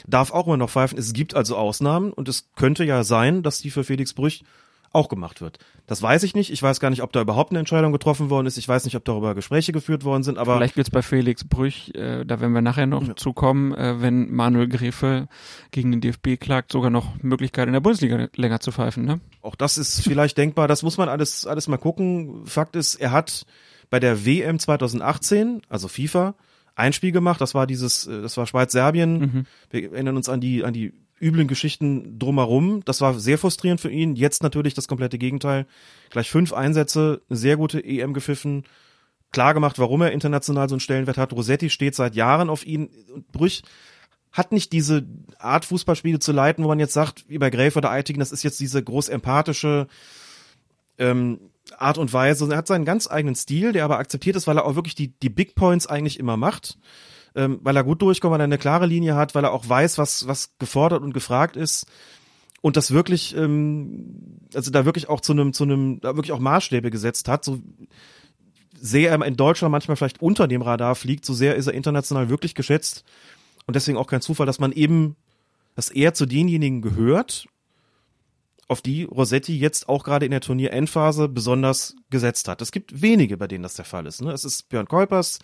[0.06, 0.98] darf auch immer noch pfeifen.
[0.98, 4.44] Es gibt also Ausnahmen und es könnte ja sein, dass die für Felix Brüch
[4.92, 5.58] auch gemacht wird.
[5.86, 6.52] Das weiß ich nicht.
[6.52, 8.56] Ich weiß gar nicht, ob da überhaupt eine Entscheidung getroffen worden ist.
[8.56, 11.94] Ich weiß nicht, ob darüber Gespräche geführt worden sind, aber Vielleicht wird's bei Felix Brüch,
[11.94, 15.28] äh, da werden wir nachher noch zukommen, äh, wenn Manuel Gräfe
[15.70, 19.20] gegen den DFB klagt, sogar noch Möglichkeit in der Bundesliga länger zu pfeifen, ne?
[19.40, 20.68] Auch das ist vielleicht denkbar.
[20.68, 22.46] Das muss man alles, alles mal gucken.
[22.46, 23.46] Fakt ist, er hat
[23.90, 26.34] bei der WM 2018, also FIFA,
[26.74, 27.40] ein Spiel gemacht.
[27.40, 29.46] Das war dieses, äh, das war Schweiz-Serbien.
[29.70, 32.82] Wir erinnern uns an die, an die üblen Geschichten drumherum.
[32.84, 34.16] Das war sehr frustrierend für ihn.
[34.16, 35.66] Jetzt natürlich das komplette Gegenteil.
[36.10, 38.64] Gleich fünf Einsätze, sehr gute EM gepfiffen.
[39.30, 41.32] Klar gemacht, warum er international so einen Stellenwert hat.
[41.32, 42.90] Rossetti steht seit Jahren auf ihn.
[43.30, 43.62] Brüch
[44.32, 45.06] hat nicht diese
[45.38, 48.42] Art Fußballspiele zu leiten, wo man jetzt sagt, wie bei Gräfe oder Eitigen, das ist
[48.42, 49.86] jetzt diese groß empathische
[50.98, 51.38] ähm,
[51.78, 52.50] Art und Weise.
[52.50, 55.08] Er hat seinen ganz eigenen Stil, der aber akzeptiert ist, weil er auch wirklich die,
[55.08, 56.78] die Big Points eigentlich immer macht.
[57.34, 59.96] Ähm, weil er gut durchkommt, weil er eine klare Linie hat, weil er auch weiß,
[59.98, 61.86] was, was gefordert und gefragt ist.
[62.60, 66.38] Und das wirklich, ähm, also da wirklich auch zu einem, zu einem, da wirklich auch
[66.38, 67.60] Maßstäbe gesetzt hat, so
[68.74, 72.28] sehr er in Deutschland manchmal vielleicht unter dem Radar fliegt, so sehr ist er international
[72.28, 73.04] wirklich geschätzt.
[73.66, 75.16] Und deswegen auch kein Zufall, dass man eben,
[75.74, 77.46] dass er zu denjenigen gehört,
[78.68, 82.62] auf die Rossetti jetzt auch gerade in der Turnierendphase besonders gesetzt hat.
[82.62, 84.22] Es gibt wenige, bei denen das der Fall ist.
[84.22, 84.32] Ne?
[84.32, 85.38] Es ist Björn Kuipers,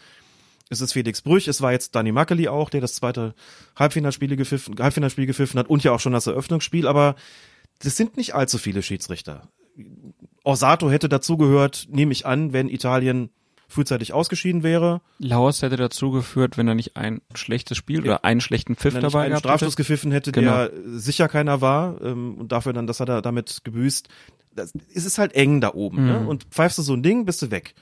[0.70, 3.34] es ist Felix Brüch, es war jetzt Danny Makeli auch, der das zweite
[3.76, 7.14] Halbfinalspiel gepfiffen, Halbfinalspiel gepfiffen hat und ja auch schon das Eröffnungsspiel, aber
[7.80, 9.48] das sind nicht allzu viele Schiedsrichter.
[10.44, 13.30] Orsato hätte dazugehört, nehme ich an, wenn Italien
[13.68, 15.02] frühzeitig ausgeschieden wäre.
[15.18, 19.04] Laos hätte dazu geführt, wenn er nicht ein schlechtes Spiel oder einen schlechten Pfiff wenn
[19.04, 19.76] er dabei einen gehabt Strafstoß hätte.
[19.76, 20.50] gepfiffen hätte, Genau.
[20.68, 24.08] der sicher keiner war ähm, und dafür dann, das hat er damit gebüßt.
[24.54, 26.06] Das, es ist halt eng da oben.
[26.06, 26.20] Ne?
[26.20, 26.28] Mhm.
[26.28, 27.74] Und pfeifst du so ein Ding, bist du weg.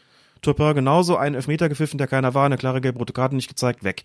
[0.43, 4.05] Turpin genauso einen Elfmeter gepfiffen, der keiner war, eine klare gelb-rote Karte nicht gezeigt, weg.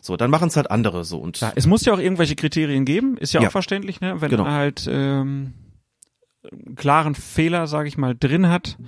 [0.00, 2.84] So, dann machen es halt andere so und Klar, es muss ja auch irgendwelche Kriterien
[2.84, 3.48] geben, ist ja, Ja.
[3.48, 4.20] auch verständlich, ne?
[4.20, 4.44] wenn Genau.
[4.44, 5.52] er halt ähm,
[6.50, 8.78] einen klaren Fehler, sage ich mal, drin hat,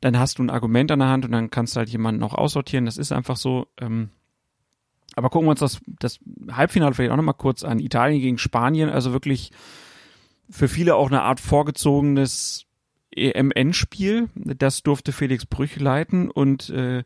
[0.00, 2.34] dann hast du ein Argument an der Hand und dann kannst du halt jemanden auch
[2.34, 2.84] aussortieren.
[2.84, 3.66] Das ist einfach so.
[3.80, 4.10] Ähm,
[5.16, 6.20] aber gucken wir uns das, das
[6.52, 7.80] Halbfinale vielleicht auch nochmal kurz an.
[7.80, 9.50] Italien gegen Spanien, also wirklich
[10.50, 12.66] für viele auch eine Art vorgezogenes
[13.18, 14.28] EM-Endspiel.
[14.34, 17.04] Das durfte Felix Brüch leiten und äh,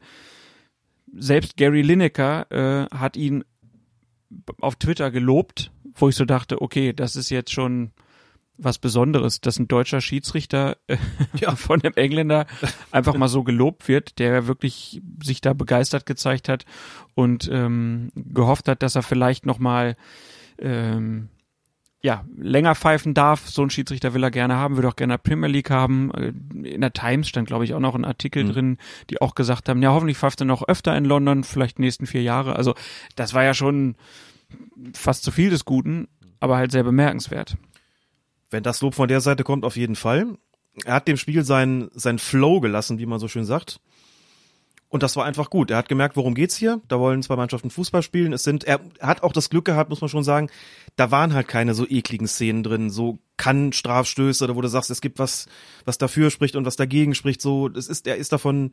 [1.14, 3.44] selbst Gary Lineker äh, hat ihn
[4.60, 7.92] auf Twitter gelobt, wo ich so dachte, okay, das ist jetzt schon
[8.58, 10.96] was Besonderes, dass ein deutscher Schiedsrichter äh,
[11.56, 12.46] von einem Engländer
[12.90, 16.64] einfach mal so gelobt wird, der wirklich sich da begeistert gezeigt hat
[17.14, 19.96] und ähm, gehofft hat, dass er vielleicht noch mal
[20.58, 21.28] ähm,
[22.04, 23.48] ja, länger pfeifen darf.
[23.48, 26.10] So ein Schiedsrichter will er gerne haben, würde auch gerne Premier League haben.
[26.12, 26.32] Äh,
[26.68, 28.78] In der Times stand, glaube ich, auch noch ein Artikel drin,
[29.10, 32.06] die auch gesagt haben, ja, hoffentlich pfeift er noch öfter in London, vielleicht die nächsten
[32.06, 32.56] vier Jahre.
[32.56, 32.74] Also
[33.14, 33.94] das war ja schon
[34.94, 36.08] fast zu viel des Guten,
[36.40, 37.56] aber halt sehr bemerkenswert.
[38.50, 40.36] wenn das Lob von der Seite kommt, auf jeden Fall.
[40.84, 43.80] Er hat dem Spiel seinen sein Flow gelassen, wie man so schön sagt.
[44.92, 45.70] Und das war einfach gut.
[45.70, 46.82] Er hat gemerkt, worum geht's hier.
[46.88, 48.34] Da wollen zwei Mannschaften Fußball spielen.
[48.34, 50.50] Es sind, er hat auch das Glück gehabt, muss man schon sagen,
[50.96, 54.90] da waren halt keine so ekligen Szenen drin, so kann Strafstöße oder wo du sagst,
[54.90, 55.46] es gibt was,
[55.86, 57.40] was dafür spricht und was dagegen spricht.
[57.40, 58.72] So, das ist, er ist davon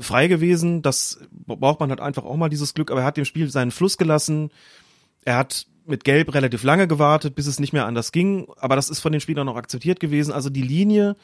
[0.00, 0.82] frei gewesen.
[0.82, 2.90] Das braucht man halt einfach auch mal dieses Glück.
[2.90, 4.50] Aber er hat dem Spiel seinen Fluss gelassen.
[5.24, 8.48] Er hat mit Gelb relativ lange gewartet, bis es nicht mehr anders ging.
[8.56, 10.32] Aber das ist von den Spielern auch akzeptiert gewesen.
[10.32, 11.14] Also die Linie,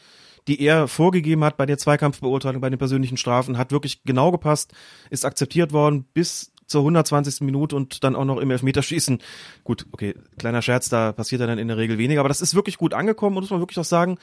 [0.48, 4.72] die er vorgegeben hat bei der Zweikampfbeurteilung, bei den persönlichen Strafen, hat wirklich genau gepasst,
[5.10, 7.42] ist akzeptiert worden bis zur 120.
[7.42, 9.20] Minute und dann auch noch im Elfmeterschießen.
[9.62, 12.78] Gut, okay, kleiner Scherz, da passiert dann in der Regel weniger, aber das ist wirklich
[12.78, 14.18] gut angekommen und muss man wirklich auch sagen,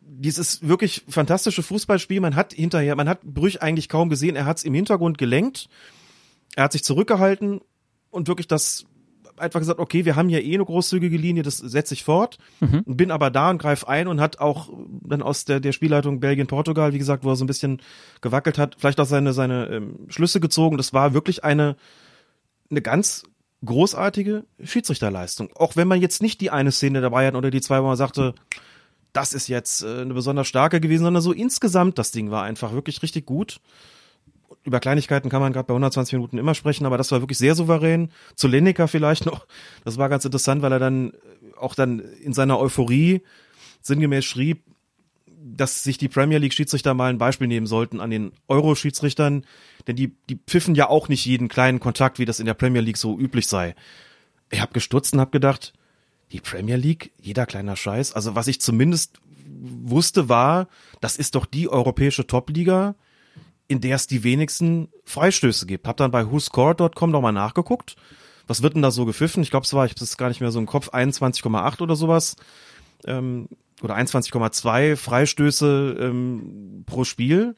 [0.00, 4.58] dieses wirklich fantastische Fußballspiel, man hat hinterher, man hat Brüch eigentlich kaum gesehen, er hat
[4.58, 5.68] es im Hintergrund gelenkt,
[6.56, 7.60] er hat sich zurückgehalten
[8.10, 8.86] und wirklich das
[9.40, 12.38] einfach gesagt, okay, wir haben hier eh eine großzügige Linie, das setze ich fort,
[12.86, 14.70] bin aber da und greife ein und hat auch
[15.02, 17.80] dann aus der, der Spielleitung Belgien-Portugal, wie gesagt, wo er so ein bisschen
[18.20, 20.76] gewackelt hat, vielleicht auch seine, seine ähm, Schlüsse gezogen.
[20.76, 21.76] Das war wirklich eine,
[22.70, 23.24] eine ganz
[23.64, 25.50] großartige Schiedsrichterleistung.
[25.56, 27.96] Auch wenn man jetzt nicht die eine Szene dabei hat oder die zwei, wo man
[27.96, 28.34] sagte,
[29.12, 32.72] das ist jetzt äh, eine besonders starke gewesen, sondern so insgesamt das Ding war einfach
[32.72, 33.60] wirklich richtig gut.
[34.68, 37.54] Über Kleinigkeiten kann man gerade bei 120 Minuten immer sprechen, aber das war wirklich sehr
[37.54, 38.10] souverän.
[38.34, 39.46] Zu Lineker vielleicht noch.
[39.82, 41.14] Das war ganz interessant, weil er dann äh,
[41.58, 43.22] auch dann in seiner Euphorie
[43.80, 44.62] sinngemäß schrieb,
[45.26, 49.46] dass sich die Premier League Schiedsrichter mal ein Beispiel nehmen sollten an den Euro Schiedsrichtern,
[49.86, 52.82] denn die die pfiffen ja auch nicht jeden kleinen Kontakt, wie das in der Premier
[52.82, 53.74] League so üblich sei.
[54.50, 55.72] Ich habe gestutzt und habe gedacht,
[56.30, 58.12] die Premier League, jeder kleiner Scheiß.
[58.12, 60.68] Also was ich zumindest wusste war,
[61.00, 62.96] das ist doch die europäische Topliga,
[63.68, 65.86] in der es die wenigsten Freistöße gibt.
[65.86, 67.96] Hab dann bei whoscored.com nochmal nachgeguckt.
[68.46, 69.42] Was wird denn da so gepfiffen?
[69.42, 71.94] Ich glaube, es war, ich habe es gar nicht mehr so im Kopf, 21,8 oder
[71.94, 72.36] sowas.
[73.04, 73.48] Ähm,
[73.82, 77.54] oder 21,2 Freistöße ähm, pro Spiel.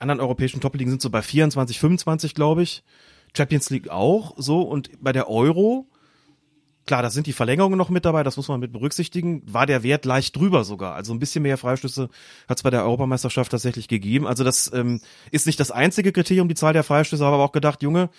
[0.00, 2.82] Anderen europäischen Top-Ligen sind so bei 24, 25, glaube ich.
[3.36, 4.62] Champions League auch so.
[4.62, 5.86] Und bei der Euro,
[6.86, 9.82] klar, da sind die Verlängerungen noch mit dabei, das muss man mit berücksichtigen, war der
[9.82, 10.94] Wert leicht drüber sogar.
[10.94, 12.08] Also ein bisschen mehr Freistöße
[12.48, 14.26] hat es bei der Europameisterschaft tatsächlich gegeben.
[14.26, 17.82] Also das ähm, ist nicht das einzige Kriterium, die Zahl der Freistöße, aber auch gedacht,
[17.82, 18.10] Junge,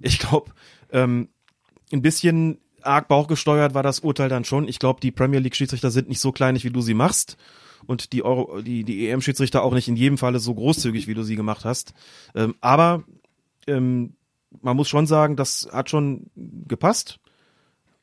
[0.00, 0.52] ich glaube,
[0.92, 1.28] ähm,
[1.92, 4.68] ein bisschen arg bauchgesteuert war das Urteil dann schon.
[4.68, 7.36] Ich glaube, die Premier League Schiedsrichter sind nicht so kleinig, wie du sie machst.
[7.86, 11.22] Und die, Euro, die, die EM-Schiedsrichter auch nicht in jedem Falle so großzügig, wie du
[11.22, 11.94] sie gemacht hast.
[12.34, 13.04] Ähm, aber
[13.66, 14.14] ähm,
[14.60, 17.18] man muss schon sagen, das hat schon gepasst.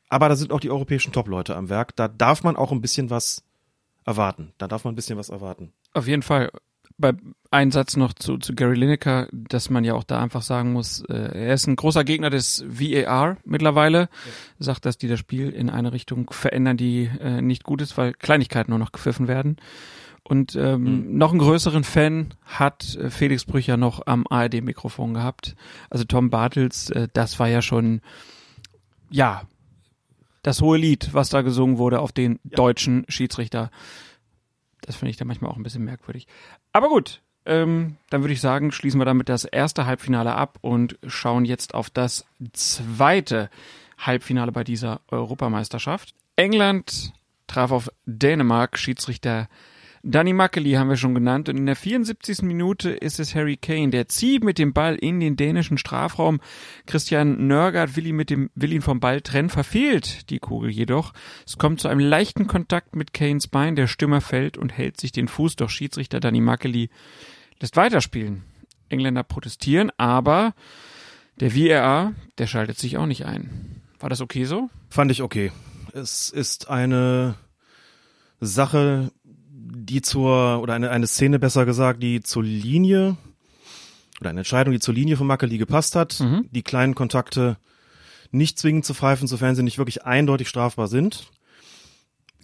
[0.08, 1.96] Aber da sind auch die europäischen Top-Leute am Werk.
[1.96, 3.44] Da darf man auch ein bisschen was
[4.04, 4.52] erwarten.
[4.58, 5.72] Da darf man ein bisschen was erwarten.
[5.92, 6.50] Auf jeden Fall.
[6.98, 7.12] Bei
[7.50, 11.04] ein Satz noch zu, zu Gary Lineker, dass man ja auch da einfach sagen muss,
[11.08, 14.08] äh, er ist ein großer Gegner des VAR mittlerweile,
[14.58, 18.14] sagt, dass die das Spiel in eine Richtung verändern, die äh, nicht gut ist, weil
[18.14, 19.56] Kleinigkeiten nur noch gepfiffen werden.
[20.22, 25.54] Und ähm, noch einen größeren Fan hat äh, Felix Brücher noch am ARD-Mikrofon gehabt.
[25.90, 28.00] Also Tom Bartels, äh, das war ja schon,
[29.10, 29.42] ja,
[30.46, 33.70] das hohe Lied, was da gesungen wurde auf den deutschen Schiedsrichter.
[34.82, 36.28] Das finde ich dann manchmal auch ein bisschen merkwürdig.
[36.72, 40.98] Aber gut, ähm, dann würde ich sagen, schließen wir damit das erste Halbfinale ab und
[41.04, 43.50] schauen jetzt auf das zweite
[43.98, 46.14] Halbfinale bei dieser Europameisterschaft.
[46.36, 47.12] England
[47.48, 49.48] traf auf Dänemark, Schiedsrichter
[50.08, 52.42] Danny Mackely haben wir schon genannt und in der 74.
[52.42, 56.38] Minute ist es Harry Kane, der zieht mit dem Ball in den dänischen Strafraum.
[56.86, 61.12] Christian Nörgard will ihn mit dem, will ihn vom Ball trennen, verfehlt die Kugel jedoch.
[61.44, 65.10] Es kommt zu einem leichten Kontakt mit Kanes Bein, der Stürmer fällt und hält sich
[65.10, 66.88] den Fuß, doch Schiedsrichter Danny Mackely
[67.58, 68.44] lässt weiterspielen.
[68.88, 70.54] Engländer protestieren, aber
[71.40, 73.82] der VAR, der schaltet sich auch nicht ein.
[73.98, 74.70] War das okay so?
[74.88, 75.50] Fand ich okay.
[75.92, 77.34] Es ist eine
[78.40, 79.10] Sache,
[79.84, 83.16] die zur, oder eine, eine Szene besser gesagt, die zur Linie,
[84.20, 86.20] oder eine Entscheidung, die zur Linie von Makkeli gepasst hat.
[86.20, 86.48] Mhm.
[86.50, 87.58] Die kleinen Kontakte
[88.30, 91.30] nicht zwingend zu pfeifen, sofern sie nicht wirklich eindeutig strafbar sind.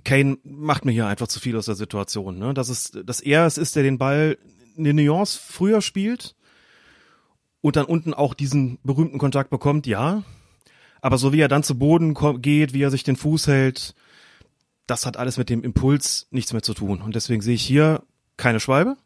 [0.04, 2.38] Kane macht mir hier einfach zu viel aus der Situation.
[2.38, 2.54] Ne?
[2.54, 4.36] Dass, es, dass er es ist, der den Ball
[4.76, 6.34] eine Nuance früher spielt
[7.60, 10.24] und dann unten auch diesen berühmten Kontakt bekommt, ja.
[11.00, 13.94] Aber so wie er dann zu Boden geht, wie er sich den Fuß hält,
[14.92, 17.00] das hat alles mit dem Impuls nichts mehr zu tun.
[17.00, 18.02] Und deswegen sehe ich hier
[18.36, 18.98] keine Schwalbe,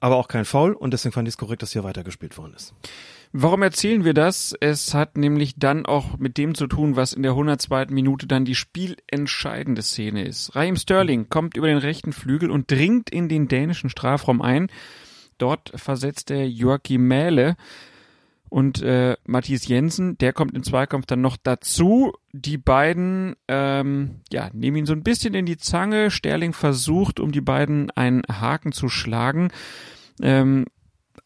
[0.00, 2.72] aber auch kein Foul und deswegen fand ich es korrekt, dass hier weitergespielt worden ist.
[3.30, 4.54] Warum erzählen wir das?
[4.60, 7.88] Es hat nämlich dann auch mit dem zu tun, was in der 102.
[7.90, 10.56] Minute dann die spielentscheidende Szene ist.
[10.56, 14.68] Raheem Sterling kommt über den rechten Flügel und dringt in den dänischen Strafraum ein.
[15.36, 17.56] Dort versetzt er Joachim Mähle
[18.50, 22.12] und äh, Matthias Jensen, der kommt im Zweikampf dann noch dazu.
[22.32, 26.10] Die beiden ähm, ja, nehmen ihn so ein bisschen in die Zange.
[26.10, 29.50] Sterling versucht, um die beiden einen Haken zu schlagen.
[30.20, 30.66] Ähm,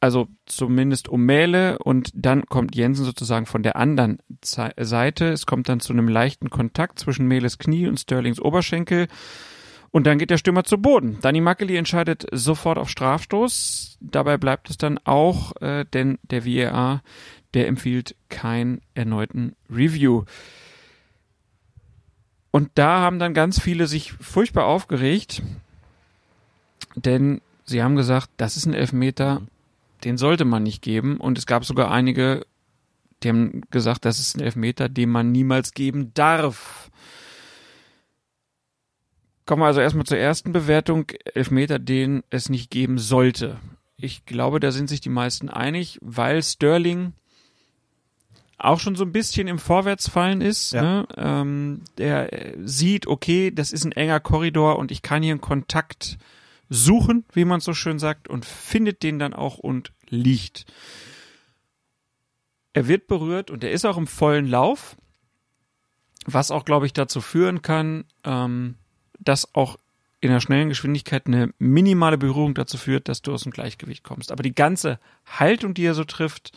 [0.00, 5.30] also zumindest um Mähle und dann kommt Jensen sozusagen von der anderen Seite.
[5.30, 9.08] Es kommt dann zu einem leichten Kontakt zwischen Mähles Knie und Sterlings Oberschenkel.
[9.94, 11.18] Und dann geht der Stürmer zu Boden.
[11.20, 13.96] Danny Mackeli entscheidet sofort auf Strafstoß.
[14.00, 17.04] Dabei bleibt es dann auch, äh, denn der VAR,
[17.54, 20.24] der empfiehlt keinen erneuten Review.
[22.50, 25.42] Und da haben dann ganz viele sich furchtbar aufgeregt,
[26.96, 29.42] denn sie haben gesagt, das ist ein Elfmeter,
[30.02, 31.18] den sollte man nicht geben.
[31.18, 32.44] Und es gab sogar einige,
[33.22, 36.90] die haben gesagt, das ist ein Elfmeter, den man niemals geben darf.
[39.46, 41.06] Kommen wir also erstmal zur ersten Bewertung.
[41.34, 43.58] Elfmeter, den es nicht geben sollte.
[43.96, 47.12] Ich glaube, da sind sich die meisten einig, weil Sterling
[48.58, 50.72] auch schon so ein bisschen im Vorwärtsfallen ist.
[50.72, 50.82] Ja.
[50.82, 51.08] Ne?
[51.16, 56.18] Ähm, der sieht, okay, das ist ein enger Korridor und ich kann hier einen Kontakt
[56.70, 60.64] suchen, wie man so schön sagt, und findet den dann auch und liegt.
[62.72, 64.96] Er wird berührt und er ist auch im vollen Lauf,
[66.24, 68.76] was auch, glaube ich, dazu führen kann, ähm,
[69.24, 69.76] dass auch
[70.20, 74.32] in einer schnellen Geschwindigkeit eine minimale Berührung dazu führt, dass du aus dem Gleichgewicht kommst.
[74.32, 76.52] Aber die ganze Haltung, die er so trifft,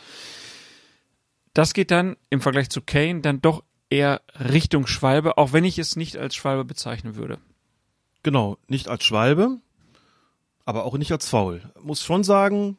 [1.52, 5.78] das geht dann im Vergleich zu Kane dann doch eher Richtung Schwalbe, auch wenn ich
[5.78, 7.38] es nicht als Schwalbe bezeichnen würde.
[8.22, 9.58] Genau, nicht als Schwalbe,
[10.64, 11.62] aber auch nicht als Foul.
[11.82, 12.78] Muss schon sagen,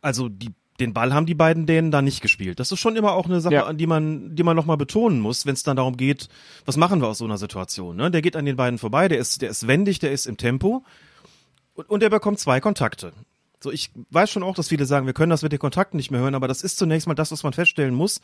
[0.00, 0.52] also die,
[0.82, 2.60] den Ball haben die beiden Dänen da nicht gespielt.
[2.60, 3.66] Das ist schon immer auch eine Sache, Ja.
[3.66, 6.28] an die man, die man nochmal betonen muss, wenn es dann darum geht,
[6.64, 7.96] was machen wir aus so einer Situation.
[7.96, 8.10] Ne?
[8.10, 10.84] Der geht an den beiden vorbei, der ist, der ist wendig, der ist im Tempo
[11.74, 13.12] und, und er bekommt zwei Kontakte.
[13.62, 16.10] So, ich weiß schon auch, dass viele sagen, wir können das mit den Kontakten nicht
[16.10, 18.20] mehr hören, aber das ist zunächst mal das, was man feststellen muss.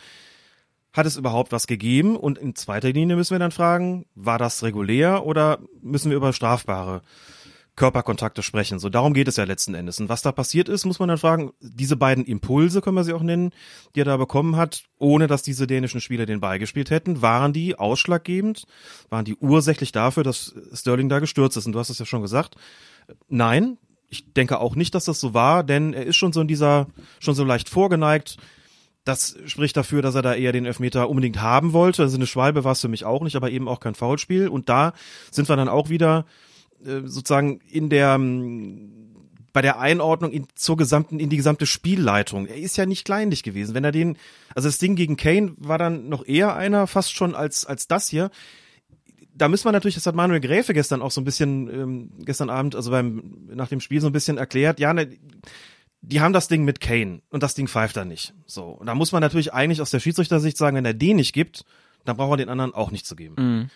[0.93, 2.17] Hat es überhaupt was gegeben?
[2.17, 6.33] Und in zweiter Linie müssen wir dann fragen, war das regulär oder müssen wir über
[6.33, 7.03] strafbare
[7.79, 8.79] Körperkontakte sprechen?
[8.79, 10.01] So, darum geht es ja letzten Endes.
[10.01, 13.15] Und was da passiert ist, muss man dann fragen, diese beiden Impulse, können wir sie
[13.15, 13.53] auch nennen,
[13.95, 17.79] die er da bekommen hat, ohne dass diese dänischen Spieler den beigespielt hätten, waren die
[17.79, 18.67] ausschlaggebend?
[19.09, 21.67] Waren die ursächlich dafür, dass Sterling da gestürzt ist?
[21.67, 22.57] Und du hast es ja schon gesagt.
[23.29, 26.49] Nein, ich denke auch nicht, dass das so war, denn er ist schon so in
[26.49, 26.89] dieser,
[27.21, 28.39] schon so leicht vorgeneigt.
[29.05, 32.03] Das spricht dafür, dass er da eher den Elfmeter unbedingt haben wollte.
[32.03, 34.49] Also eine Schwalbe war es für mich auch nicht, aber eben auch kein Foulspiel.
[34.49, 34.93] Und da
[35.31, 36.27] sind wir dann auch wieder
[36.85, 38.95] sozusagen in der ähm,
[39.53, 42.47] bei der Einordnung in, zur gesamten, in die gesamte Spielleitung.
[42.47, 43.75] Er ist ja nicht kleinlich gewesen.
[43.75, 44.17] Wenn er den,
[44.55, 48.09] also das Ding gegen Kane war dann noch eher einer, fast schon als, als das
[48.09, 48.31] hier.
[49.35, 52.51] Da müssen wir natürlich, das hat Manuel Gräfe gestern auch so ein bisschen, ähm, gestern
[52.51, 55.09] Abend, also beim, nach dem Spiel so ein bisschen erklärt, ja, ne,
[56.03, 58.35] die haben das Ding mit Kane und das Ding pfeift er nicht.
[58.47, 58.65] So.
[58.65, 61.65] Und da muss man natürlich eigentlich aus der Schiedsrichtersicht sagen, wenn er den nicht gibt,
[62.05, 63.71] dann braucht er den anderen auch nicht zu geben.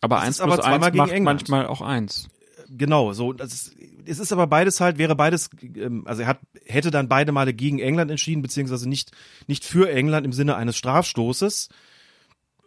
[0.00, 1.48] Aber Das eins ist aber plus zweimal eins gegen macht England.
[1.48, 2.28] manchmal auch eins.
[2.68, 3.32] Genau, so.
[3.32, 3.72] Das
[4.08, 7.54] es ist aber beides halt, wäre beides, ähm, also er hat, hätte dann beide Male
[7.54, 9.12] gegen England entschieden, beziehungsweise nicht,
[9.46, 11.68] nicht für England im Sinne eines Strafstoßes.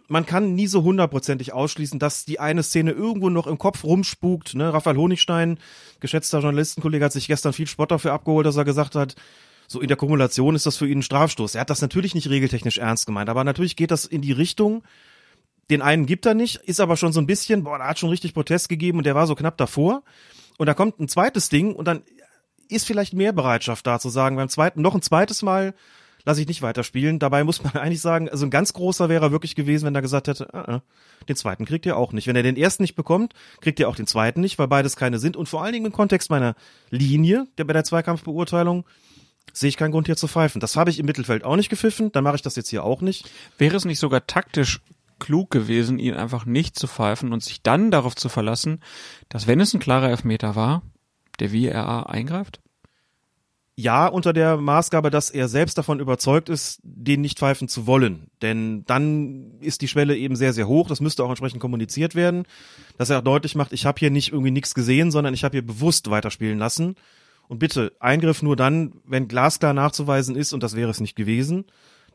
[0.07, 4.55] Man kann nie so hundertprozentig ausschließen, dass die eine Szene irgendwo noch im Kopf rumspukt.
[4.55, 4.73] Ne?
[4.73, 5.57] Raphael Honigstein,
[5.99, 9.15] geschätzter Journalistenkollege, hat sich gestern viel Spott dafür abgeholt, dass er gesagt hat,
[9.67, 11.55] so in der Kumulation ist das für ihn ein Strafstoß.
[11.55, 14.83] Er hat das natürlich nicht regeltechnisch ernst gemeint, aber natürlich geht das in die Richtung,
[15.71, 18.09] den einen gibt er nicht, ist aber schon so ein bisschen, boah, da hat schon
[18.09, 20.03] richtig Protest gegeben und der war so knapp davor.
[20.57, 22.03] Und da kommt ein zweites Ding und dann
[22.69, 25.73] ist vielleicht mehr Bereitschaft da zu sagen, beim zweiten noch ein zweites Mal
[26.23, 27.19] lasse ich nicht weiterspielen.
[27.19, 30.01] Dabei muss man eigentlich sagen, also ein ganz großer wäre er wirklich gewesen, wenn er
[30.01, 30.81] gesagt hätte, uh -uh,
[31.27, 32.27] den zweiten kriegt ihr auch nicht.
[32.27, 35.19] Wenn er den ersten nicht bekommt, kriegt ihr auch den zweiten nicht, weil beides keine
[35.19, 35.37] sind.
[35.37, 36.55] Und vor allen Dingen im Kontext meiner
[36.89, 38.85] Linie, der bei der Zweikampfbeurteilung,
[39.53, 40.61] sehe ich keinen Grund hier zu pfeifen.
[40.61, 43.01] Das habe ich im Mittelfeld auch nicht gepfiffen, dann mache ich das jetzt hier auch
[43.01, 43.29] nicht.
[43.57, 44.81] Wäre es nicht sogar taktisch
[45.21, 48.81] klug gewesen, ihn einfach nicht zu pfeifen und sich dann darauf zu verlassen,
[49.29, 50.81] dass wenn es ein klarer Elfmeter war,
[51.39, 52.59] der VRA eingreift?
[53.75, 58.29] Ja, unter der Maßgabe, dass er selbst davon überzeugt ist, den nicht pfeifen zu wollen.
[58.41, 60.87] Denn dann ist die Schwelle eben sehr, sehr hoch.
[60.87, 62.43] Das müsste auch entsprechend kommuniziert werden,
[62.97, 65.53] dass er auch deutlich macht, ich habe hier nicht irgendwie nichts gesehen, sondern ich habe
[65.53, 66.95] hier bewusst weiterspielen lassen.
[67.47, 71.65] Und bitte, Eingriff nur dann, wenn glasklar nachzuweisen ist, und das wäre es nicht gewesen,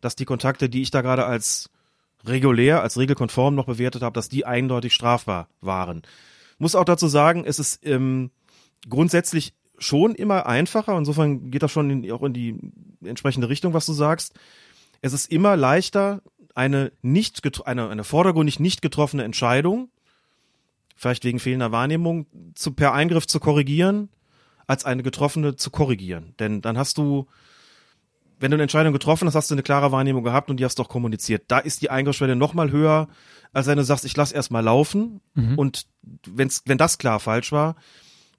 [0.01, 1.71] dass die Kontakte, die ich da gerade als
[2.29, 6.03] regulär, als regelkonform noch bewertet habe, dass die eindeutig strafbar waren.
[6.59, 8.31] Muss auch dazu sagen, es ist ähm,
[8.89, 12.59] grundsätzlich schon immer einfacher, insofern geht das schon in, auch in die
[13.05, 14.35] entsprechende Richtung, was du sagst.
[15.03, 16.23] Es ist immer leichter,
[16.55, 19.91] eine nicht eine, eine vordergründig nicht getroffene Entscheidung,
[20.97, 24.09] vielleicht wegen fehlender Wahrnehmung, zu, per Eingriff zu korrigieren,
[24.67, 26.35] als eine getroffene zu korrigieren.
[26.39, 27.27] Denn dann hast du,
[28.39, 30.79] wenn du eine Entscheidung getroffen hast, hast du eine klare Wahrnehmung gehabt und die hast
[30.79, 31.45] doch kommuniziert.
[31.49, 33.09] Da ist die Eingriffsschwelle noch mal höher,
[33.53, 35.59] als wenn du sagst, ich lass erst mal laufen Mhm.
[35.59, 35.87] und
[36.27, 37.77] wenn's, wenn das klar falsch war,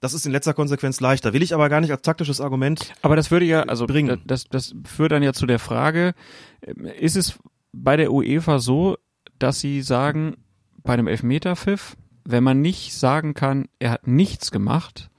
[0.00, 1.32] das ist in letzter Konsequenz leichter.
[1.32, 2.92] Will ich aber gar nicht als taktisches Argument.
[3.02, 4.22] Aber das würde ja, also Bringen.
[4.26, 6.14] das, das führt dann ja zu der Frage,
[6.62, 7.38] ähm, ist es
[7.72, 8.96] bei der UEFA so,
[9.40, 10.36] dass sie sagen,
[10.84, 15.10] bei einem Elfmeterpfiff, wenn man nicht sagen kann, er hat nichts gemacht,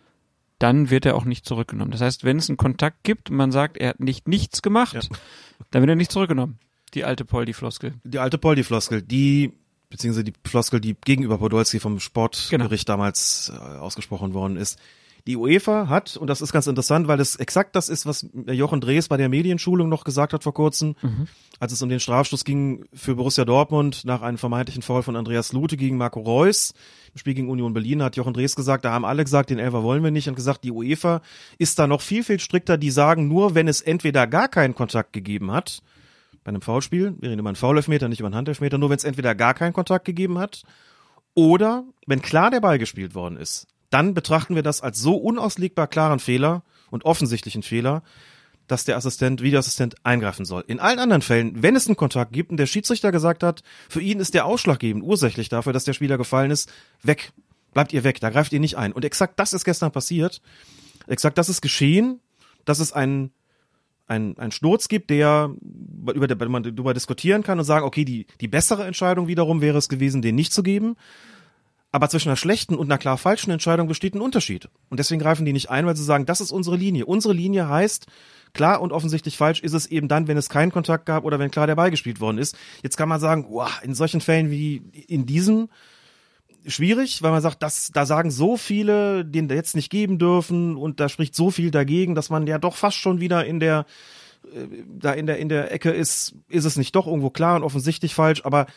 [0.59, 1.91] dann wird er auch nicht zurückgenommen.
[1.91, 4.93] Das heißt, wenn es einen Kontakt gibt und man sagt, er hat nicht nichts gemacht,
[4.93, 5.01] Ja.
[5.71, 6.59] dann wird er nicht zurückgenommen.
[6.93, 7.93] Die alte Poldi-Floskel.
[8.03, 9.53] Die alte Poldi-Floskel, die,
[9.89, 12.51] beziehungsweise die Floskel, die gegenüber Podolski vom Sportgericht
[12.87, 12.97] Genau.
[12.97, 14.79] damals äh, ausgesprochen worden ist.
[15.27, 18.81] Die UEFA hat, und das ist ganz interessant, weil es exakt das ist, was Jochen
[18.81, 20.95] Drees bei der Medienschulung noch gesagt hat vor kurzem,
[21.59, 25.51] als es um den Strafstoß ging für Borussia Dortmund nach einem vermeintlichen Foul von Andreas
[25.51, 26.73] Lute gegen Marco Reus.
[27.13, 29.83] Im Spiel gegen Union Berlin hat Jochen Drees gesagt, da haben alle gesagt, den Elfer
[29.83, 31.21] wollen wir nicht und gesagt, die UEFA
[31.57, 32.77] ist da noch viel, viel strikter.
[32.77, 35.81] Die sagen nur, wenn es entweder gar keinen Kontakt gegeben hat,
[36.43, 39.03] bei einem Foulspiel, wir reden über einen Foulelfmeter, nicht über einen Handelfmeter, nur wenn es
[39.03, 40.63] entweder gar keinen Kontakt gegeben hat
[41.33, 45.87] oder wenn klar der Ball gespielt worden ist, dann betrachten wir das als so unauslegbar
[45.87, 48.03] klaren Fehler und offensichtlichen Fehler,
[48.67, 50.63] dass der Assistent, Videoassistent eingreifen soll.
[50.67, 54.01] In allen anderen Fällen, wenn es einen Kontakt gibt und der Schiedsrichter gesagt hat, für
[54.01, 56.71] ihn ist der ausschlaggebend, ursächlich dafür, dass der Spieler gefallen ist,
[57.01, 57.33] weg.
[57.73, 58.93] Bleibt ihr weg, da greift ihr nicht ein.
[58.93, 60.41] Und exakt das ist gestern passiert.
[61.07, 62.19] Exakt das ist geschehen,
[62.65, 63.31] dass es einen
[64.07, 65.53] ein, ein Sturz gibt, der
[66.13, 69.77] über der man darüber diskutieren kann und sagen, okay, die die bessere Entscheidung wiederum wäre
[69.77, 70.95] es gewesen, den nicht zu geben.
[71.91, 74.69] Aber zwischen einer schlechten und einer klar falschen Entscheidung besteht ein Unterschied.
[74.89, 77.07] Und deswegen greifen die nicht ein, weil sie sagen, das ist unsere Linie.
[77.07, 78.05] Unsere Linie heißt,
[78.53, 81.49] klar und offensichtlich falsch ist es eben dann, wenn es keinen Kontakt gab oder wenn
[81.49, 82.55] klar der Ball gespielt worden ist.
[82.83, 85.69] Jetzt kann man sagen, wow, in solchen Fällen wie in diesem
[86.67, 90.75] schwierig, weil man sagt, das, da sagen so viele, den da jetzt nicht geben dürfen
[90.75, 93.85] und da spricht so viel dagegen, dass man ja doch fast schon wieder in der
[94.53, 94.67] äh,
[94.99, 98.13] da in der in der Ecke ist, ist es nicht doch irgendwo klar und offensichtlich
[98.13, 98.67] falsch, aber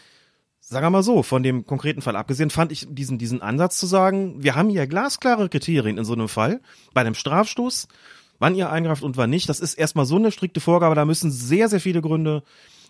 [0.72, 3.86] sagen wir mal so, von dem konkreten Fall abgesehen, fand ich diesen diesen Ansatz zu
[3.86, 6.60] sagen, wir haben hier glasklare Kriterien in so einem Fall,
[6.94, 7.88] bei einem Strafstoß,
[8.38, 11.30] wann ihr eingreift und wann nicht, das ist erstmal so eine strikte Vorgabe, da müssen
[11.30, 12.42] sehr sehr viele Gründe,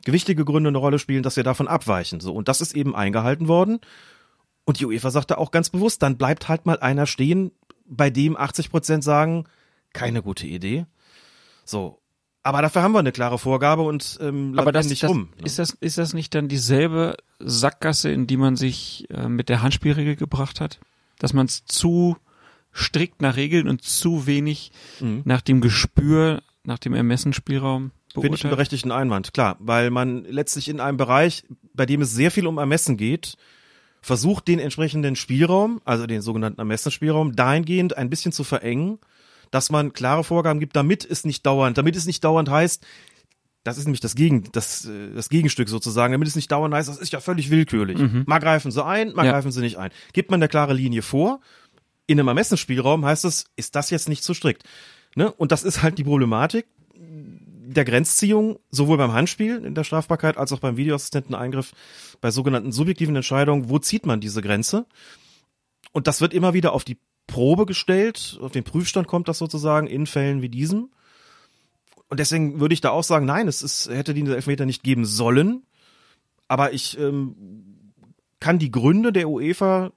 [0.04, 3.48] gewichtige Gründe eine Rolle spielen, dass wir davon abweichen, so und das ist eben eingehalten
[3.48, 3.80] worden.
[4.64, 7.50] Und die UEFA sagte auch ganz bewusst, dann bleibt halt mal einer stehen,
[7.84, 9.44] bei dem 80 Prozent sagen,
[9.92, 10.86] keine gute Idee.
[11.64, 12.01] So.
[12.44, 15.28] Aber dafür haben wir eine klare Vorgabe und ähm, Aber das, nicht das rum.
[15.38, 15.46] ne?
[15.46, 19.62] ist das ist das nicht dann dieselbe Sackgasse, in die man sich äh, mit der
[19.62, 20.80] Handspielregel gebracht hat,
[21.18, 22.16] dass man es zu
[22.74, 25.22] strikt nach Regeln und zu wenig Mhm.
[25.24, 30.68] nach dem Gespür, nach dem Ermessensspielraum Finde ich einen berechtigten Einwand, klar, weil man letztlich
[30.68, 33.36] in einem Bereich, bei dem es sehr viel um Ermessen geht,
[34.02, 38.98] versucht den entsprechenden Spielraum, also den sogenannten Ermessensspielraum, dahingehend ein bisschen zu verengen,
[39.52, 42.84] dass man klare Vorgaben gibt, damit es nicht dauernd, damit es nicht dauernd heißt,
[43.62, 46.88] das ist nämlich das, Gegen, das, äh, das Gegenstück sozusagen, damit es nicht dauernd heißt,
[46.88, 47.98] das ist ja völlig willkürlich.
[48.26, 49.30] Mal greifen sie ein, mal Ja.
[49.30, 49.92] greifen sie nicht ein.
[50.12, 51.40] Gibt man eine klare Linie vor,
[52.08, 54.64] in einem Ermessensspielraum heißt es, ist das jetzt nicht zu strikt.
[55.14, 55.30] Ne?
[55.30, 56.66] Und das ist halt die Problematik
[56.96, 61.72] der Grenzziehung, sowohl beim Handspiel in der Strafbarkeit als auch beim Videoassistenteneingriff
[62.20, 64.86] bei sogenannten subjektiven Entscheidungen, wo zieht man diese Grenze?
[65.92, 69.86] Und das wird immer wieder auf die Probe gestellt, auf den Prüfstand kommt das sozusagen
[69.86, 70.90] in Fällen wie diesem.
[72.08, 75.04] Und deswegen würde ich da auch sagen, nein, es ist, hätte diese Elfmeter nicht geben
[75.04, 75.62] sollen.
[76.46, 77.82] Aber ich ähm,
[78.38, 79.92] kann die Gründe der UEFA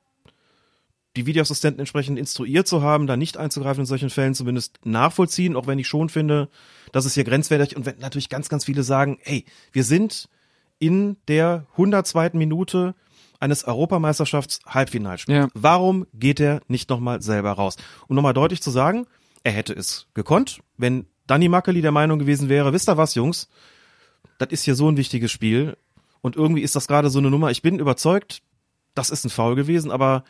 [1.16, 5.68] die Videoassistenten entsprechend instruiert zu haben, da nicht einzugreifen in solchen Fällen, zumindest nachvollziehen, auch
[5.68, 6.50] wenn ich schon finde,
[6.92, 10.30] dass es hier grenzwertig und wenn natürlich ganz, ganz viele sagen, ey, wir sind
[10.78, 12.32] in der 102.
[12.34, 12.96] Minute
[13.40, 15.38] eines Europameisterschafts-Halbfinalspiels.
[15.38, 15.48] Ja.
[15.54, 17.76] Warum geht er nicht nochmal selber raus?
[18.08, 19.08] Um nochmal deutlich zu sagen,
[19.44, 23.50] er hätte es gekonnt, wenn Danny Mackeli der Meinung gewesen wäre, wisst ihr was, Jungs,
[24.38, 25.78] das ist hier so ein wichtiges Spiel
[26.22, 27.52] und irgendwie ist das gerade so eine Nummer.
[27.52, 28.42] Ich bin überzeugt,
[28.94, 30.24] das ist ein Foul gewesen, aber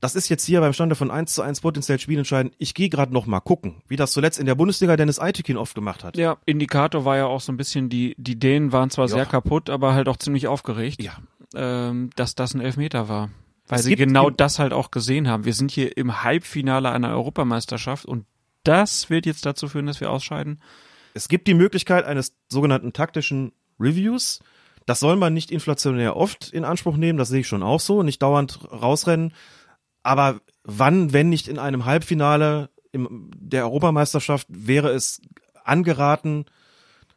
[0.00, 2.54] das ist jetzt hier beim Stande von 1 zu 1 potenziell spielentscheidend.
[2.58, 5.74] Ich gehe gerade noch mal gucken, wie das zuletzt in der Bundesliga Dennis Eitekin oft
[5.74, 6.16] gemacht hat.
[6.16, 9.14] Ja, Indikator war ja auch so ein bisschen, die, die Dänen waren zwar Ja.
[9.14, 11.12] sehr kaputt, aber halt auch ziemlich aufgeregt, Ja.
[11.54, 13.30] Ähm, dass das ein Elfmeter war.
[13.66, 15.44] Weil Es sie genau das halt auch gesehen haben.
[15.44, 18.26] Wir sind hier im Halbfinale einer Europameisterschaft und
[18.64, 20.60] das wird jetzt dazu führen, dass wir ausscheiden.
[21.14, 24.40] Es gibt die Möglichkeit eines sogenannten taktischen Reviews.
[24.86, 28.02] Das soll man nicht inflationär oft in Anspruch nehmen, das sehe ich schon auch so,
[28.02, 29.34] nicht dauernd rausrennen.
[30.02, 35.20] Aber wann, wenn nicht in einem Halbfinale im, der Europameisterschaft, wäre es
[35.64, 36.46] angeraten,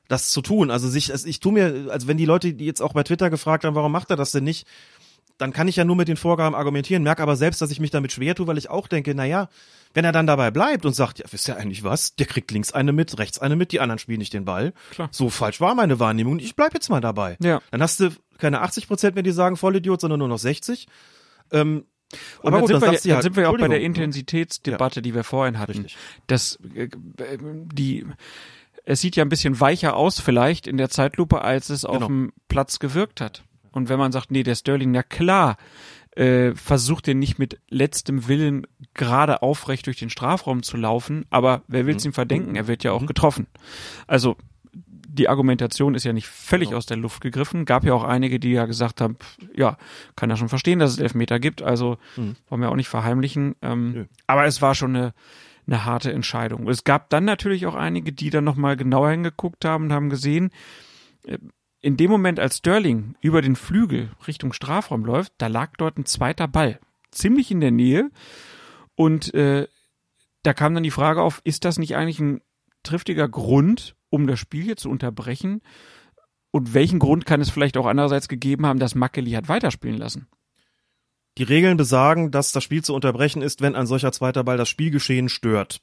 [0.08, 0.72] das zu tun.
[0.72, 3.30] Also sich, also ich tue mir, also wenn die Leute, die jetzt auch bei Twitter
[3.30, 4.68] gefragt haben, warum macht er das denn nicht,
[5.38, 7.92] dann kann ich ja nur mit den Vorgaben argumentieren, merke aber selbst, dass ich mich
[7.92, 9.50] damit schwer tue, weil ich auch denke, na ja,
[9.94, 12.72] wenn er dann dabei bleibt und sagt, ja, wisst ihr eigentlich was, der kriegt links
[12.72, 14.74] eine mit, rechts eine mit, die anderen spielen nicht den Ball.
[14.92, 15.10] Klar.
[15.12, 17.38] So falsch war meine Wahrnehmung ich bleib jetzt mal dabei.
[17.42, 17.62] Ja.
[17.72, 20.88] Dann hast du keine 80 Prozent mehr, die sagen Vollidiot, sondern nur noch 60.
[21.52, 21.86] Ähm,
[22.42, 23.96] Und aber dann, gut, sind, wir, ja, sind wir auch bei der Entschuldigung.
[23.96, 25.72] Intensitätsdebatte, die wir vorhin hatten.
[25.74, 25.98] Richtig.
[26.28, 28.06] Das, äh, äh, die,
[28.84, 32.08] es sieht ja ein bisschen weicher aus vielleicht in der Zeitlupe, als es auf Genau.
[32.08, 33.44] dem Platz gewirkt hat.
[33.72, 35.58] Und wenn man sagt, nee, der Sterling, na klar,
[36.16, 41.64] äh, versucht den nicht mit letztem Willen gerade aufrecht durch den Strafraum zu laufen, aber
[41.68, 41.88] wer Mhm.
[41.88, 42.56] will es ihm verdenken?
[42.56, 43.48] Er wird ja auch getroffen.
[44.06, 44.38] Also
[45.08, 46.78] die Argumentation ist ja nicht völlig Genau.
[46.78, 47.66] aus der Luft gegriffen.
[47.66, 49.16] Gab ja auch einige, die ja gesagt haben,
[49.56, 49.78] ja,
[50.16, 51.62] kann ja schon verstehen, dass es Elfmeter gibt.
[51.62, 51.98] Also
[52.50, 53.56] wollen wir auch nicht verheimlichen.
[53.62, 54.06] Ähm, Mhm.
[54.28, 55.14] Aber es war schon eine,
[55.68, 56.68] eine harte Entscheidung.
[56.68, 60.52] Es gab dann natürlich auch einige, die dann nochmal genauer hingeguckt haben und haben gesehen,
[61.26, 61.38] äh,
[61.82, 66.06] in dem Moment, als Sterling über den Flügel Richtung Strafraum läuft, da lag dort ein
[66.06, 66.80] zweiter Ball.
[67.12, 68.10] Ziemlich in der Nähe.
[68.96, 69.68] Und äh,
[70.44, 72.42] da kam dann die Frage auf, ist das nicht eigentlich ein
[72.84, 75.62] triftiger Grund, um das Spiel hier zu unterbrechen?
[76.52, 80.28] Und welchen Grund kann es vielleicht auch andererseits gegeben haben, dass Mackeli hat weiterspielen lassen?
[81.38, 84.70] Die Regeln besagen, dass das Spiel zu unterbrechen ist, wenn ein solcher zweiter Ball das
[84.70, 85.82] Spielgeschehen stört.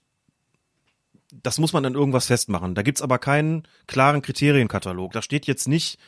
[1.43, 2.75] Das muss man an irgendwas festmachen.
[2.75, 5.13] Da gibt's aber keinen klaren Kriterienkatalog.
[5.13, 5.99] Da steht jetzt nicht,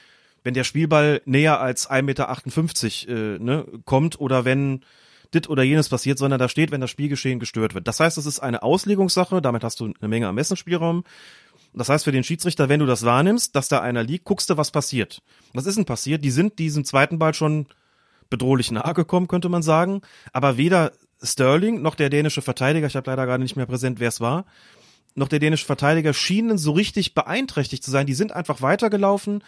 [0.44, 4.85] wenn der Spielball näher als 1,58 Meter äh, ne, kommt oder wenn
[5.35, 7.89] dit oder jenes passiert, sondern da steht, wenn das Spielgeschehen gestört wird.
[7.89, 11.05] Das heißt, es ist eine Auslegungssache, damit hast du eine Menge Ermessensspielraum.
[11.74, 14.56] Das heißt für den Schiedsrichter, wenn du das wahrnimmst, dass da einer liegt, guckst du,
[14.56, 15.23] was passiert.
[15.55, 16.23] Was ist denn passiert?
[16.23, 17.66] Die sind diesem zweiten Ball schon
[18.33, 20.01] bedrohlich nahe gekommen, könnte man sagen.
[20.33, 20.93] Aber weder
[21.23, 24.47] Sterling noch der dänische Verteidiger, ich habe leider gerade nicht mehr präsent, wer es war,
[25.15, 28.07] noch der dänische Verteidiger schienen so richtig beeinträchtigt zu sein.
[28.07, 29.45] Die sind einfach weitergelaufen,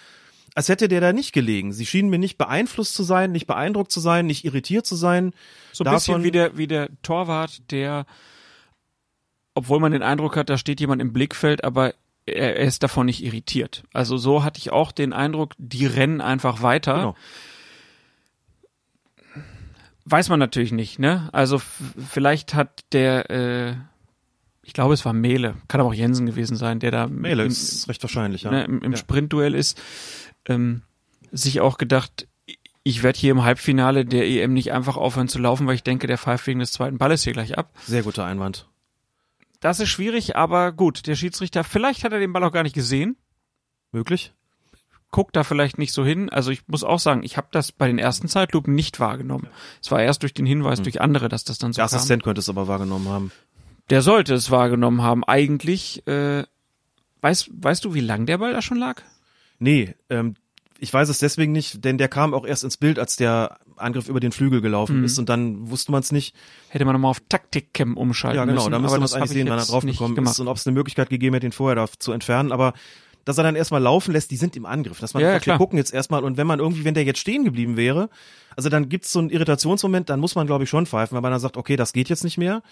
[0.55, 1.73] als hätte der da nicht gelegen.
[1.73, 5.33] Sie schienen mir nicht beeinflusst zu sein, nicht beeindruckt zu sein, nicht irritiert zu sein.
[5.73, 8.07] So ein bisschen wie der, wie der Torwart, der,
[9.55, 11.95] obwohl man den Eindruck hat, da steht jemand im Blickfeld, aber
[12.27, 13.85] er, er ist davon nicht irritiert.
[13.93, 16.95] Also so hatte ich auch den Eindruck, die rennen einfach weiter.
[16.95, 17.17] Genau.
[20.05, 21.29] Weiß man natürlich nicht, ne?
[21.33, 23.77] Also vielleicht hat der, äh,
[24.63, 27.49] ich glaube, es war Mele, kann aber auch Jensen gewesen sein, der da Mele im,
[27.49, 28.51] ist recht wahrscheinlich, ja.
[28.51, 28.99] ne, im, im ja.
[28.99, 29.81] Sprintduell ist,
[30.47, 30.83] ähm,
[31.33, 32.29] sich auch gedacht,
[32.83, 36.07] ich werde hier im Halbfinale der EM nicht einfach aufhören zu laufen, weil ich denke,
[36.07, 37.73] der pfeift wegen des zweiten Balles hier gleich ab.
[37.87, 38.69] Sehr guter Einwand.
[39.61, 42.75] Das ist schwierig, aber gut, der Schiedsrichter, vielleicht hat er den Ball auch gar nicht
[42.75, 43.17] gesehen,
[43.95, 44.33] Möglich?
[45.15, 46.29] Guckt da vielleicht nicht so hin.
[46.29, 49.47] Also ich muss auch sagen, ich habe das bei den ersten Zeitlupen nicht wahrgenommen.
[49.81, 51.97] Es war erst durch den Hinweis durch andere, dass das dann so Der kam.
[51.97, 53.31] Assistent könnte es aber wahrgenommen haben.
[53.91, 55.23] Der sollte es wahrgenommen haben.
[55.23, 56.43] Eigentlich, äh,
[57.21, 59.03] weißt, weißt du, wie lang der Ball da schon lag?
[59.61, 60.35] Nee, ähm,
[60.81, 64.09] ich weiß es deswegen nicht, denn der kam auch erst ins Bild, als der Angriff
[64.09, 65.05] über den Flügel gelaufen Mhm.
[65.05, 66.35] ist und dann wusste man es nicht.
[66.71, 68.73] Hätte man nochmal auf Taktikcam umschalten Ja, genau, müssen.
[68.73, 70.33] da müsste man das es eigentlich sehen, wann er jetzt drauf nicht gekommen gemacht.
[70.35, 72.51] ist und ob es eine Möglichkeit gegeben hätte, ihn vorher da zu entfernen.
[72.51, 72.73] Aber
[73.25, 75.01] dass er dann erstmal laufen lässt, die sind im Angriff.
[75.01, 77.19] Dass man Ja, sagt, wir gucken jetzt erstmal und wenn man irgendwie, wenn der jetzt
[77.21, 78.11] stehen geblieben wäre,
[78.57, 81.31] also dann gibt's so einen Irritationsmoment, dann muss man, glaube ich, schon pfeifen, weil man
[81.33, 82.63] dann sagt, okay, das geht jetzt nicht mehr.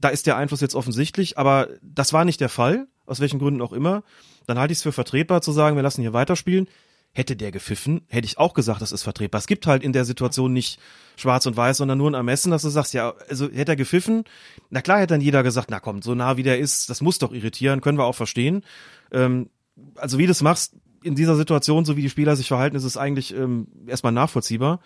[0.00, 3.60] Da ist der Einfluss jetzt offensichtlich, aber das war nicht der Fall, aus welchen Gründen
[3.60, 4.02] auch immer.
[4.46, 6.68] Dann halte ich es für vertretbar zu sagen, wir lassen hier weiterspielen.
[7.12, 9.40] Hätte der gepfiffen, hätte ich auch gesagt, das ist vertretbar.
[9.40, 10.78] Es gibt halt in der Situation nicht
[11.16, 14.22] schwarz und weiß, sondern nur ein Ermessen, dass du sagst, ja, also hätte er gepfiffen,
[14.70, 17.18] na klar hätte dann jeder gesagt, na komm, so nah wie der ist, das muss
[17.18, 18.62] doch irritieren, können wir auch verstehen.
[19.10, 19.50] Ähm,
[19.96, 22.84] also wie du es machst in dieser Situation, so wie die Spieler sich verhalten, ist
[22.84, 24.80] es eigentlich ähm, erstmal nachvollziehbar.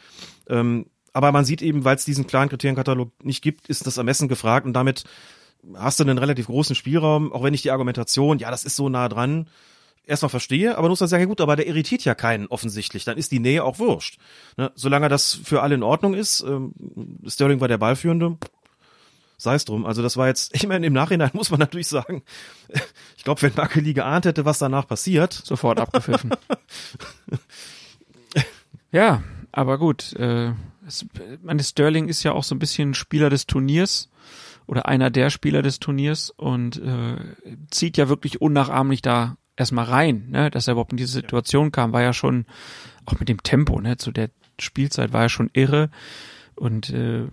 [0.48, 4.28] Ähm, aber man sieht eben, weil es diesen klaren Kriterienkatalog nicht gibt, ist das Ermessen
[4.28, 5.04] gefragt und damit
[5.74, 8.88] hast du einen relativ großen Spielraum, auch wenn ich die Argumentation, ja, das ist so
[8.88, 9.48] nah dran,
[10.06, 13.16] erstmal verstehe, aber muss dann sagen, ja gut, aber der irritiert ja keinen offensichtlich, dann
[13.16, 14.18] ist die Nähe auch wurscht.
[14.56, 14.70] Ne?
[14.74, 16.74] Solange das für alle in Ordnung ist, ähm,
[17.26, 18.36] Sterling war der Ballführende,
[19.36, 19.86] sei es drum.
[19.86, 22.22] Also das war jetzt, ich meine, im Nachhinein muss man natürlich sagen,
[23.16, 25.32] ich glaube, wenn Makeli geahnt hätte, was danach passiert.
[25.32, 26.30] Sofort abgepfiffen.
[28.92, 30.14] ja, aber gut.
[30.14, 30.52] Äh,
[30.86, 31.06] es,
[31.42, 34.10] meine Sterling ist ja auch so ein bisschen Spieler des Turniers
[34.66, 37.16] oder einer der Spieler des Turniers und äh,
[37.70, 41.92] zieht ja wirklich unnachahmlich da erstmal rein, ne, dass er überhaupt in diese Situation kam,
[41.92, 42.46] war ja schon
[43.04, 45.90] auch mit dem Tempo, ne, zu der Spielzeit war ja schon irre
[46.54, 47.26] und äh,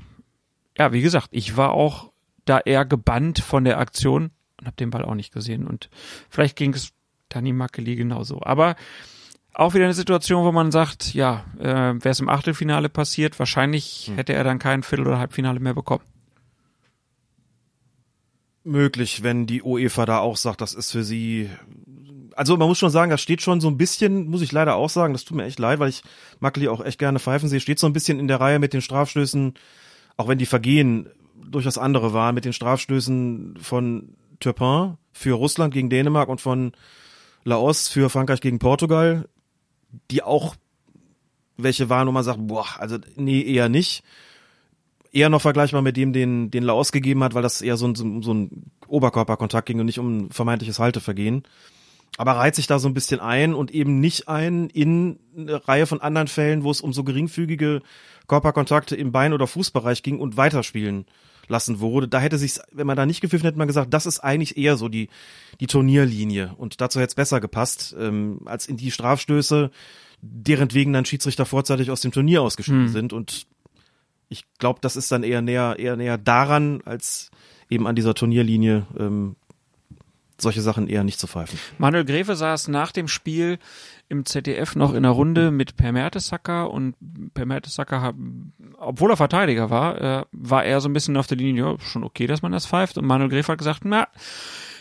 [0.81, 2.11] ja, wie gesagt, ich war auch
[2.45, 5.91] da eher gebannt von der Aktion und habe den Ball auch nicht gesehen und
[6.27, 6.91] vielleicht ging es
[7.29, 8.75] Dani Makeli genauso, aber
[9.53, 11.63] auch wieder eine Situation, wo man sagt, ja, äh,
[11.93, 14.15] wäre es im Achtelfinale passiert, wahrscheinlich Hm.
[14.15, 16.03] hätte er dann kein Viertel- oder Halbfinale mehr bekommen.
[18.63, 21.49] möglich, wenn die UEFA da auch sagt, das ist für sie.
[22.35, 24.89] Also man muss schon sagen, das steht schon so ein bisschen, muss ich leider auch
[24.89, 26.03] sagen, das tut mir echt leid, weil ich
[26.39, 28.81] Makeli auch echt gerne pfeifen sehe, steht so ein bisschen in der Reihe mit den
[28.81, 29.55] Strafstößen,
[30.21, 31.09] auch wenn die Vergehen
[31.43, 36.71] durchaus andere waren, mit den Strafstößen von Turpin für Russland gegen Dänemark und von
[37.43, 39.27] Laos für Frankreich gegen Portugal,
[40.09, 40.55] die auch
[41.57, 44.03] welche waren, wo man sagt, boah, also nee, eher nicht
[45.11, 48.21] eher noch vergleichbar mit dem, den, den Laos gegeben hat, weil das eher so ein,
[48.21, 51.43] so ein- Oberkörperkontakt ging und nicht um ein vermeintliches Haltevergehen.
[52.17, 55.85] Aber reiht sich da so ein bisschen ein und eben nicht ein in eine Reihe
[55.85, 57.81] von anderen Fällen, wo es um so geringfügige
[58.31, 61.05] Körperkontakte im Bein- oder Fußbereich ging und weiterspielen
[61.49, 62.07] lassen wurde.
[62.07, 64.77] Da hätte sich, wenn man da nicht gepfiffen hätte, man gesagt, das ist eigentlich eher
[64.77, 65.09] so die,
[65.59, 66.53] die Turnierlinie.
[66.55, 69.69] Und dazu hätte es besser gepasst, ähm, als in die Strafstöße,
[70.21, 72.93] deren wegen dann Schiedsrichter vorzeitig aus dem Turnier ausgeschieden Hm.
[72.93, 73.11] sind.
[73.11, 73.47] Und
[74.29, 77.31] ich glaube, das ist dann eher näher, eher näher daran, als
[77.69, 79.35] eben an dieser Turnierlinie ähm,
[80.37, 81.59] solche Sachen eher nicht zu pfeifen.
[81.79, 83.59] Manuel Gräfe saß nach dem Spiel
[84.11, 86.95] im ZDF noch in einer Runde mit Per Mertesacker und
[87.33, 88.13] Per Mertesacker,
[88.77, 92.03] obwohl er Verteidiger war, äh, war er so ein bisschen auf der Linie, ja, schon
[92.03, 92.97] okay, dass man das pfeift.
[92.97, 94.09] Und Manuel Gräfe hat gesagt, na,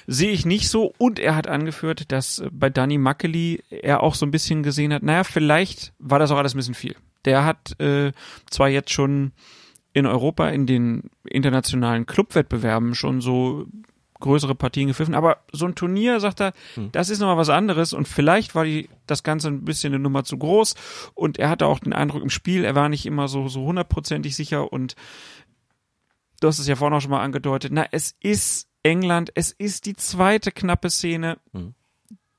[0.08, 0.92] sehe ich nicht so.
[0.98, 4.92] Und er hat angeführt, dass äh, bei Danny Mackeli er auch so ein bisschen gesehen
[4.92, 6.96] hat, naja, vielleicht war das auch alles ein bisschen viel.
[7.24, 8.10] Der hat äh,
[8.50, 9.30] zwar jetzt schon
[9.92, 13.66] in Europa in den internationalen Clubwettbewerben schon so
[14.20, 16.52] größere Partien gepfiffen, aber so ein Turnier, sagt er,
[16.92, 17.92] das ist nochmal was anderes.
[17.92, 20.74] Und vielleicht war die, das Ganze ein bisschen eine Nummer zu groß.
[21.14, 24.36] Und er hatte auch den Eindruck im Spiel, er war nicht immer so, so hundertprozentig
[24.36, 24.72] sicher.
[24.72, 24.94] Und
[26.40, 29.86] du hast es ja vorhin auch schon mal angedeutet, na, es ist England, es ist
[29.86, 31.74] die zweite knappe Szene, Mhm.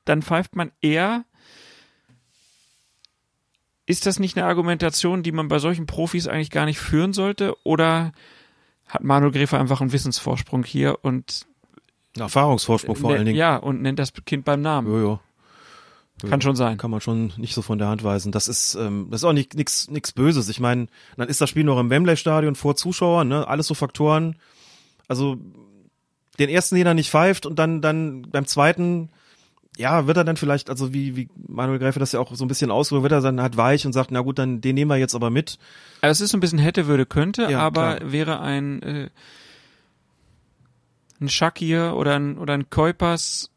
[0.06, 1.26] dann pfeift man eher.
[3.86, 7.56] Ist das nicht eine Argumentation, die man bei solchen Profis eigentlich gar nicht führen sollte?
[7.64, 8.12] Oder
[8.88, 11.46] hat Manuel Gräfer einfach einen Wissensvorsprung hier und
[12.18, 13.38] Erfahrungsvorsprung vor ne- allen Dingen.
[13.38, 14.88] ja und nennt das Kind beim Namen?
[14.88, 15.20] Jo, jo.
[16.30, 16.78] Kann schon sein.
[16.78, 18.32] Kann man schon nicht so von der Hand weisen.
[18.32, 20.50] Das ist, ähm, das ist auch nicht nix, nix Böses.
[20.50, 20.86] Ich meine,
[21.18, 23.48] dann ist das Spiel noch im Wembley-Stadion vor Zuschauern, ne?
[23.48, 24.36] Alles so Faktoren.
[25.08, 25.38] Also
[26.38, 29.10] den ersten, den er nicht pfeift und dann, dann beim zweiten,
[29.78, 32.48] ja, wird er dann vielleicht, also wie, wie Manuel Gräfe das ja auch so ein
[32.48, 34.98] bisschen ausdrückt, wird er dann halt weich und sagt, na gut, dann den nehmen wir
[34.98, 35.58] jetzt aber mit.
[36.02, 38.12] Also es ist so ein bisschen hätte, würde, könnte, Ja, aber klar.
[38.12, 39.10] wäre ein, äh,
[41.22, 43.52] ein Shakir oder ein, oder ein Kuipers,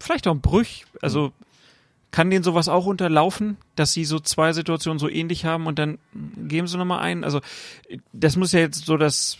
[0.00, 1.32] vielleicht auch ein Brüch, also
[2.10, 5.98] kann denen sowas auch unterlaufen, dass sie so zwei Situationen so ähnlich haben und dann
[6.46, 7.24] geben sie nochmal ein.
[7.24, 7.40] Also
[8.12, 9.38] das muss ja jetzt so das,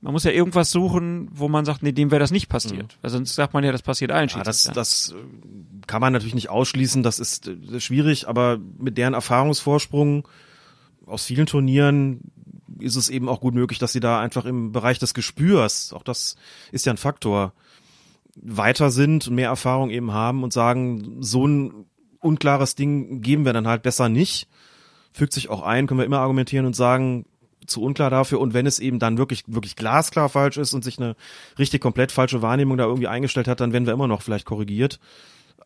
[0.00, 2.96] man muss ja irgendwas suchen, wo man sagt, nee, dem wäre das nicht passiert.
[3.02, 4.38] Weil sonst sagt man ja, das passiert allen Mhm.
[4.38, 4.74] Ja, das, Schiedsrichtern.
[4.74, 10.26] das äh, kann man natürlich nicht ausschließen, das ist äh, schwierig, aber mit deren Erfahrungsvorsprung
[11.04, 12.20] aus vielen Turnieren
[12.80, 16.02] ist es eben auch gut möglich, dass sie da einfach im Bereich des Gespürs, auch
[16.02, 16.36] das
[16.72, 17.52] ist ja ein Faktor,
[18.36, 21.86] weiter sind und mehr Erfahrung eben haben und sagen, so ein
[22.20, 24.48] unklares Ding geben wir dann halt besser nicht.
[25.12, 27.24] Fügt sich auch ein, können wir immer argumentieren und sagen,
[27.66, 30.98] zu unklar dafür und wenn es eben dann wirklich wirklich glasklar falsch ist und sich
[30.98, 31.16] eine
[31.58, 35.00] richtig komplett falsche Wahrnehmung da irgendwie eingestellt hat, dann werden wir immer noch vielleicht korrigiert.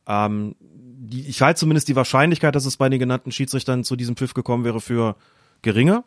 [0.06, 4.16] Ähm, die, ich halte zumindest die Wahrscheinlichkeit, dass es bei den genannten Schiedsrichtern zu diesem
[4.16, 5.16] Pfiff gekommen wäre, für
[5.62, 6.04] geringer.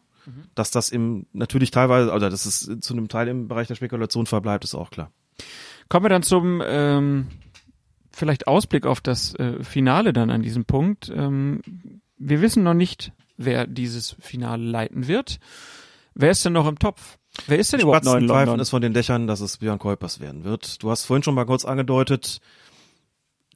[0.56, 4.26] Dass das im natürlich teilweise, oder dass es zu einem Teil im Bereich der Spekulation
[4.26, 5.12] verbleibt, ist auch klar.
[5.90, 7.28] Kommen wir dann zum ähm,
[8.12, 11.12] vielleicht Ausblick auf das äh, Finale dann an diesem Punkt.
[11.14, 11.62] Ähm,
[12.18, 15.40] wir wissen noch nicht, wer dieses Finale leiten wird.
[16.16, 17.18] Wer ist denn noch im Topf?
[17.48, 18.60] Wer ist denn überhaupt neu in London?
[18.60, 20.84] ist von den Dächern, dass es Björn Kuipers werden wird.
[20.84, 22.40] Du hast vorhin schon mal kurz angedeutet,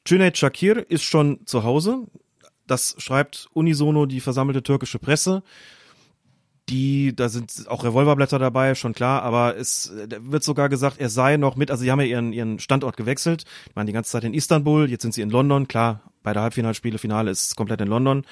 [0.06, 2.06] Cüneyt Shakir ist schon zu Hause.
[2.66, 5.42] Das schreibt unisono die versammelte türkische Presse.
[6.68, 11.36] Die, da sind auch Revolverblätter dabei, schon klar, aber es wird sogar gesagt, er sei
[11.36, 14.24] noch mit, also sie haben ja ihren, ihren Standort gewechselt, die waren die ganze Zeit
[14.24, 17.80] in Istanbul, jetzt sind sie in London, klar, bei der Halbfinalspiele, Finale ist es komplett
[17.80, 18.24] in London,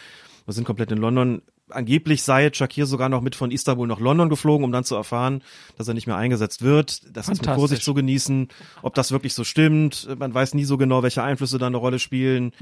[0.47, 1.43] wir sind komplett in London.
[1.69, 5.43] Angeblich sei Shakir sogar noch mit von Istanbul nach London geflogen, um dann zu erfahren,
[5.77, 7.03] dass er nicht mehr eingesetzt wird.
[7.13, 7.55] Das ist mit.
[7.57, 8.47] Vorsicht zu genießen,
[8.83, 10.09] ob das wirklich so stimmt.
[10.17, 12.53] Man weiß nie so genau, welche Einflüsse da eine Rolle spielen.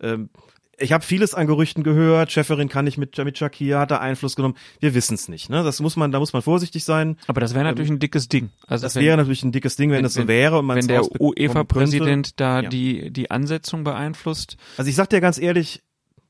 [0.00, 0.30] Ähm,
[0.78, 2.32] ich habe vieles an Gerüchten gehört.
[2.32, 4.56] Schäferin kann nicht mit, mit Shakir, hat da Einfluss genommen.
[4.80, 5.50] Wir wissen es nicht.
[5.50, 5.62] Ne?
[5.62, 7.16] Das muss man, da muss man vorsichtig sein.
[7.26, 8.50] Aber das wäre natürlich ein dickes Ding.
[8.66, 10.66] Also Das wenn- wäre natürlich ein dickes Ding, wenn, wenn- das so wenn- wäre und
[10.66, 11.02] man wenn der.
[11.20, 12.68] UEFA-Präsident da Ja.
[12.68, 14.56] die, die Ansetzung beeinflusst.
[14.76, 15.82] Also ich sag dir ganz ehrlich,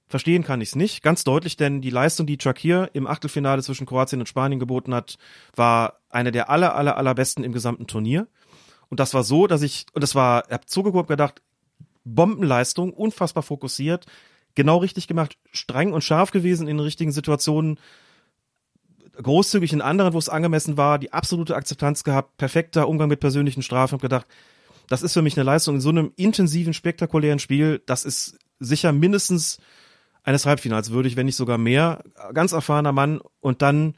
[0.08, 3.86] verstehen kann ich es nicht, ganz deutlich, denn die Leistung, die Shakir im Achtelfinale zwischen
[3.86, 5.16] Kroatien und Spanien geboten hat,
[5.56, 8.28] war eine der aller, aller, allerbesten im gesamten Turnier.
[8.90, 11.40] Und das war so, dass ich, und das war, ich habe zugeguckt gedacht,
[12.04, 14.06] Bombenleistung, unfassbar fokussiert,
[14.54, 17.78] genau richtig gemacht, streng und scharf gewesen in den richtigen Situationen,
[19.20, 23.62] großzügig in anderen, wo es angemessen war, die absolute Akzeptanz gehabt, perfekter Umgang mit persönlichen
[23.62, 24.26] Strafen und gedacht,
[24.88, 28.92] das ist für mich eine Leistung in so einem intensiven, spektakulären Spiel, das ist sicher
[28.92, 29.58] mindestens
[30.24, 32.02] eines Halbfinals würdig, wenn nicht sogar mehr.
[32.32, 33.94] Ganz erfahrener Mann und dann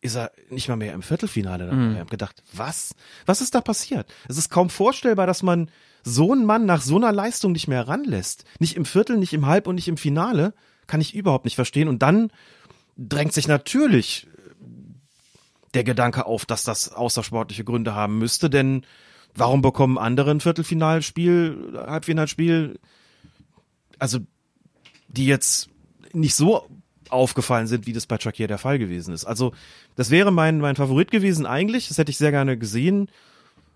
[0.00, 1.92] ist er nicht mal mehr im Viertelfinale dabei.
[1.92, 2.94] Ich hab gedacht, was?
[3.26, 4.12] Was ist da passiert?
[4.28, 5.70] Es ist kaum vorstellbar, dass man
[6.02, 8.44] so einen Mann nach so einer Leistung nicht mehr ranlässt.
[8.58, 10.54] Nicht im Viertel, nicht im Halb und nicht im Finale.
[10.86, 11.88] Kann ich überhaupt nicht verstehen.
[11.88, 12.32] Und dann
[12.96, 14.26] drängt sich natürlich
[15.74, 18.84] der Gedanke auf, dass das außersportliche Gründe haben müsste, denn
[19.34, 22.80] warum bekommen andere ein Viertelfinalspiel, Halbfinalspiel,
[23.98, 24.18] also
[25.08, 25.68] die jetzt
[26.12, 26.66] nicht so
[27.12, 29.24] aufgefallen sind, wie das bei Shakir der Fall gewesen ist.
[29.24, 29.52] Also
[29.96, 33.08] das wäre mein, mein Favorit gewesen eigentlich, das hätte ich sehr gerne gesehen.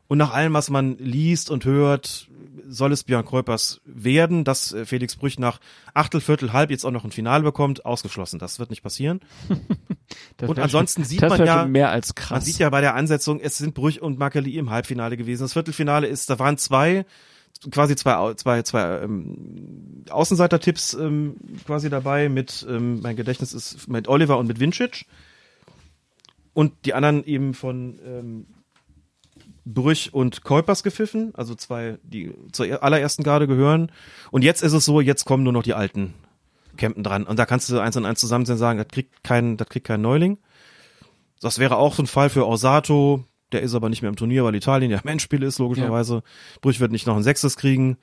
[0.07, 2.29] Und nach allem, was man liest und hört,
[2.69, 5.61] soll es Björn Kreupers werden, dass äh, Felix Brüch nach
[5.93, 8.39] Achtel, Viertel, Halb jetzt auch noch ein Finale bekommt, ausgeschlossen.
[8.39, 9.21] Das wird nicht passieren.
[10.41, 12.31] Und ansonsten schon, sieht man ja- mehr als krass.
[12.31, 15.43] Man sieht ja bei der Ansetzung, es sind Brüch und Makeli im Halbfinale gewesen.
[15.43, 17.07] Das Viertelfinale ist, da waren zwei,
[17.71, 21.37] quasi zwei, zwei, zwei ähm, Außenseiter-Tipps ähm,
[21.67, 25.07] quasi dabei mit, ähm, mein Gedächtnis ist mit Oliver und mit Vincic.
[26.53, 28.47] Und die anderen eben von ähm,
[29.65, 33.91] Brüch und Keupers gepfiffen, also zwei, die zur allerersten Garde gehören.
[34.31, 36.15] Und jetzt ist es so, jetzt kommen nur noch die alten
[36.77, 37.25] Campen dran.
[37.25, 40.03] Und da kannst du eins und eins zusammen sagen, das kriegt kein, das kriegt kein
[40.03, 40.39] Neuling.
[41.41, 43.25] Das wäre auch so ein Fall für Orsato.
[43.53, 46.23] Der ist aber nicht mehr im Turnier, weil Italien ja im Endspiel ist, logischerweise.
[46.61, 47.97] Brüch wird nicht noch ein Sechstes kriegen.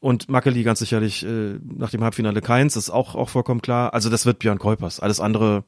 [0.00, 3.94] Und Mackeli ganz sicherlich äh, nach dem Halbfinale keins, ist auch, auch vollkommen klar.
[3.94, 5.00] Also das wird Björn Kuipers.
[5.00, 5.64] Alles andere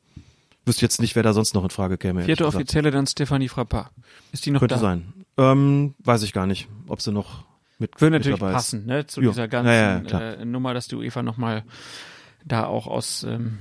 [0.67, 2.23] wüsste jetzt nicht, wer da sonst noch in Frage käme.
[2.25, 2.47] Vierte.
[2.47, 3.91] Offizielle dann Stefanie Frappard.
[4.33, 4.81] Ist die noch Könnte da?
[4.81, 5.13] sein.
[5.39, 7.45] Ähm, weiß ich gar nicht, ob sie noch
[7.79, 9.31] mit, Würde mit natürlich dabei passen, ne, zu Jo.
[9.31, 11.65] dieser ganzen Ja, ja, äh, Nummer, dass die UEFA nochmal
[12.45, 13.59] da auch aus ähm,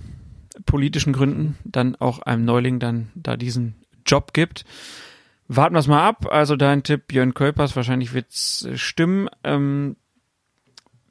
[0.66, 4.66] politischen Gründen dann auch einem Neuling dann da diesen Job gibt.
[5.48, 6.28] Warten wir es mal ab.
[6.30, 9.30] Also dein Tipp, Björn Kölpers, wahrscheinlich wird's äh, stimmen.
[9.44, 9.96] Ähm,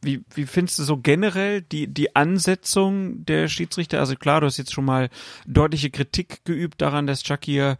[0.02, 3.98] wie, wie findest du so generell die, die Ansetzung der Schiedsrichter?
[3.98, 5.08] Also klar, du hast jetzt schon mal
[5.46, 7.78] deutliche Kritik geübt daran, dass Shakir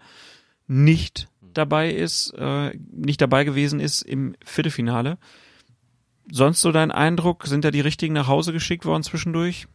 [0.66, 5.18] nicht dabei ist, äh, nicht dabei gewesen ist im Viertelfinale.
[6.30, 9.68] Sonst so dein Eindruck, sind da die richtigen nach Hause geschickt worden zwischendurch?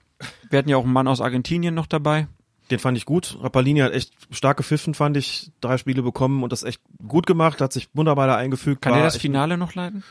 [0.49, 2.28] Wir hatten ja auch einen Mann aus Argentinien noch dabei.
[2.72, 3.38] Den fand ich gut.
[3.41, 5.52] Rappalini hat echt stark gepfiffen, fand ich.
[5.60, 8.81] Drei Spiele bekommen und das echt gut gemacht, hat sich wunderbar da eingefügt.
[8.81, 10.03] Kann er das Finale noch leiten?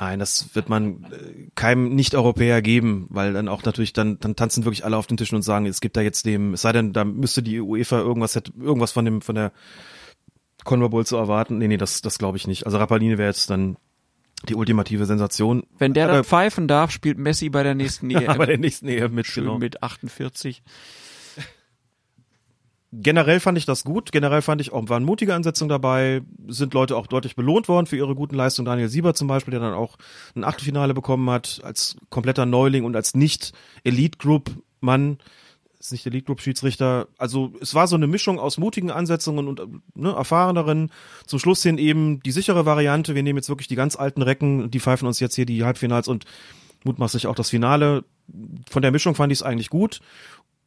[0.00, 4.64] Nein, das wird man äh, keinem Nicht-Europäer geben, weil dann auch natürlich, dann, dann tanzen
[4.64, 6.92] wirklich alle auf den Tischen und sagen, es gibt da jetzt dem, es sei denn,
[6.92, 9.52] da müsste die UEFA irgendwas, hätte, irgendwas von dem, von der
[10.64, 11.58] Conmebol zu erwarten.
[11.58, 12.66] Nee, nee, das, das glaube ich nicht.
[12.66, 13.76] Also Rappalini wäre jetzt dann
[14.48, 15.62] die ultimative Sensation.
[15.78, 18.28] Wenn der dann pfeifen darf, spielt Messi bei der nächsten EM.
[18.28, 19.58] Aber der nächsten Ehe mit, Schön genau.
[19.58, 20.62] mit 48.
[22.96, 24.12] Generell fand ich das gut.
[24.12, 26.22] Generell fand ich auch, waren mutige Ansetzungen dabei.
[26.46, 28.66] Sind Leute auch deutlich belohnt worden für ihre guten Leistungen.
[28.66, 29.96] Daniel Sieber zum Beispiel, der dann auch
[30.36, 33.52] ein Achtelfinale bekommen hat, als kompletter Neuling und als nicht
[33.82, 34.50] Elite Group
[34.80, 35.18] Mann.
[35.80, 37.08] Ist nicht Elite Group Schiedsrichter.
[37.18, 39.60] Also, es war so eine Mischung aus mutigen Ansetzungen und
[39.94, 40.90] ne, erfahreneren.
[41.26, 43.14] Zum Schluss hin eben die sichere Variante.
[43.14, 46.06] Wir nehmen jetzt wirklich die ganz alten Recken, die pfeifen uns jetzt hier die Halbfinals
[46.06, 46.26] und
[46.84, 48.04] mutmaßlich auch das Finale.
[48.70, 50.00] Von der Mischung fand ich es eigentlich gut.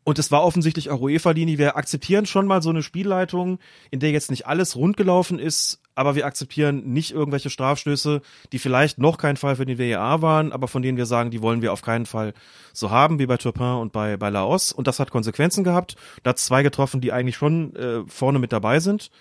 [0.08, 1.58] Und es war offensichtlich auch UEFA-Linie.
[1.58, 3.60] Wir akzeptieren schon mal so eine Spielleitung,
[3.92, 8.22] in der jetzt nicht alles rund gelaufen ist, aber wir akzeptieren nicht irgendwelche Strafstöße,
[8.54, 11.42] die vielleicht noch kein Fall für den WEA waren, aber von denen wir sagen, die
[11.42, 12.34] wollen wir auf keinen Fall
[12.72, 14.72] so haben, wie bei Turpin und bei, bei Laos.
[14.72, 15.98] Und das hat Konsequenzen gehabt.
[16.24, 19.12] Da hat zwei getroffen, die eigentlich schon äh, vorne mit dabei sind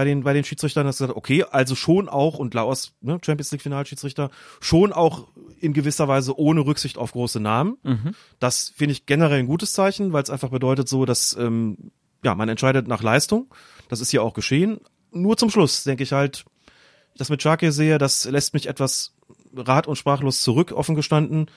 [0.00, 3.52] bei den, bei den Schiedsrichtern du gesagt, okay, also schon auch, und Laos, ne, Champions
[3.52, 5.28] League Finalschiedsrichter, schon auch
[5.60, 7.76] in gewisser Weise ohne Rücksicht auf große Namen.
[8.38, 11.90] Das finde ich generell ein gutes Zeichen, weil es einfach bedeutet so, dass ähm,
[12.24, 13.52] ja, man entscheidet nach Leistung.
[13.90, 14.80] Das ist hier auch geschehen.
[15.10, 16.46] Nur zum Schluss denke ich halt,
[17.18, 19.14] das mit Schalke sehe, das lässt mich etwas
[19.54, 21.50] rat- und sprachlos zurück, offen gestanden.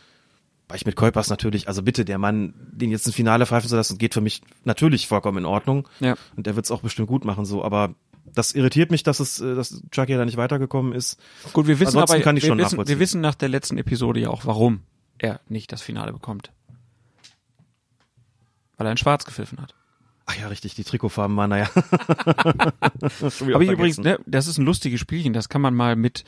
[0.68, 3.76] Weil ich mit Kuipers natürlich, also bitte, der Mann, den jetzt ins Finale pfeifen zu
[3.78, 5.88] lassen, geht für mich natürlich vollkommen in Ordnung.
[6.02, 6.16] Ja.
[6.36, 7.64] Und der wird es auch bestimmt gut machen, so.
[7.64, 11.20] Aber das irritiert mich, dass es, äh, dass Chucky da nicht weitergekommen ist.
[11.54, 13.78] Gut, wir wissen Ansonsten aber, kann ich wir, schon wissen, wir wissen nach der letzten
[13.78, 14.82] Episode ja auch, warum
[15.18, 16.52] er nicht das Finale bekommt.
[18.78, 19.76] Weil er in Schwarz gepfiffen hat.
[20.26, 21.70] Ach ja, richtig, die Trikotfarben waren, naja.
[21.76, 22.72] Aber
[23.62, 26.24] ich übrigens, ne, das ist ein lustiges Spielchen, das kann man mal mit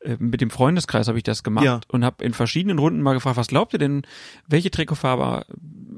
[0.00, 1.80] äh, mit dem Freundeskreis habe ich das gemacht Ja.
[1.88, 4.02] und habe in verschiedenen Runden mal gefragt, was glaubt ihr denn,
[4.46, 5.46] welche Trikotfarbe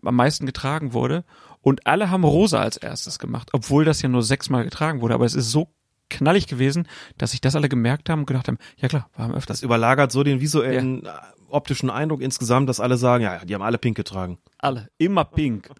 [0.04, 1.24] am meisten getragen wurde?
[1.62, 5.26] Und alle haben rosa als erstes gemacht, obwohl das ja nur sechsmal getragen wurde, aber
[5.26, 5.68] es ist so
[6.08, 6.88] knallig gewesen,
[7.18, 9.58] dass sich das alle gemerkt haben und gedacht haben, ja klar, wir haben öfters.
[9.58, 11.08] Das überlagert so den visuellen, äh,
[11.48, 14.38] optischen Eindruck insgesamt, dass alle sagen, ja, die haben alle pink getragen.
[14.58, 14.88] Alle.
[14.98, 15.70] Immer pink.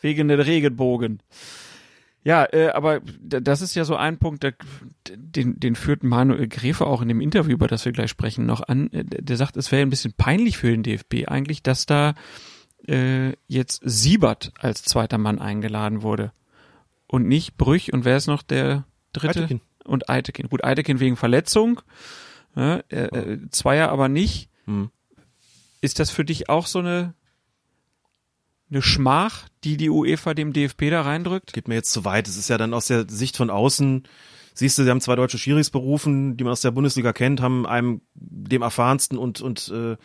[0.00, 1.22] Wegen der Regenbogen.
[2.24, 4.54] Ja, äh, aber das ist ja so ein Punkt, der,
[5.08, 8.66] den, den führt Manuel Gräfe auch in dem Interview, über das wir gleich sprechen, noch
[8.68, 8.90] an.
[8.92, 12.14] Äh, Der sagt, es wäre ein bisschen peinlich für den DFB eigentlich, dass da
[12.86, 16.32] äh, jetzt Siebert als zweiter Mann eingeladen wurde.
[17.06, 19.40] Und nicht Brüch und wer ist noch der dritte?
[19.40, 19.60] Eitekin.
[19.84, 20.48] Und Eitekin.
[20.48, 21.80] Gut, Eitekin wegen Verletzung.
[22.54, 24.50] Ja, äh, äh, Zweier aber nicht.
[24.66, 24.90] Hm.
[25.80, 27.14] Ist das für dich auch so eine
[28.70, 31.52] eine Schmach, die die UEFA dem DFB da reindrückt?
[31.52, 32.28] Geht mir jetzt zu weit.
[32.28, 34.04] Es ist ja dann aus der Sicht von außen,
[34.54, 37.66] siehst du, sie haben zwei deutsche Schiris berufen, die man aus der Bundesliga kennt, haben
[37.66, 39.96] einem dem erfahrensten und, und äh,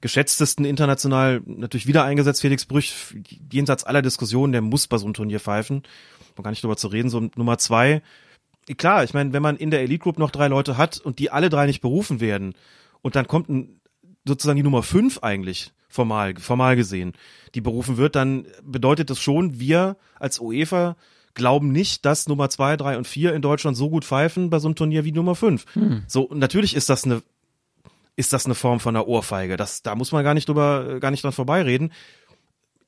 [0.00, 2.94] geschätztesten international natürlich wieder eingesetzt, Felix Brüch,
[3.52, 5.82] jenseits aller Diskussionen, der muss bei so einem Turnier pfeifen.
[6.36, 7.08] Man gar nicht drüber zu reden.
[7.08, 8.02] So Nummer zwei,
[8.76, 11.30] klar, ich meine, wenn man in der Elite Group noch drei Leute hat und die
[11.30, 12.54] alle drei nicht berufen werden
[13.02, 13.80] und dann kommt ein,
[14.26, 17.14] sozusagen die Nummer fünf eigentlich formal formal gesehen,
[17.54, 20.96] die berufen wird, dann bedeutet das schon, wir als UEFA
[21.32, 24.68] glauben nicht, dass Nummer zwei, drei und vier in Deutschland so gut pfeifen bei so
[24.68, 25.64] einem Turnier wie Nummer fünf.
[26.06, 27.22] So und natürlich ist das eine
[28.16, 29.56] ist das eine Form von einer Ohrfeige.
[29.56, 31.92] Das da muss man gar nicht drüber gar nicht dran vorbeireden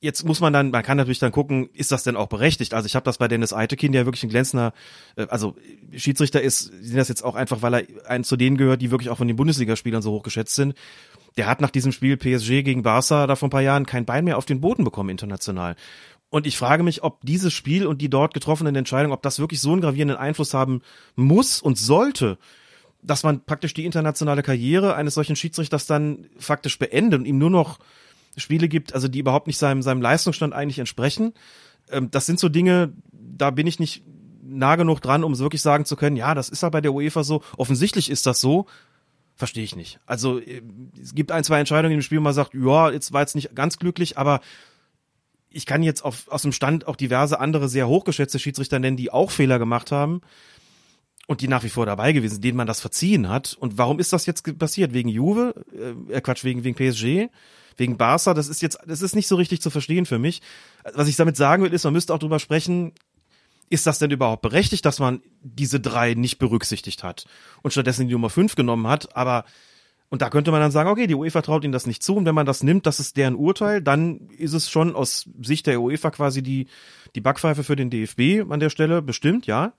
[0.01, 2.73] jetzt muss man dann, man kann natürlich dann gucken, ist das denn auch berechtigt?
[2.73, 4.73] Also ich habe das bei Dennis Eitekin, der wirklich ein glänzender,
[5.15, 5.55] äh, also
[5.95, 9.09] Schiedsrichter ist, sind das jetzt auch einfach, weil er ein zu denen gehört, die wirklich
[9.09, 10.73] auch von den Bundesligaspielern so hoch geschätzt sind.
[11.37, 14.25] Der hat nach diesem Spiel PSG gegen Barca da vor ein paar Jahren kein Bein
[14.25, 15.75] mehr auf den Boden bekommen international.
[16.29, 19.61] Und ich frage mich, ob dieses Spiel und die dort getroffenen Entscheidungen, ob das wirklich
[19.61, 20.81] so einen gravierenden Einfluss haben
[21.15, 22.37] muss und sollte,
[23.01, 27.49] dass man praktisch die internationale Karriere eines solchen Schiedsrichters dann faktisch beendet und ihm nur
[27.49, 27.79] noch
[28.37, 31.33] Spiele gibt, also die überhaupt nicht seinem, seinem Leistungsstand eigentlich entsprechen.
[31.89, 34.03] Ähm, das sind so Dinge, da bin ich nicht
[34.43, 36.93] nah genug dran, um so wirklich sagen zu können, ja, das ist ja bei der
[36.93, 37.41] UEFA so.
[37.57, 38.65] Offensichtlich ist das so.
[39.35, 39.99] Verstehe ich nicht.
[40.05, 40.61] Also äh,
[41.01, 43.55] es gibt ein, zwei Entscheidungen im Spiel, wo man sagt, ja, jetzt war jetzt nicht
[43.55, 44.41] ganz glücklich, aber
[45.49, 49.11] ich kann jetzt auf, aus dem Stand auch diverse andere sehr hochgeschätzte Schiedsrichter nennen, die
[49.11, 50.21] auch Fehler gemacht haben
[51.29, 53.55] und die nach wie vor dabei gewesen denen man das verziehen hat.
[53.59, 54.93] Und warum ist das jetzt passiert?
[54.93, 55.53] Wegen Juve?
[56.09, 57.29] Äh, Quatsch, wegen, wegen PSG?
[57.77, 58.33] Wegen Barca?
[58.33, 60.41] Das ist jetzt, das ist nicht so richtig zu verstehen für mich.
[60.95, 62.93] Was ich damit sagen will, ist, man müsste auch drüber sprechen,
[63.69, 67.25] ist das denn überhaupt berechtigt, dass man diese drei nicht berücksichtigt hat
[67.61, 69.15] und stattdessen die Nummer fünf genommen hat?
[69.15, 69.45] Aber
[70.09, 72.25] und da könnte man dann sagen, okay, die UEFA traut ihnen das nicht zu und
[72.25, 75.79] wenn man das nimmt, das ist deren Urteil, dann ist es schon aus Sicht der
[75.79, 76.65] UEFA quasi die
[77.13, 79.73] die Backpfeife für den DFB an der Stelle bestimmt, ja.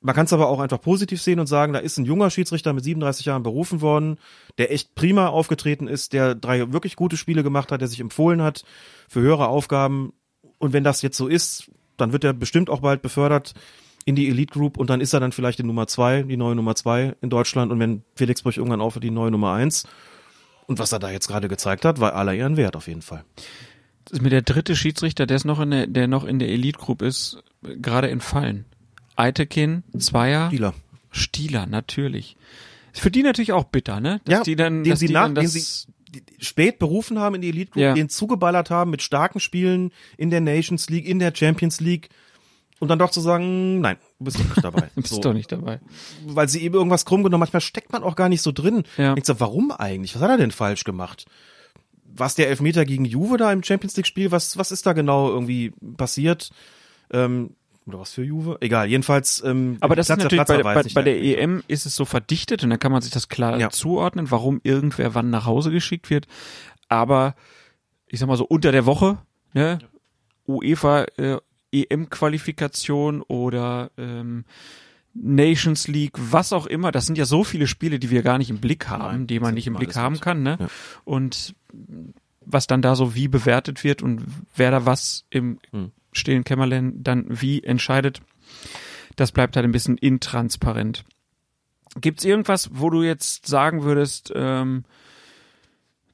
[0.00, 2.72] Man kann es aber auch einfach positiv sehen und sagen, da ist ein junger Schiedsrichter
[2.72, 4.18] mit 37 Jahren berufen worden,
[4.56, 8.40] der echt prima aufgetreten ist, der drei wirklich gute Spiele gemacht hat, der sich empfohlen
[8.40, 8.64] hat
[9.08, 10.12] für höhere Aufgaben.
[10.58, 13.54] Und wenn das jetzt so ist, dann wird er bestimmt auch bald befördert
[14.04, 16.54] in die Elite Group und dann ist er dann vielleicht die Nummer zwei, die neue
[16.54, 17.72] Nummer zwei in Deutschland.
[17.72, 19.84] Und wenn Felix Brüch irgendwann aufhört, die neue Nummer eins.
[20.66, 23.24] Und was er da jetzt gerade gezeigt hat, war aller Ehren wert auf jeden Fall.
[24.04, 26.48] Das ist mir der dritte Schiedsrichter, der ist noch in der, der noch in der
[26.48, 28.64] Elite Group ist, gerade entfallen.
[29.18, 30.74] Eitekin, Zweier, Spieler.
[31.10, 32.36] Stieler, natürlich.
[32.92, 34.20] Ist für die natürlich auch bitter, ne?
[34.24, 36.78] Dass ja, die dann, den dass sie die nach, dann den das, sie die- spät
[36.78, 37.94] berufen haben in die Elite Group, Ja.
[37.94, 42.08] den zugeballert haben mit starken Spielen in der Nations League, in der Champions League
[42.78, 44.88] und dann doch zu sagen, nein, du bist doch nicht dabei.
[44.94, 45.20] bist So.
[45.20, 45.80] doch nicht dabei.
[46.26, 48.84] Weil sie eben irgendwas krumm genommen, manchmal steckt man auch gar nicht so drin.
[48.96, 49.14] Ja.
[49.14, 50.14] Denkst du, warum eigentlich?
[50.14, 51.26] Was hat er denn falsch gemacht?
[52.04, 55.28] Was der Elfmeter gegen Juve da im Champions League Spiel, was, was ist da genau
[55.28, 56.50] irgendwie passiert?
[57.12, 57.50] Ähm,
[57.88, 58.58] oder was für Juve?
[58.60, 61.40] Egal, jedenfalls, ähm, Aber das Platz ist natürlich Platzer bei, bei, bei der Elfmeter.
[61.40, 63.70] EM ist es so verdichtet und dann kann man sich das klar Ja.
[63.70, 66.26] zuordnen, warum irgendwer wann nach Hause geschickt wird.
[66.88, 67.34] Aber
[68.06, 69.18] ich sag mal so unter der Woche,
[69.54, 69.78] ne,
[70.46, 71.38] UEFA äh,
[71.72, 74.44] EM-Qualifikation oder ähm,
[75.14, 78.50] Nations League, was auch immer, das sind ja so viele Spiele, die wir gar nicht
[78.50, 80.56] im Blick haben, Nein, die man nicht im Blick haben kann, ne?
[80.60, 80.66] Ja.
[81.04, 81.54] Und
[82.44, 84.22] was dann da so wie bewertet wird und
[84.56, 85.90] wer da was im Hm.
[86.18, 88.20] Stillen Kämmerlein dann wie entscheidet.
[89.16, 91.04] Das bleibt halt ein bisschen intransparent.
[92.00, 94.84] Gibt's irgendwas, wo du jetzt sagen würdest, ähm,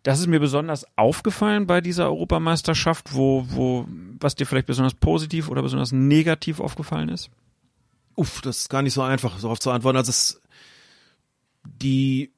[0.05, 3.87] das ist mir besonders aufgefallen bei dieser Europameisterschaft, wo, wo,
[4.21, 7.31] was dir vielleicht besonders positiv oder besonders negativ aufgefallen ist?
[8.15, 9.97] Uff, das ist gar nicht so einfach, darauf zu antworten.
[9.97, 10.43] Also es,
[11.65, 12.34] die,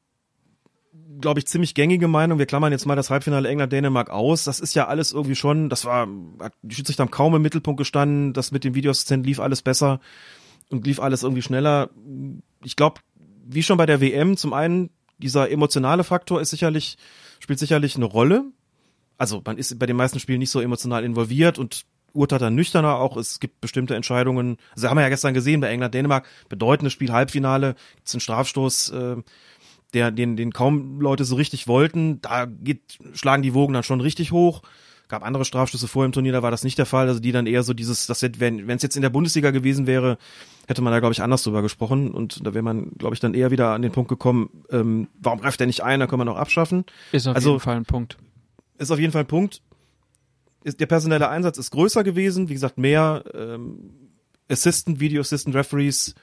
[1.20, 4.74] glaube ich, ziemlich gängige Meinung, wir klammern jetzt mal das Halbfinale England-Dänemark aus, das ist
[4.74, 6.08] ja alles irgendwie schon, das war,
[6.62, 10.00] die Schiedsrichter haben kaum im Mittelpunkt gestanden, das mit dem Videoassistent lief alles besser
[10.70, 11.90] und lief alles irgendwie schneller.
[12.64, 13.00] Ich glaube,
[13.46, 16.98] wie schon bei der WM, zum einen, dieser emotionale Faktor ist sicherlich,
[17.38, 18.44] spielt sicherlich eine Rolle.
[19.18, 22.96] Also man ist bei den meisten Spielen nicht so emotional involviert und urteilt dann nüchterner
[22.96, 23.16] auch.
[23.16, 24.56] Es gibt bestimmte Entscheidungen.
[24.74, 28.90] Also haben wir ja gestern gesehen bei England, Dänemark, bedeutendes Spiel, Halbfinale, gibt's einen Strafstoß,
[28.90, 29.16] äh,
[29.96, 32.20] der, den, den kaum Leute so richtig wollten.
[32.20, 34.62] Da geht, schlagen die Wogen dann schon richtig hoch.
[35.08, 37.08] Gab andere Strafstöße vor im Turnier, da war das nicht der Fall.
[37.08, 40.18] Also die dann eher so dieses, das wenn es jetzt in der Bundesliga gewesen wäre,
[40.66, 43.32] hätte man da glaube ich anders drüber gesprochen und da wäre man glaube ich dann
[43.34, 46.24] eher wieder an den Punkt gekommen, ähm, warum greift der nicht ein, dann können wir
[46.24, 46.84] noch abschaffen.
[47.12, 48.16] Ist auf Also- jeden Fall ein Punkt.
[48.78, 49.62] Ist auf jeden Fall ein Punkt.
[50.64, 54.10] Ist, der personelle Einsatz ist größer gewesen, wie gesagt mehr ähm,
[54.50, 56.14] Assistant, Video Assistant Referees,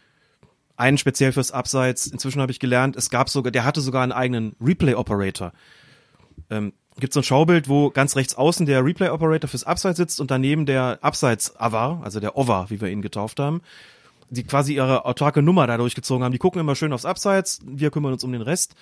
[0.75, 2.07] einen speziell fürs Abseits.
[2.07, 5.53] Inzwischen habe ich gelernt, es gab sogar, der hatte sogar einen eigenen Replay Operator.
[6.49, 10.21] Ähm, gibt so ein Schaubild, wo ganz rechts außen der Replay Operator fürs Abseits sitzt
[10.21, 13.61] und daneben der Abseits Avar, also der Over, wie wir ihn getauft haben,
[14.29, 16.31] die quasi ihre autarke Nummer da durchgezogen haben.
[16.31, 18.75] Die gucken immer schön aufs Abseits, wir kümmern uns um den Rest.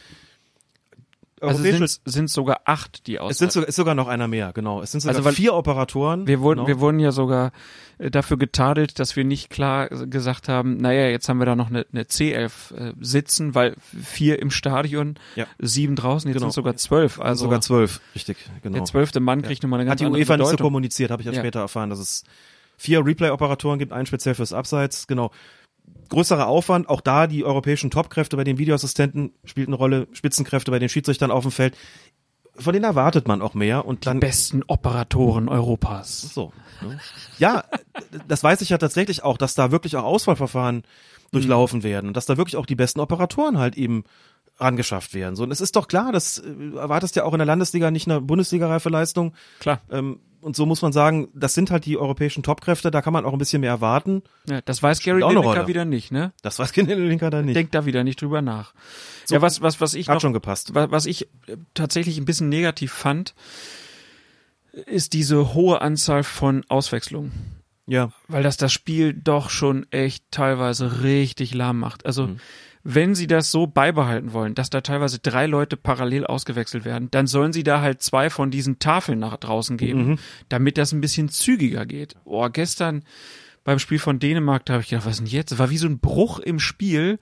[1.42, 1.64] Also
[2.06, 3.32] sind sogar acht, die aus.
[3.32, 4.82] es sind sogar, ist sogar noch einer mehr, genau.
[4.82, 6.28] Es sind sogar Also, vier Operatoren.
[6.28, 6.68] wir wurden, genau.
[6.68, 7.52] wir wurden ja sogar
[7.98, 11.70] äh, dafür getadelt, dass wir nicht klar gesagt haben, naja, jetzt haben wir da noch
[11.70, 15.46] eine, eine C11 äh, sitzen, weil vier im Stadion, Ja.
[15.60, 16.50] sieben draußen, jetzt Genau.
[16.50, 17.20] sind sogar zwölf.
[17.20, 18.76] Also sogar zwölf, richtig, genau.
[18.78, 21.22] der zwölfte Mann kriegt nochmal eine Hat ganz die andere UEFA nicht so kommuniziert, habe
[21.22, 21.40] ich ja, Ja.
[21.40, 22.24] später erfahren, dass es
[22.78, 25.32] vier Replay-Operatoren gibt, einen speziell fürs Abseits, genau.
[26.10, 30.80] Größerer Aufwand, auch da die europäischen Topkräfte bei den Videoassistenten spielt eine Rolle, Spitzenkräfte bei
[30.80, 31.78] den Schiedsrichtern auf dem Feld.
[32.56, 36.22] Von denen erwartet man auch mehr und dann besten Operatoren Europas.
[36.34, 36.52] so.
[36.82, 37.00] Ne?
[37.38, 37.64] Ja,
[38.28, 40.84] das weiß ich ja tatsächlich auch, dass da wirklich auch Auswahlverfahren
[41.32, 44.04] durchlaufen werden und dass da wirklich auch die besten Operatoren halt eben
[44.62, 45.36] angeschafft werden.
[45.36, 48.08] So, und es ist doch klar, das äh, erwartest ja auch in der Landesliga nicht
[48.10, 49.34] eine Bundesliga-reife Leistung.
[49.60, 49.82] Klar.
[49.92, 53.26] Ähm, und so muss man sagen, das sind halt die europäischen Topkräfte, da kann man
[53.26, 54.24] auch ein bisschen mehr erwarten.
[54.50, 56.34] Ja, das weiß Gary Lineker wieder nicht, ne?
[56.42, 57.56] Das weiß Kinder Linker da nicht.
[57.56, 58.74] Denkt da wieder nicht drüber nach.
[59.30, 60.74] ja, was, was, was ich Hat noch, schon gepasst.
[60.74, 63.36] wa- was ich äh, tatsächlich ein bisschen negativ fand,
[64.88, 67.32] ist diese hohe Anzahl von Auswechslungen.
[67.88, 72.06] Ja, Weil das das Spiel doch schon echt teilweise richtig lahm macht.
[72.06, 72.30] Also,
[72.84, 77.28] wenn sie das so beibehalten wollen, dass da teilweise drei Leute parallel ausgewechselt werden, dann
[77.28, 81.30] sollen sie da halt zwei von diesen Tafeln nach draußen geben, damit das ein bisschen
[81.30, 82.16] zügiger geht.
[82.26, 83.04] Oh, gestern
[83.64, 85.52] beim Spiel von Dänemark, da habe ich gedacht, was denn jetzt?
[85.52, 87.20] Das war wie so ein Bruch im Spiel.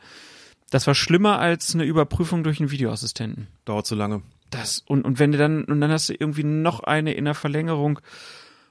[0.69, 3.47] Das war schlimmer als eine Überprüfung durch einen Videoassistenten.
[3.65, 4.21] dauert zu lange.
[4.49, 7.35] Das, und, und wenn du dann, und dann hast du irgendwie noch eine in der
[7.35, 7.99] Verlängerung,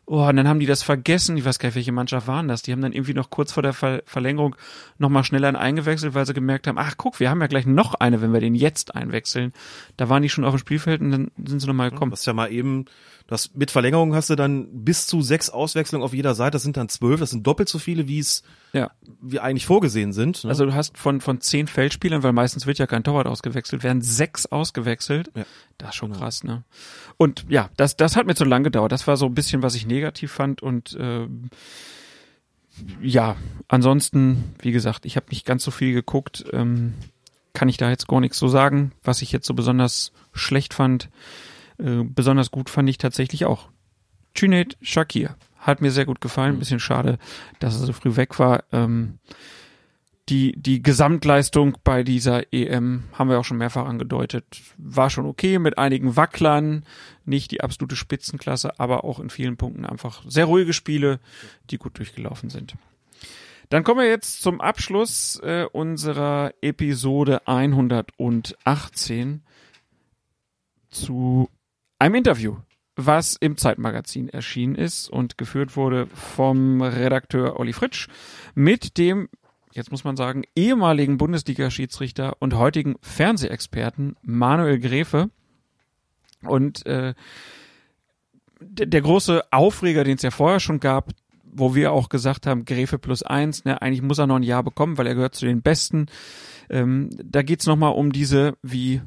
[0.09, 2.63] oh, und dann haben die das vergessen, ich weiß gar nicht, welche Mannschaft waren das,
[2.63, 4.57] die haben dann irgendwie noch kurz vor der Ver Verlängerung
[4.99, 7.95] nochmal schnell einen eingewechselt, weil sie gemerkt haben, ach guck, wir haben ja gleich noch
[7.95, 9.53] eine, wenn wir den jetzt einwechseln.
[9.97, 12.11] Da waren die schon auf dem Spielfeld und dann sind sie nochmal gekommen.
[12.11, 12.87] Das ist ja mal eben,
[13.27, 16.53] das mit Verlängerung hast du dann bis zu sechs Auswechslungen auf jeder Seite.
[16.53, 17.21] Das sind dann zwölf.
[17.21, 18.43] Das sind doppelt so viele, wie es
[18.73, 18.91] Ja.
[19.23, 20.45] wie eigentlich vorgesehen sind.
[20.45, 20.51] Ne?
[20.51, 24.03] Also du hast von, von zehn Feldspielern, weil meistens wird ja kein Torwart ausgewechselt, werden
[24.03, 25.31] sechs ausgewechselt.
[25.35, 25.45] Ja.
[25.79, 26.65] Das ist schon krass, ne?
[27.17, 28.93] Und ja, das, das hat mir zu lang gedauert.
[28.93, 30.63] Das war so ein bisschen, was ich negativ fand.
[30.63, 31.49] Und ähm,
[33.01, 33.37] ja,
[33.69, 36.45] ansonsten, wie gesagt, ich habe nicht ganz so viel geguckt.
[36.53, 36.95] Ähm,
[37.55, 41.09] kann ich da jetzt gar nichts so sagen, was ich jetzt so besonders schlecht fand.
[41.79, 43.69] Äh, besonders gut fand ich tatsächlich auch.
[44.37, 46.57] Cüneyt Shakir hat mir sehr gut gefallen.
[46.57, 47.19] Ein bisschen schade,
[47.59, 48.65] dass er so früh weg war.
[48.73, 49.19] Ähm,
[50.29, 54.45] die, die Gesamtleistung bei dieser EM haben wir auch schon mehrfach angedeutet,
[54.77, 56.85] war schon okay mit einigen Wacklern,
[57.25, 61.19] nicht die absolute Spitzenklasse, aber auch in vielen Punkten einfach sehr ruhige Spiele,
[61.71, 62.75] die gut durchgelaufen sind.
[63.71, 69.43] Dann kommen wir jetzt zum Abschluss äh, unserer Episode 118
[70.91, 71.51] zu
[71.99, 72.57] einem Interview,
[72.99, 78.09] was im Zeitmagazin erschienen ist und geführt wurde vom Redakteur Olli Fritsch
[78.57, 79.29] mit dem,
[79.73, 85.31] jetzt muss man sagen, ehemaligen Bundesliga-Schiedsrichter und heutigen Fernsehexperten Manuel Gräfe.
[86.43, 87.15] Und äh,
[88.61, 91.13] der, große Aufreger, den es ja vorher schon gab,
[91.45, 94.65] wo wir auch gesagt haben, Gräfe plus eins, ne, eigentlich muss er noch ein Jahr
[94.65, 96.07] bekommen, weil er gehört zu den Besten.
[96.69, 99.03] Ähm, da geht's noch nochmal um diese, wie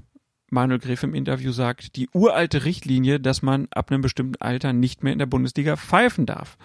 [0.52, 5.02] Manuel Gräfe im Interview sagt, die uralte Richtlinie, dass man ab einem bestimmten Alter nicht
[5.02, 6.58] mehr in der Bundesliga pfeifen darf.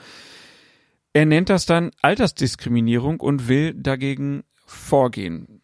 [1.12, 5.62] Er nennt das dann Altersdiskriminierung und will dagegen vorgehen.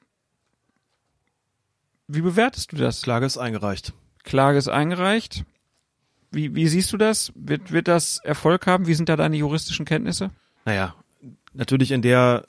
[2.07, 3.03] Wie bewertest du das?
[3.03, 3.93] Klage ist eingereicht.
[4.23, 5.44] Klage ist eingereicht.
[6.31, 7.32] Wie, wie siehst du das?
[7.35, 8.86] Wird, wird das Erfolg haben?
[8.86, 10.31] Wie sind da deine juristischen Kenntnisse?
[10.65, 10.94] Naja,
[11.53, 12.47] natürlich in der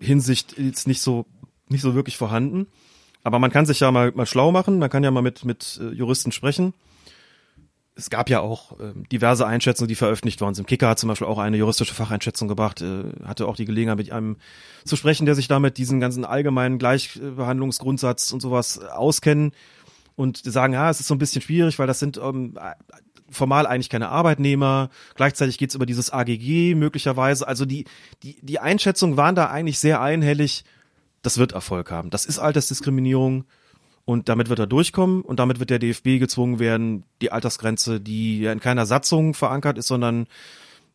[0.00, 1.26] Hinsicht jetzt nicht so,
[1.68, 2.66] nicht so wirklich vorhanden.
[3.26, 5.80] Aber man kann sich ja mal, mal schlau machen, man kann ja mal mit, mit
[5.82, 6.74] äh, Juristen sprechen.
[7.96, 10.68] Es gab ja auch äh, diverse Einschätzungen, die veröffentlicht worden sind.
[10.68, 14.12] Kicker hat zum Beispiel auch eine juristische Facheinschätzung gebracht, äh, hatte auch die Gelegenheit, mit
[14.12, 14.36] einem
[14.84, 19.50] zu sprechen, der sich damit diesen ganzen allgemeinen Gleichbehandlungsgrundsatz und sowas auskennen
[20.14, 22.56] und sagen, ja, es ist so ein bisschen schwierig, weil das sind ähm,
[23.28, 24.88] formal eigentlich keine Arbeitnehmer.
[25.16, 27.48] Gleichzeitig geht's über dieses AGG möglicherweise.
[27.48, 27.86] Also die,
[28.22, 30.62] die, die Einschätzungen waren da eigentlich sehr einhellig.
[31.26, 32.10] Das wird Erfolg haben.
[32.10, 33.46] Das ist Altersdiskriminierung.
[34.04, 38.42] Und damit wird er durchkommen und damit wird der DFB gezwungen werden, die Altersgrenze, die
[38.42, 40.28] ja in keiner Satzung verankert ist, sondern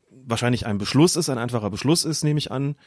[0.10, 2.78] wahrscheinlich ein Beschluss ist, ein einfacher Beschluss ist, nehme ich an,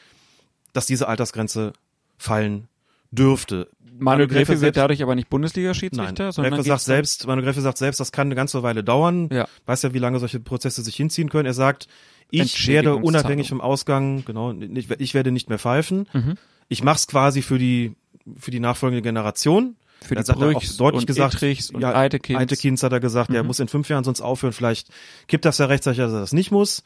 [0.73, 1.73] dass diese Altersgrenze
[2.17, 2.67] fallen
[3.11, 3.69] dürfte.
[3.99, 7.99] Manuel Gräfe wird dadurch aber nicht Bundesliga-Schiedsrichter, sondern Gräfe sagt selbst, Manuel Gräfe sagt selbst,
[7.99, 9.29] das kann eine ganze Weile dauern.
[9.31, 9.47] Ja.
[9.67, 11.45] Weiß ja, wie lange solche Prozesse sich hinziehen können.
[11.45, 11.87] Er sagt,
[12.31, 16.07] ich werde unabhängig vom Ausgang, genau, nicht, ich werde nicht mehr pfeifen.
[16.11, 16.37] Mhm.
[16.67, 17.95] Ich mach's quasi für die,
[18.37, 19.75] für die nachfolgende Generation.
[20.01, 22.39] Für Er die hat auch Brüchs deutlich und gesagt, Ittrichs und ja, Eitekins.
[22.39, 23.47] Eitekins hat er gesagt, er Mhm.
[23.47, 24.53] muss in fünf Jahren sonst aufhören.
[24.53, 24.89] Vielleicht
[25.27, 26.83] kippt das ja rechtzeitig, dass er das nicht muss.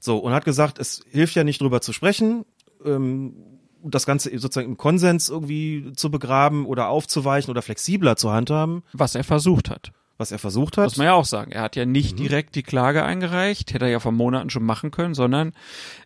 [0.00, 2.44] So, und hat gesagt, es hilft ja nicht drüber zu sprechen,
[2.84, 3.34] ähm,
[3.82, 9.14] das Ganze sozusagen im Konsens irgendwie zu begraben oder aufzuweichen oder flexibler zu handhaben, was
[9.14, 9.92] er versucht hat.
[10.20, 10.84] was er versucht hat.
[10.86, 11.52] Muss man ja auch sagen.
[11.52, 12.22] Er hat ja nicht Mhm.
[12.24, 15.52] direkt die Klage eingereicht, hätte er ja vor Monaten schon machen können, sondern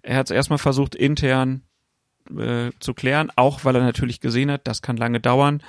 [0.02, 1.62] er hat es erstmal versucht, intern
[2.36, 5.62] äh, zu klären, auch weil er natürlich gesehen hat, das kann lange dauern.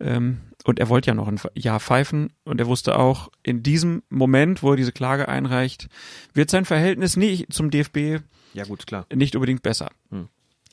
[0.00, 4.02] Ähm, und er wollte ja noch ein Jahr pfeifen und er wusste auch, in diesem
[4.08, 5.88] Moment, wo er diese Klage einreicht,
[6.32, 8.22] wird sein Verhältnis nicht zum DFB
[8.54, 9.06] Ja gut, klar.
[9.14, 9.90] nicht unbedingt besser.
[10.10, 10.28] Hm.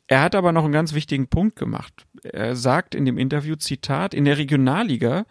[0.08, 2.06] Er hat aber noch einen ganz wichtigen Punkt gemacht.
[2.24, 5.26] Er sagt in dem Interview, Zitat, in der Regionalliga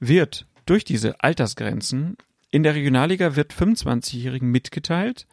[0.00, 2.16] wird durch diese Altersgrenzen,
[2.50, 5.26] in der Regionalliga wird 25-Jährigen mitgeteilt,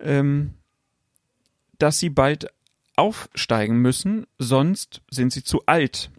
[0.00, 0.54] ähm,
[1.78, 2.48] dass sie bald
[2.96, 6.10] aufsteigen müssen, sonst sind sie zu alt.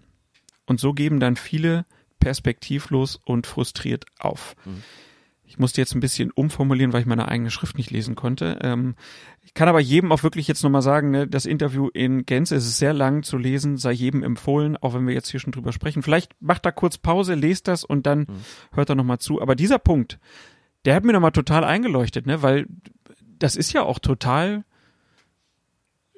[0.65, 1.85] Und so geben dann viele
[2.19, 4.55] perspektivlos und frustriert auf.
[5.47, 8.59] Ich musste jetzt ein bisschen umformulieren, weil ich meine eigene Schrift nicht lesen konnte.
[8.61, 8.95] Ähm,
[9.43, 12.65] ich kann aber jedem auch wirklich jetzt nochmal sagen, ne, das Interview in Gänze, es
[12.65, 15.71] ist sehr lang zu lesen, sei jedem empfohlen, auch wenn wir jetzt hier schon drüber
[15.71, 16.03] sprechen.
[16.03, 18.27] Vielleicht macht da kurz Pause, lest das und dann
[18.73, 19.41] hört er nochmal zu.
[19.41, 20.19] Aber dieser Punkt,
[20.83, 22.67] der hat mir nochmal total eingeleuchtet, ne, weil
[23.39, 24.65] das ist ja auch total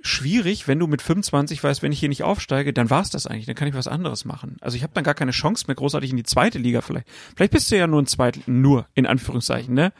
[0.02, 3.46] schwierig, wenn du mit 25 weißt, wenn ich hier nicht aufsteige, dann war's das eigentlich,
[3.46, 4.58] dann kann ich was anderes machen.
[4.62, 7.08] Also ich habe dann gar keine Chance mehr großartig in die zweite Liga vielleicht.
[7.36, 9.94] Vielleicht bist du ja nur ein Zweit nur in Anführungszeichen, ne?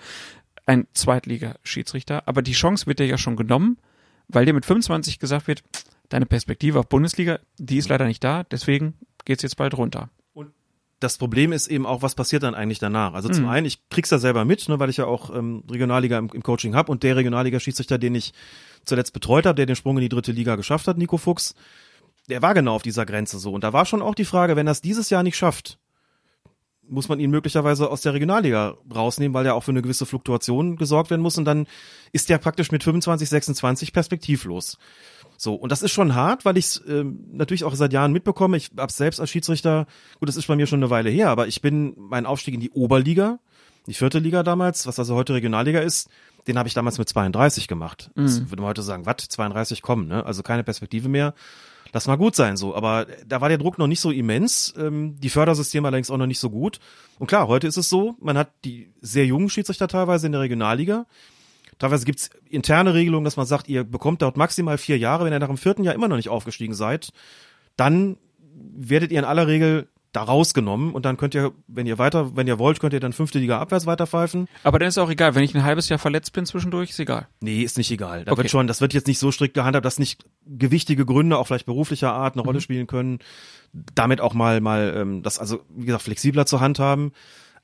[0.66, 3.78] Ein Zweitliga-Schiedsrichter, aber die Chance wird dir ja schon genommen,
[4.28, 5.64] weil dir mit 25 gesagt wird,
[6.10, 8.94] deine Perspektive auf Bundesliga, die ist leider nicht da, deswegen
[9.26, 10.10] geht's jetzt bald runter.
[11.00, 13.14] Das Problem ist eben auch, was passiert dann eigentlich danach?
[13.14, 13.50] Also zum Mhm.
[13.50, 16.44] einen, ich krieg's ja selber mit, ne, weil ich ja auch ähm, Regionalliga im, im
[16.44, 18.34] Coaching hab und der Regionalliga-Schiedsrichter, den ich
[18.84, 21.56] zuletzt betreut habe, der den Sprung in die dritte Liga geschafft hat, Nico Fuchs,
[22.30, 23.54] der war genau auf dieser Grenze so.
[23.54, 25.80] Und da war schon auch die Frage, wenn er es dieses Jahr nicht schafft,
[26.90, 30.76] muss man ihn möglicherweise aus der Regionalliga rausnehmen, weil ja auch für eine gewisse Fluktuation
[30.76, 31.68] gesorgt werden muss und dann
[32.12, 34.78] ist der praktisch mit 25, 26 perspektivlos.
[35.42, 38.58] So, und das ist schon hart, weil ich es ähm, natürlich auch seit Jahren mitbekomme.
[38.58, 39.88] Ich hab's selbst als Schiedsrichter,
[40.20, 42.60] gut, das ist bei mir schon eine Weile her, aber ich bin mein Aufstieg in
[42.60, 43.40] die Oberliga,
[43.88, 46.10] die vierte Liga damals, was also heute Regionalliga ist,
[46.48, 48.12] den habe ich damals mit 32 gemacht.
[48.16, 50.26] Das würde man heute sagen, was, 32 kommen, ne?
[50.26, 51.34] Also keine Perspektive mehr.
[51.94, 52.76] Lass mal gut sein so.
[52.76, 56.28] Aber da war der Druck noch nicht so immens, ähm, die Fördersysteme allerdings auch noch
[56.28, 56.80] nicht so gut.
[57.18, 60.42] Und klar, heute ist es so, man hat die sehr jungen Schiedsrichter teilweise in der
[60.42, 61.06] Regionalliga.
[61.80, 65.26] Teilweise gibt's interne Regelungen, dass man sagt, ihr bekommt dort maximal vier Jahre.
[65.26, 67.10] Wenn ihr nach dem vierten Jahr immer noch nicht aufgestiegen seid,
[67.78, 68.18] dann
[68.76, 72.48] werdet ihr in aller Regel da rausgenommen und dann könnt ihr, wenn ihr weiter, wenn
[72.48, 74.48] ihr wollt, könnt ihr dann fünfte Liga abwärts weiterpfeifen.
[74.64, 77.28] Aber dann ist auch egal, wenn ich ein halbes Jahr verletzt bin zwischendurch, ist egal.
[77.42, 78.26] Nee, ist nicht egal.
[78.26, 78.40] Da Okay.
[78.42, 81.68] wird schon, das wird jetzt nicht so strikt gehandhabt, dass nicht gewichtige Gründe, auch vielleicht
[81.68, 83.20] beruflicher Art, eine Rolle spielen können.
[83.94, 87.12] Damit auch mal, mal, ähm, das also, wie gesagt, flexibler zu handhaben.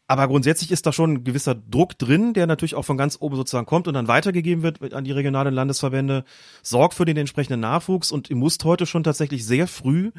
[0.08, 3.36] Aber grundsätzlich ist da schon ein gewisser Druck drin, der natürlich auch von ganz oben
[3.36, 6.26] sozusagen kommt und dann weitergegeben wird an die regionalen Landesverbände.
[6.62, 10.12] Sorgt für den entsprechenden Nachwuchs und ihr müsst heute schon tatsächlich sehr früh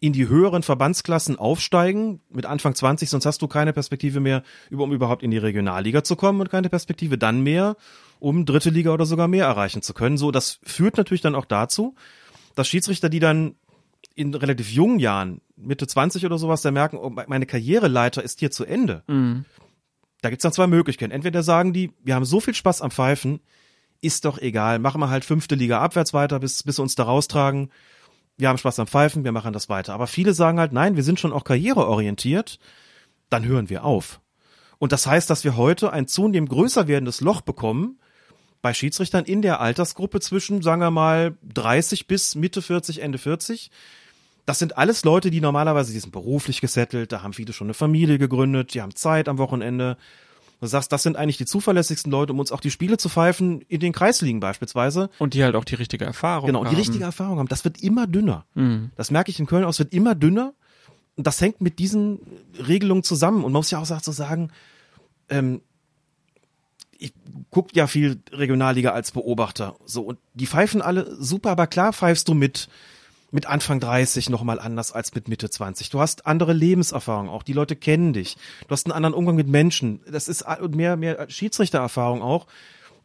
[0.00, 4.92] in die höheren Verbandsklassen aufsteigen, mit Anfang 20, sonst hast du keine Perspektive mehr, um
[4.92, 7.76] überhaupt in die Regionalliga zu kommen und keine Perspektive dann mehr,
[8.18, 10.18] um dritte Liga oder sogar mehr erreichen zu können.
[10.18, 11.94] So, das führt natürlich dann auch dazu,
[12.54, 13.54] dass Schiedsrichter, die dann
[14.16, 18.50] in relativ jungen Jahren, Mitte 20 oder sowas, da merken, oh, meine Karriereleiter ist hier
[18.50, 19.04] zu Ende.
[20.22, 21.12] Da gibt's dann zwei Möglichkeiten.
[21.12, 23.40] Entweder sagen die, wir haben so viel Spaß am Pfeifen,
[24.00, 27.04] ist doch egal, machen wir halt fünfte Liga abwärts weiter, bis, bis sie uns da
[27.04, 27.70] raustragen.
[28.38, 29.94] Wir haben Spaß am Pfeifen, wir machen das weiter.
[29.94, 32.58] Aber viele sagen halt, nein, wir sind schon auch karriereorientiert,
[33.30, 34.20] dann hören wir auf.
[34.78, 37.98] Und das heißt, dass wir heute ein zunehmend größer werdendes Loch bekommen
[38.62, 43.70] bei Schiedsrichtern in der Altersgruppe zwischen, sagen wir mal, 30 bis Mitte 40, Ende 40.
[44.46, 47.74] Das sind alles Leute, die normalerweise, die sind beruflich gesettelt, da haben viele schon eine
[47.74, 49.96] Familie gegründet, die haben Zeit am Wochenende.
[50.60, 53.60] Du sagst, das sind eigentlich die zuverlässigsten Leute, um uns auch die Spiele zu pfeifen,
[53.68, 55.10] in den Kreisligen beispielsweise.
[55.18, 56.70] Und die halt auch die richtige Erfahrung Genau, haben.
[56.70, 57.48] die richtige Erfahrung haben.
[57.48, 58.46] Das wird immer dünner.
[58.54, 58.90] Mhm.
[58.96, 60.54] Das merke ich in Köln aus, wird immer dünner.
[61.16, 62.20] Und das hängt mit diesen
[62.66, 63.38] Regelungen zusammen.
[63.38, 64.50] Und man muss ja auch so sagen,
[65.28, 65.60] ähm,
[66.98, 67.12] ich
[67.50, 69.76] guck ja viel Regionalliga als Beobachter.
[69.84, 72.68] So, und die pfeifen alle super, aber klar pfeifst du mit,
[73.36, 75.90] mit Anfang 30 nochmal anders als mit Mitte 20.
[75.90, 77.42] Du hast andere Lebenserfahrung auch.
[77.42, 78.38] Die Leute kennen dich.
[78.66, 80.00] Du hast einen anderen Umgang mit Menschen.
[80.10, 82.46] Das ist und mehr, mehr Schiedsrichtererfahrung auch.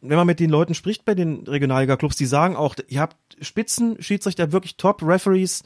[0.00, 4.52] Wenn man mit den Leuten spricht bei den Regionalliga-Clubs, die sagen auch, ihr habt Spitzen-Schiedsrichter,
[4.52, 5.64] wirklich Top-Referees.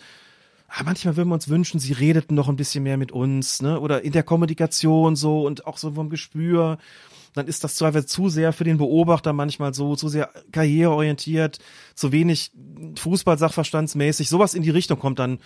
[0.67, 3.79] Ah, manchmal würden wir uns wünschen, sie redeten noch ein bisschen mehr mit uns, ne?
[3.79, 6.79] Oder in der Kommunikation so und auch so vom Gespür.
[7.37, 11.59] Dann ist das zu sehr für den Beobachter manchmal so, zu sehr karriereorientiert,
[11.95, 12.51] zu wenig
[12.97, 14.31] Fußball-Sachverstandsmäßig.
[14.31, 15.39] Sowas in die Richtung kommt dann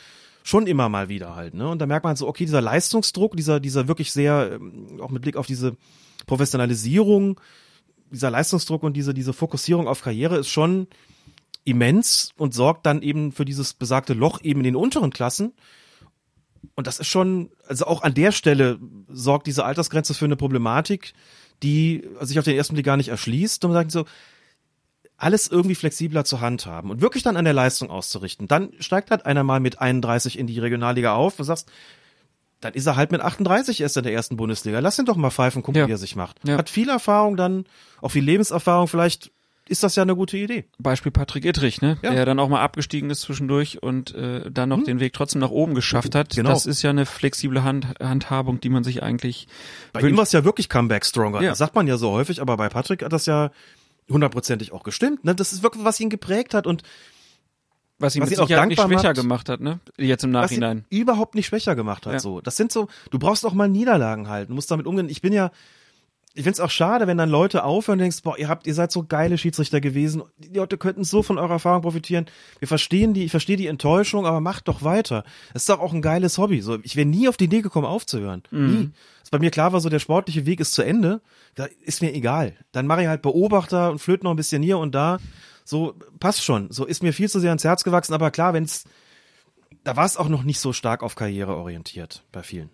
[0.44, 1.68] schon immer mal wieder halt, ne?
[1.68, 5.22] Und da merkt man so, okay, dieser Leistungsdruck, dieser, dieser wirklich sehr, ähm, auch mit
[5.22, 5.76] Blick auf diese
[6.26, 7.40] Professionalisierung,
[8.12, 10.86] dieser Leistungsdruck und diese, diese Fokussierung auf Karriere ist schon
[11.64, 15.54] immens und sorgt dann eben für dieses besagte Loch eben in den unteren Klassen.
[16.76, 21.14] Und das ist schon, also auch an der Stelle sorgt diese Altersgrenze für eine Problematik,
[21.62, 23.64] die sich auf den ersten Blick gar nicht erschließt.
[23.64, 24.04] Und man sagt so,
[25.16, 28.48] alles irgendwie flexibler zur Hand haben und wirklich dann an der Leistung auszurichten.
[28.48, 31.70] Dann steigt halt einer mal mit 31 in die Regionalliga auf und sagst,
[32.60, 34.78] dann ist er halt mit 38 erst in der ersten Bundesliga.
[34.80, 35.88] Lass ihn doch mal pfeifen, gucken, Ja.
[35.88, 36.36] wie er sich macht.
[36.46, 36.56] Ja.
[36.56, 37.64] Hat viel Erfahrung dann,
[38.00, 38.88] auch viel Lebenserfahrung.
[38.88, 39.30] Vielleicht
[39.70, 40.64] ist das ja eine gute Idee.
[40.78, 41.96] Beispiel Patrick Ittrich, ne?
[42.02, 42.10] Ja.
[42.10, 45.50] Der dann auch mal abgestiegen ist zwischendurch und äh, dann noch den Weg trotzdem nach
[45.50, 46.34] oben geschafft hat.
[46.34, 46.50] Genau.
[46.50, 49.46] Das ist ja eine flexible Hand Handhabung, die man sich eigentlich
[49.92, 50.12] Bei wünscht.
[50.12, 51.40] ihm war es ja wirklich Comeback stronger.
[51.40, 51.50] Ja.
[51.50, 53.50] Das sagt man ja so häufig, aber bei Patrick hat das ja
[54.10, 55.24] hundertprozentig auch gestimmt.
[55.24, 55.34] Ne?
[55.34, 56.82] Das ist wirklich, was ihn geprägt hat und
[58.00, 59.16] was ihn was ihn auch Sicherheit nicht dankbar schwächer macht.
[59.20, 59.78] gemacht hat, ne?
[59.98, 60.84] Jetzt im was ihn Nachhinein.
[60.88, 62.14] überhaupt nicht schwächer gemacht hat.
[62.14, 62.18] Ja.
[62.18, 62.88] So, das sind so.
[63.10, 64.54] Du brauchst auch mal Niederlagen halten.
[64.54, 65.08] Musst damit umgehen.
[65.10, 65.50] Ich bin ja,
[66.34, 68.92] ich find's auch schade, wenn dann Leute aufhören und denkst, boah, ihr habt, ihr seid
[68.92, 70.22] so geile Schiedsrichter gewesen.
[70.38, 72.26] Die Leute könnten so von eurer Erfahrung profitieren.
[72.60, 75.24] Wir verstehen die, ich verstehe die Enttäuschung, aber macht doch weiter.
[75.52, 76.60] Das ist doch auch ein geiles Hobby.
[76.60, 78.44] So, ich wäre nie auf die Idee gekommen, aufzuhören.
[78.52, 78.90] Nie.
[79.20, 81.20] Dass bei mir klar war, so der sportliche Weg ist zu Ende.
[81.56, 82.54] Da ist mir egal.
[82.70, 85.18] Dann mache ich halt Beobachter und flöte noch ein bisschen hier und da.
[85.64, 86.70] So, passt schon.
[86.70, 88.84] So ist mir viel zu sehr ans Herz gewachsen, aber klar, wenn's,
[89.82, 92.70] da war es auch noch nicht so stark auf Karriere orientiert bei vielen.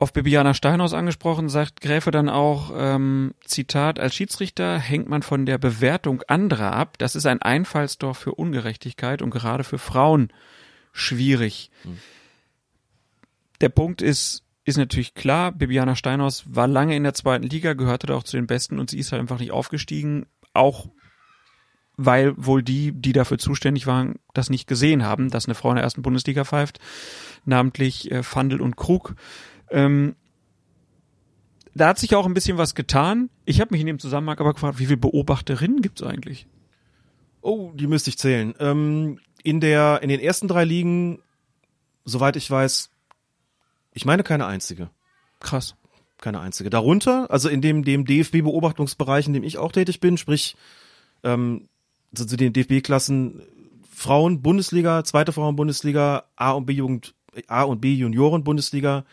[0.00, 5.44] Auf Bibiana Steinhaus angesprochen, sagt Gräfe dann auch, ähm, Zitat, als Schiedsrichter hängt man von
[5.44, 6.96] der Bewertung anderer ab.
[6.96, 10.32] Das ist ein Einfallstor für Ungerechtigkeit und gerade für Frauen
[10.92, 11.70] schwierig.
[13.60, 18.06] Der Punkt ist, ist natürlich klar, Bibiana Steinhaus war lange in der zweiten Liga, gehörte
[18.06, 20.24] da auch zu den Besten und sie ist halt einfach nicht aufgestiegen,
[20.54, 20.88] auch
[21.98, 25.76] weil wohl die, die dafür zuständig waren, das nicht gesehen haben, dass eine Frau in
[25.76, 26.78] der ersten Bundesliga pfeift,
[27.44, 29.14] namentlich äh, Fandel und Krug.
[29.70, 30.16] Ähm,
[31.74, 33.30] da hat sich auch ein bisschen was getan.
[33.44, 36.46] Ich habe mich in dem Zusammenhang aber gefragt, wie viele Beobachterinnen gibt's eigentlich?
[37.42, 38.54] Oh, die müsste ich zählen.
[38.58, 41.20] Ähm, in der, in den ersten drei Ligen,
[42.04, 42.90] soweit ich weiß,
[43.92, 44.90] ich meine keine einzige.
[45.38, 45.74] Krass.
[46.18, 46.68] Keine einzige.
[46.68, 50.54] Darunter, also in dem, dem DFB-Beobachtungsbereich, in dem ich auch tätig bin, sprich,
[51.22, 51.68] ähm,
[52.14, 53.42] zu, zu den DFB-Klassen
[53.90, 57.14] Frauen Bundesliga, zweite Frauen Bundesliga, A und B Jugend,
[57.46, 59.04] A und B Junioren Bundesliga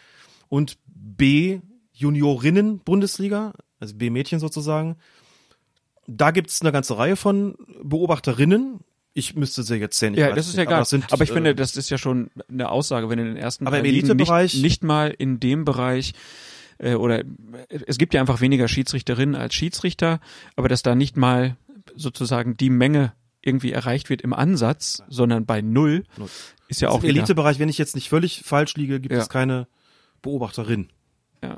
[0.49, 1.59] und B
[1.93, 4.97] Juniorinnen Bundesliga, also B Mädchen sozusagen.
[6.07, 8.79] Da gibt's eine ganze Reihe von Beobachterinnen.
[9.13, 10.13] Ich müsste sie jetzt zählen.
[10.13, 10.81] ich Ja, das ist nicht, ja aber egal.
[10.81, 13.37] das sind, aber ich äh, finde, das ist ja schon eine Aussage, wenn in den
[13.37, 16.13] ersten Aber im Elitebereich- nicht, nicht mal in dem Bereich
[16.77, 17.23] äh, oder
[17.87, 20.19] es gibt ja einfach weniger Schiedsrichterinnen als Schiedsrichter,
[20.55, 21.57] aber dass da nicht mal
[21.95, 26.29] sozusagen die Menge irgendwie erreicht wird im Ansatz, sondern bei null, Null.
[26.67, 29.21] ist ja Also auch im Elitebereich, wenn ich jetzt nicht völlig falsch liege, gibt Ja.
[29.21, 29.67] es keine
[30.27, 30.89] Beobachterin.
[31.43, 31.57] Ja.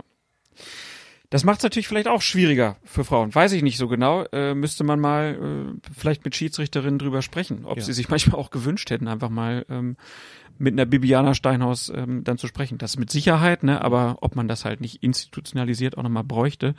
[1.32, 3.34] Das macht es natürlich vielleicht auch schwieriger für Frauen.
[3.34, 4.24] Weiß ich nicht so genau.
[4.32, 7.84] Äh, müsste man mal äh, vielleicht mit Schiedsrichterinnen drüber sprechen, ob Ja.
[7.84, 9.96] sie sich manchmal auch gewünscht hätten, einfach mal ähm,
[10.58, 12.78] mit einer Bibiana Steinhaus ähm, dann zu sprechen.
[12.80, 13.82] Das mit Sicherheit, ne?
[13.82, 16.74] aber ob man das halt nicht institutionalisiert auch nochmal bräuchte.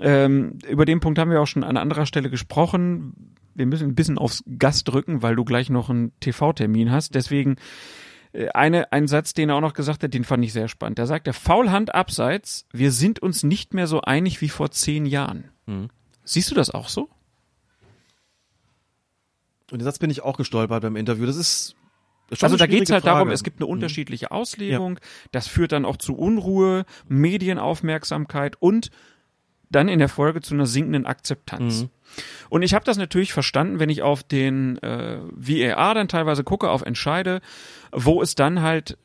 [0.00, 3.34] Ähm, über den Punkt haben wir auch schon an anderer Stelle gesprochen.
[3.54, 7.14] Wir müssen ein bisschen aufs Gas drücken, weil du gleich noch einen TV-Termin hast.
[7.16, 7.56] Deswegen
[8.54, 10.98] eine, ein Satz, den er auch noch gesagt hat, den fand ich sehr spannend.
[10.98, 15.06] Da sagt er, Faulhand abseits, wir sind uns nicht mehr so einig wie vor zehn
[15.06, 15.50] Jahren.
[15.66, 15.88] Mhm.
[16.24, 17.08] Siehst du das auch so?
[19.70, 21.26] Und den Satz bin ich auch gestolpert beim Interview.
[21.26, 21.74] Das ist
[22.32, 23.28] schon Also da geht's halt darum, Frage.
[23.28, 23.34] Mhm.
[23.34, 24.98] es gibt eine unterschiedliche Auslegung,
[25.32, 28.90] das führt dann auch zu Unruhe, Medienaufmerksamkeit und
[29.70, 31.82] dann in der Folge zu einer sinkenden Akzeptanz.
[31.82, 31.90] Mhm.
[32.48, 36.70] Und ich habe das natürlich verstanden, wenn ich auf den äh, VAR dann teilweise gucke,
[36.70, 37.40] auf Entscheide,
[37.92, 38.96] wo es dann halt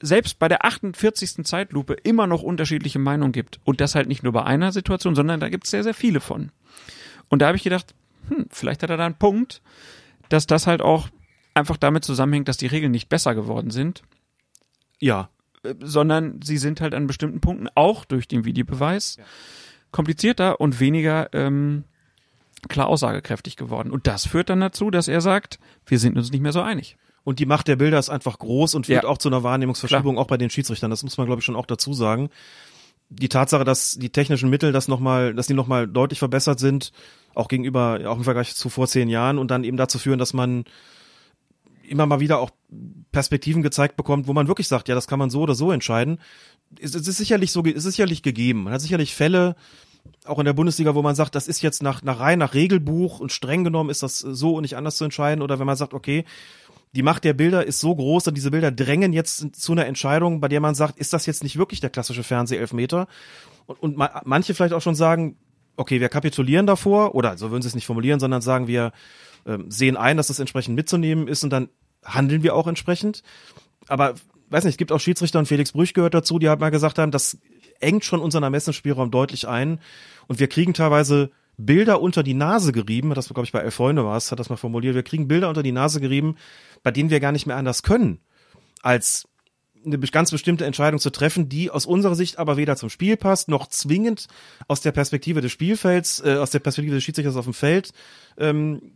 [0.00, 1.44] selbst bei der 48.
[1.44, 3.60] Zeitlupe immer noch unterschiedliche Meinungen gibt.
[3.64, 6.20] Und das halt nicht nur bei einer Situation, sondern da gibt es sehr, sehr viele
[6.20, 6.52] von.
[7.28, 7.94] Und da habe ich gedacht,
[8.28, 9.60] hm, vielleicht hat er da einen Punkt,
[10.28, 11.08] dass das halt auch
[11.54, 14.02] einfach damit zusammenhängt, dass die Regeln nicht besser geworden sind,
[15.00, 15.30] Ja,
[15.62, 19.18] äh, sondern sie sind halt an bestimmten Punkten auch durch den Videobeweis
[19.90, 21.84] komplizierter und weniger ähm,
[22.68, 23.90] klar aussagekräftig geworden.
[23.90, 26.96] Und das führt dann dazu, dass er sagt, wir sind uns nicht mehr so einig.
[27.24, 29.08] Und die Macht der Bilder ist einfach groß und führt Ja.
[29.08, 30.90] auch zu einer Wahrnehmungsverschiebung, auch bei den Schiedsrichtern.
[30.90, 32.30] Das muss man, glaube ich, schon auch dazu sagen.
[33.10, 36.92] Die Tatsache, dass die technischen Mittel das noch mal, dass die nochmal deutlich verbessert sind,
[37.34, 40.32] auch gegenüber, auch im Vergleich zu vor zehn Jahren und dann eben dazu führen, dass
[40.34, 40.64] man
[41.82, 42.50] immer mal wieder auch
[43.12, 46.18] Perspektiven gezeigt bekommt, wo man wirklich sagt, ja, das kann man so oder so entscheiden.
[46.78, 48.64] Es, es ist sicherlich so, es ist sicherlich gegeben.
[48.64, 49.56] Man hat sicherlich Fälle,
[50.24, 53.20] auch in der Bundesliga, wo man sagt, das ist jetzt nach, nach rein nach Regelbuch
[53.20, 55.42] und streng genommen ist das so und nicht anders zu entscheiden.
[55.42, 56.24] Oder wenn man sagt, okay,
[56.92, 60.40] die Macht der Bilder ist so groß und diese Bilder drängen jetzt zu einer Entscheidung,
[60.40, 63.06] bei der man sagt, ist das jetzt nicht wirklich der klassische Fernsehelfmeter?
[63.66, 65.36] Und, und ma manche vielleicht auch schon sagen,
[65.76, 68.92] okay, wir kapitulieren davor, oder so würden sie es nicht formulieren, sondern sagen, wir
[69.46, 71.68] ähm, sehen ein, dass das entsprechend mitzunehmen ist und dann
[72.04, 73.22] handeln wir auch entsprechend.
[73.86, 74.14] Aber
[74.50, 76.98] weiß nicht, es gibt auch Schiedsrichter und Felix Brüch gehört dazu, die halt mal gesagt
[76.98, 77.38] haben, das
[77.80, 79.80] engt schon unseren Ermessensspielraum deutlich ein.
[80.26, 84.04] Und wir kriegen teilweise Bilder unter die Nase gerieben, das glaube ich bei Elf Freunde
[84.04, 86.36] war es, hat das mal formuliert, wir kriegen Bilder unter die Nase gerieben,
[86.84, 88.20] bei denen wir gar nicht mehr anders können,
[88.80, 89.28] als
[89.84, 93.48] eine ganz bestimmte Entscheidung zu treffen, die aus unserer Sicht aber weder zum Spiel passt,
[93.48, 94.28] noch zwingend
[94.68, 97.92] aus der Perspektive des Spielfelds, äh, aus der Perspektive des Schiedsrichters auf dem Feld
[98.38, 98.92] ähm,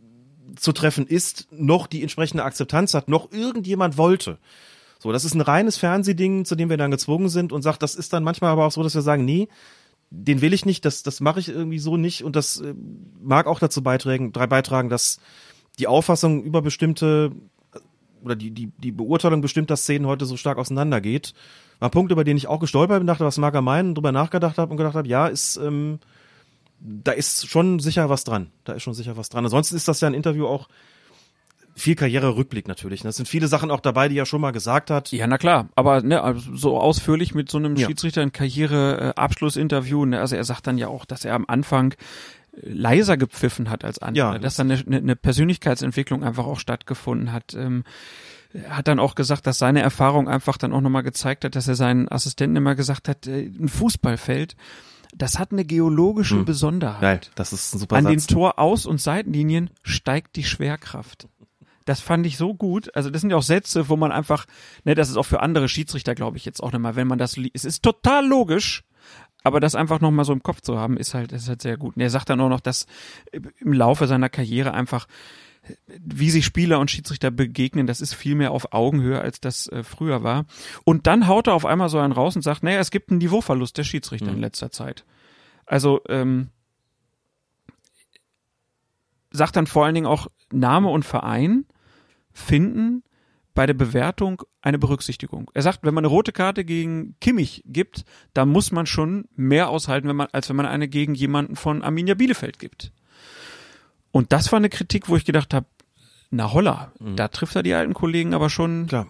[0.55, 4.37] zu treffen ist, noch die entsprechende Akzeptanz hat, noch irgendjemand wollte.
[5.03, 7.93] So, das ist ein reines Fernsehding, zu dem wir dann gezwungen sind und sagt, das
[7.93, 9.49] ist dann manchmal aber auch so, dass wir sagen, nee,
[10.09, 12.73] den will ich nicht, das, das mache ich irgendwie so nicht und das äh,
[13.21, 15.19] mag auch dazu beitragen, beitragen, dass
[15.77, 17.33] die Auffassung über bestimmte
[17.73, 17.79] äh,
[18.23, 21.33] oder die, die, die Beurteilung bestimmter Szenen heute so stark auseinandergeht.
[21.79, 24.13] War ein Punkt, über den ich auch gestolpert bin, dachte, was mag er meinen, drüber
[24.13, 25.99] nachgedacht habe und gedacht habe, ja, ist, ähm,
[26.79, 28.51] da ist schon sicher was dran.
[28.63, 29.43] Da ist schon sicher was dran.
[29.43, 30.69] Ansonsten ist das ja ein Interview auch
[31.75, 33.01] viel Karriererückblick natürlich.
[33.01, 35.11] Das sind viele Sachen auch dabei, die er schon mal gesagt hat.
[35.11, 37.87] Ja, na klar, aber ne, also so ausführlich mit so einem Ja.
[37.87, 41.95] Schiedsrichter ein Karriere-Abschlussinterview, ne, also er sagt dann ja auch, dass er am Anfang
[42.61, 44.39] leiser gepfiffen hat als andere, Ja.
[44.39, 47.55] dass dann eine, eine- Persönlichkeitsentwicklung einfach auch stattgefunden hat.
[47.55, 47.83] Ähm,
[48.53, 51.67] er hat dann auch gesagt, dass seine Erfahrung einfach dann auch nochmal gezeigt hat, dass
[51.67, 54.55] er seinen Assistenten immer gesagt hat, äh, ein Fußballfeld,
[55.15, 56.45] das hat eine geologische Hm.
[56.45, 57.01] Besonderheit.
[57.01, 58.27] Geil, das ist ein super An den Satz.
[58.31, 61.27] Tor-Aus- und Seitenlinien steigt die Schwerkraft.
[61.85, 62.95] Das fand ich so gut.
[62.95, 64.45] Also das sind ja auch Sätze, wo man einfach,
[64.83, 67.35] ne, das ist auch für andere Schiedsrichter, glaube ich, jetzt auch nochmal, wenn man das,
[67.37, 68.83] li- es ist total logisch,
[69.43, 71.95] aber das einfach nochmal so im Kopf zu haben, ist halt, ist halt sehr gut.
[71.97, 72.85] Und er sagt dann auch noch, dass
[73.31, 75.07] im Laufe seiner Karriere einfach,
[75.87, 79.83] wie sich Spieler und Schiedsrichter begegnen, das ist viel mehr auf Augenhöhe, als das äh,
[79.83, 80.45] früher war.
[80.85, 83.17] Und dann haut er auf einmal so einen raus und sagt, naja, es gibt einen
[83.19, 85.05] Niveauverlust der Schiedsrichter in letzter Zeit.
[85.65, 86.49] Also, ähm,
[89.31, 91.65] sagt dann vor allen Dingen auch Name und Verein
[92.33, 93.03] finden
[93.53, 95.51] bei der Bewertung eine Berücksichtigung.
[95.53, 98.03] Er sagt, wenn man eine rote Karte gegen Kimmich gibt,
[98.33, 101.83] dann muss man schon mehr aushalten, wenn man, als wenn man eine gegen jemanden von
[101.83, 102.91] Arminia Bielefeld gibt.
[104.11, 105.67] Und das war eine Kritik, wo ich gedacht habe,
[106.31, 109.07] na holla, da trifft er die alten Kollegen aber schon Klar.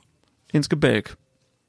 [0.52, 1.18] ins Gebälk.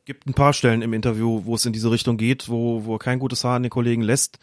[0.05, 2.99] Gibt ein paar Stellen im Interview, wo es in diese Richtung geht, wo, wo er
[2.99, 4.39] kein gutes Haar an den Kollegen lässt.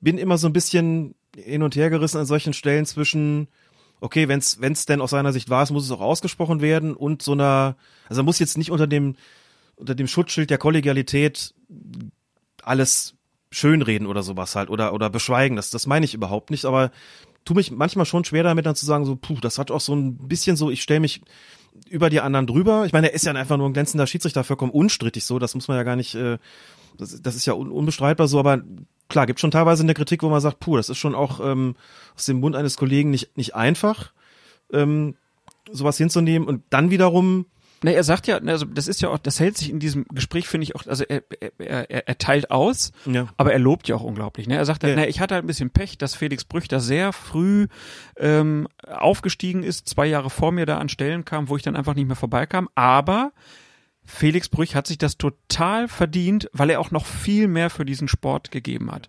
[0.00, 3.48] Bin immer so ein bisschen hin und her gerissen an solchen Stellen zwischen,
[4.00, 7.22] okay, wenn es denn aus seiner Sicht war, es muss es auch ausgesprochen werden und
[7.22, 7.76] so einer,
[8.08, 9.16] also muss jetzt nicht unter dem,
[9.76, 11.54] unter dem Schutzschild der Kollegialität
[12.62, 13.14] alles
[13.50, 15.56] schönreden oder sowas halt oder, oder beschweigen.
[15.56, 16.90] Das, das meine ich überhaupt nicht, aber
[17.44, 19.94] tu mich manchmal schon schwer damit dann zu sagen, so, puh, das hat auch so
[19.94, 21.22] ein bisschen so, ich stelle mich
[21.88, 22.84] über die anderen drüber.
[22.86, 25.68] Ich meine, er ist ja einfach nur ein glänzender Schiedsrichter, vollkommen unstrittig so, das muss
[25.68, 26.38] man ja gar nicht, äh,
[26.98, 28.62] das, ist ja un, unbestreitbar so, aber
[29.08, 31.76] klar, gibt schon teilweise eine Kritik, wo man sagt, puh, das ist schon auch ähm,
[32.16, 34.12] aus dem Mund eines Kollegen nicht, nicht einfach,
[34.72, 35.14] ähm,
[35.70, 37.46] sowas hinzunehmen und dann wiederum
[37.84, 40.48] Ne, er sagt ja, also das ist ja auch, das hält sich in diesem Gespräch,
[40.48, 41.22] finde ich auch, also er,
[41.58, 43.28] er, er, er teilt aus, Ja.
[43.36, 44.48] aber er lobt ja auch unglaublich.
[44.48, 44.56] Ne?
[44.56, 44.88] Er sagt, ja.
[44.88, 44.96] Ja.
[44.96, 47.68] na, ich hatte halt ein bisschen Pech, dass Felix Brüch da sehr früh
[48.16, 51.94] ähm, aufgestiegen ist, zwei Jahre vor mir da an Stellen kam, wo ich dann einfach
[51.94, 53.30] nicht mehr vorbeikam, aber
[54.10, 58.08] Felix Brüch hat sich das total verdient, weil er auch noch viel mehr für diesen
[58.08, 59.06] Sport gegeben hat.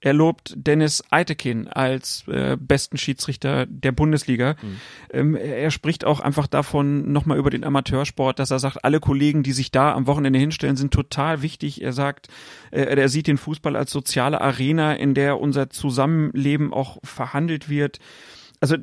[0.00, 4.56] Er lobt Dennis Eitekin als äh, besten Schiedsrichter der Bundesliga.
[4.62, 4.76] Mhm.
[5.10, 9.42] Ähm, er spricht auch einfach davon nochmal über den Amateursport, dass er sagt, alle Kollegen,
[9.42, 11.82] die sich da am Wochenende hinstellen, sind total wichtig.
[11.82, 12.28] Er sagt,
[12.70, 17.98] äh, er sieht den Fußball als soziale Arena, in der unser Zusammenleben auch verhandelt wird.
[18.60, 18.76] Also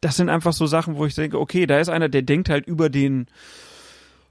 [0.00, 2.66] das sind einfach so Sachen, wo ich denke, okay, da ist einer, der denkt halt
[2.66, 3.26] über den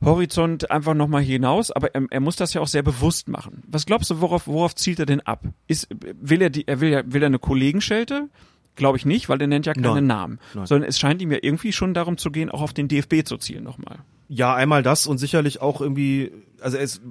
[0.03, 3.63] Horizont einfach nochmal hinaus, aber er, er, muss das ja auch sehr bewusst machen.
[3.67, 5.43] Was glaubst du, worauf, worauf zielt er denn ab?
[5.67, 5.87] Ist,
[6.21, 8.29] will er die, er will ja, will er eine Kollegenschelte?
[8.75, 10.07] Glaube ich nicht, weil er nennt ja keine Nein.
[10.07, 10.39] Namen.
[10.53, 10.65] Nein.
[10.65, 13.37] Sondern es scheint ihm ja irgendwie schon darum zu gehen, auch auf den DFB zu
[13.37, 13.97] zielen nochmal.
[14.29, 16.31] Ja, einmal das und sicherlich auch irgendwie,
[16.61, 17.01] also er ist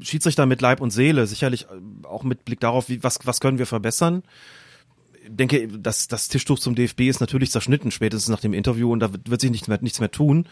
[0.00, 1.66] Schiedsrichter mit Leib und Seele, sicherlich
[2.04, 4.22] auch mit Blick darauf, wie, was, was können wir verbessern
[5.28, 9.10] denke, das, das Tischtuch zum DFB ist natürlich zerschnitten, spätestens nach dem Interview und da
[9.12, 10.46] wird, sich nicht mehr, nichts mehr tun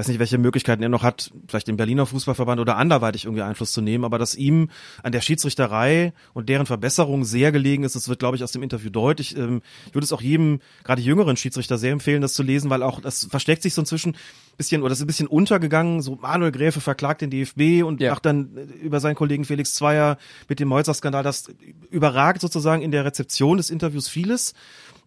[0.00, 3.72] weiß nicht, welche Möglichkeiten er noch hat, vielleicht im Berliner Fußballverband oder anderweitig irgendwie Einfluss
[3.72, 4.70] zu nehmen, aber dass ihm
[5.02, 8.62] an der Schiedsrichterei und deren Verbesserung sehr gelegen ist, das wird, glaube ich, aus dem
[8.62, 9.36] Interview deutlich.
[9.36, 12.82] Ähm, ich würde es auch jedem, gerade jüngeren Schiedsrichter, sehr empfehlen, das zu lesen, weil
[12.82, 14.16] auch das versteckt sich so inzwischen
[14.60, 18.10] bisschen, oder das ist ein bisschen untergegangen, so Manuel Gräfe verklagt den DFB und ja.
[18.10, 18.50] macht dann
[18.82, 20.18] über seinen Kollegen Felix Zweier
[20.48, 21.48] mit dem Molzer-Skandal, das
[21.90, 24.52] überragt sozusagen in der Rezeption des Interviews vieles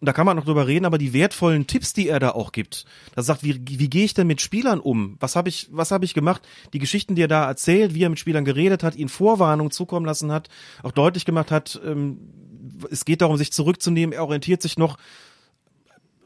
[0.00, 2.52] und da kann man noch drüber reden, aber die wertvollen Tipps, die er da auch
[2.52, 5.16] gibt, da sagt, wie, wie gehe ich denn mit Spielern um?
[5.20, 6.42] Was habe ich, was habe ich gemacht?
[6.72, 10.04] Die Geschichten, die er da erzählt, wie er mit Spielern geredet hat, ihnen Vorwarnung zukommen
[10.04, 10.48] lassen hat,
[10.82, 12.18] auch deutlich gemacht hat, ähm,
[12.90, 14.98] es geht darum, sich zurückzunehmen, er orientiert sich noch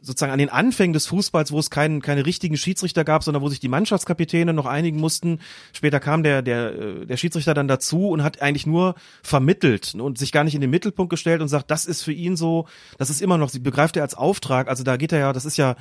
[0.00, 3.48] sozusagen an den Anfängen des Fußballs, wo es keinen, keine richtigen Schiedsrichter gab, sondern wo
[3.48, 5.40] sich die Mannschaftskapitäne noch einigen mussten.
[5.72, 10.18] Später kam der, der, äh, der Schiedsrichter dann dazu und hat eigentlich nur vermittelt und
[10.18, 12.66] sich gar nicht in den Mittelpunkt gestellt und sagt, das ist für ihn so,
[12.98, 14.68] das ist immer noch, sie begreift er als Auftrag.
[14.68, 15.76] Also da geht er ja, das ist ja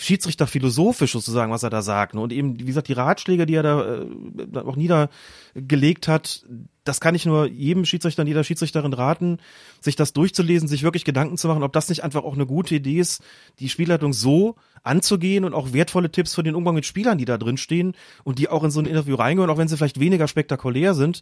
[0.00, 2.14] Schiedsrichter philosophisch sozusagen, was er da sagt.
[2.14, 6.44] Und eben, wie gesagt, die Ratschläge, die er da äh, auch niedergelegt hat,
[6.84, 9.38] das kann ich nur jedem Schiedsrichter und jeder Schiedsrichterin raten,
[9.80, 12.74] sich das durchzulesen, sich wirklich Gedanken zu machen, ob das nicht einfach auch eine gute
[12.74, 13.22] Idee ist,
[13.58, 17.36] die Spielleitung so anzugehen und auch wertvolle Tipps für den Umgang mit Spielern, die da
[17.36, 17.94] drin stehen
[18.24, 21.20] und die auch in so ein Interview reingehören, auch wenn sie vielleicht weniger spektakulär sind,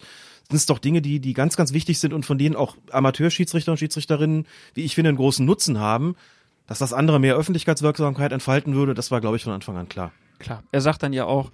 [0.48, 3.72] sind es doch Dinge, die, die ganz, ganz wichtig sind und von denen auch Amateurschiedsrichter
[3.72, 6.14] und Schiedsrichterinnen, wie ich finde, einen großen Nutzen haben.
[6.68, 10.12] Dass das andere mehr Öffentlichkeitswirksamkeit entfalten würde, das war, glaube ich, von Anfang an klar.
[10.38, 10.62] Klar.
[10.70, 11.50] Er sagt dann ja auch,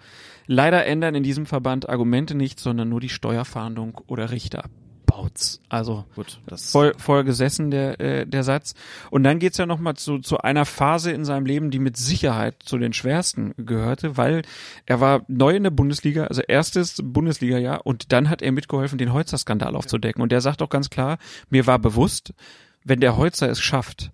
[0.47, 4.65] leider ändern in diesem Verband Argumente nicht, sondern nur die Steuerfahndung oder Richter.
[5.07, 5.61] Bautz.
[5.69, 8.75] Also Gut, das voll, voll gesessen der, äh, der Satz.
[9.11, 12.57] Und dann geht's ja nochmal zu, zu einer Phase in seinem Leben, die mit Sicherheit
[12.65, 14.43] zu den schwersten gehörte, weil
[14.87, 19.13] er war neu in der Bundesliga, also erstes Bundesliga-Jahr und dann hat er mitgeholfen, den
[19.13, 20.21] Holzer-Skandal aufzudecken.
[20.21, 21.19] Und der sagt auch ganz klar,
[21.49, 22.35] mir war bewusst,
[22.83, 24.11] wenn der Holzer es schafft,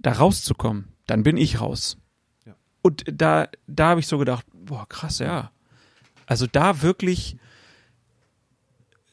[0.00, 1.98] da rauszukommen, dann bin ich raus.
[2.46, 2.54] Ja.
[2.82, 5.50] Und da, da habe ich so gedacht, boah, krass, ja.
[6.26, 7.36] Also da wirklich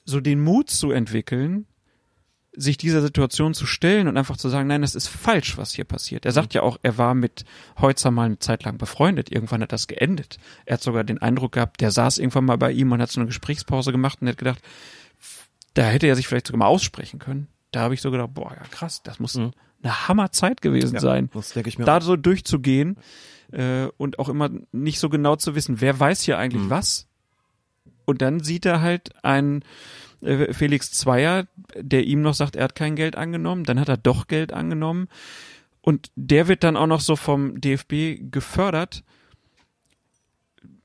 [0.03, 1.66] so den Mut zu entwickeln,
[2.57, 5.84] sich dieser Situation zu stellen und einfach zu sagen, nein, das ist falsch, was hier
[5.84, 6.26] passiert.
[6.26, 6.57] Er sagt mhm.
[6.57, 7.44] ja auch, er war mit
[7.82, 9.30] Heutzer mal eine Zeit lang befreundet.
[9.30, 10.38] Irgendwann hat das geendet.
[10.66, 13.20] Er hat sogar den Eindruck gehabt, der saß irgendwann mal bei ihm und hat so
[13.20, 14.62] eine Gesprächspause gemacht und hat gedacht,
[15.74, 17.48] da hätte er sich vielleicht sogar mal aussprechen können.
[17.72, 19.52] Da habe ich so gedacht, boah, ja krass, das muss mhm
[19.86, 21.30] eine Hammerzeit gewesen ja, sein,
[21.78, 22.98] da so durchzugehen
[23.52, 26.70] äh, und auch immer nicht so genau zu wissen, wer weiß hier eigentlich mhm.
[26.70, 27.07] was.
[28.06, 29.64] Und dann sieht er halt einen
[30.22, 33.98] äh, Felix Zweier, der ihm noch sagt, er hat kein Geld angenommen, dann hat er
[33.98, 35.07] doch Geld angenommen
[35.82, 39.03] und der wird dann auch noch so vom DFB gefördert.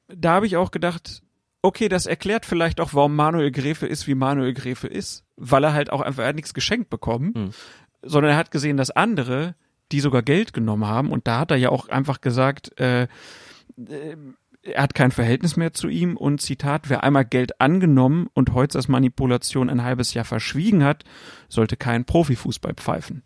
[0.09, 1.23] Da habe ich auch gedacht,
[1.63, 5.73] okay, das erklärt vielleicht auch, warum Manuel Gräfe ist, wie Manuel Gräfe ist, weil er
[5.73, 7.33] halt auch einfach, er hat nichts geschenkt bekommen.
[7.35, 7.51] Mhm
[8.03, 9.55] sondern er hat gesehen, dass andere,
[9.93, 13.09] die sogar Geld genommen haben, und da hat er ja auch einfach gesagt, äh, äh,
[14.63, 18.89] er hat kein Verhältnis mehr zu ihm und Zitat, wer einmal Geld angenommen und Holzers
[18.89, 21.05] Manipulation ein halbes Jahr verschwiegen hat,
[21.49, 23.23] sollte keinen Profifußball pfeifen.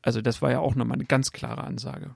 [0.00, 2.14] Also das war ja auch nochmal eine ganz klare Ansage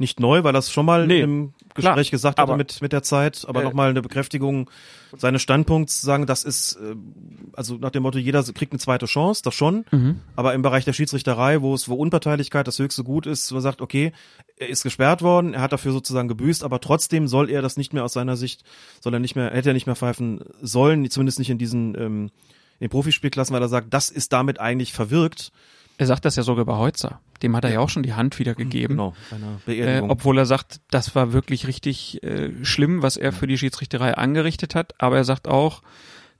[0.00, 2.92] nicht neu, weil er es schon mal nee, im Gespräch klar, gesagt hatte mit, mit
[2.92, 4.70] der Zeit, aber äh, nochmal eine Bekräftigung
[5.16, 6.96] seines Standpunkts sagen, das ist, äh,
[7.52, 10.20] also nach dem Motto, jeder kriegt eine zweite Chance, das schon, mhm.
[10.34, 13.62] aber im Bereich der Schiedsrichterei, wo es, wo Unparteilichkeit das höchste Gut ist, wo man
[13.62, 14.12] sagt, okay,
[14.56, 17.92] er ist gesperrt worden, er hat dafür sozusagen gebüßt, aber trotzdem soll er das nicht
[17.92, 18.64] mehr aus seiner Sicht,
[19.00, 22.30] soll er nicht mehr, hätte er nicht mehr pfeifen sollen, zumindest nicht in diesen, ähm,
[22.78, 25.52] in den Profispielklassen, weil er sagt, das ist damit eigentlich verwirkt
[26.00, 27.20] er sagt das ja sogar bei Heutzer.
[27.42, 28.94] Dem hat er ja, ja auch schon die Hand wieder gegeben.
[28.94, 29.14] Genau,
[29.66, 34.14] äh, obwohl er sagt, das war wirklich richtig äh, schlimm, was er für die Schiedsrichterei
[34.14, 34.94] angerichtet hat.
[34.96, 35.82] Aber er sagt auch,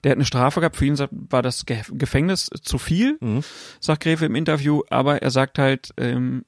[0.03, 0.77] der hat eine Strafe gehabt.
[0.77, 3.45] Für ihn war das Gefängnis zu viel, mhm.
[3.81, 4.81] sagt Gräfe im Interview.
[4.89, 6.47] Aber er sagt halt, ähm,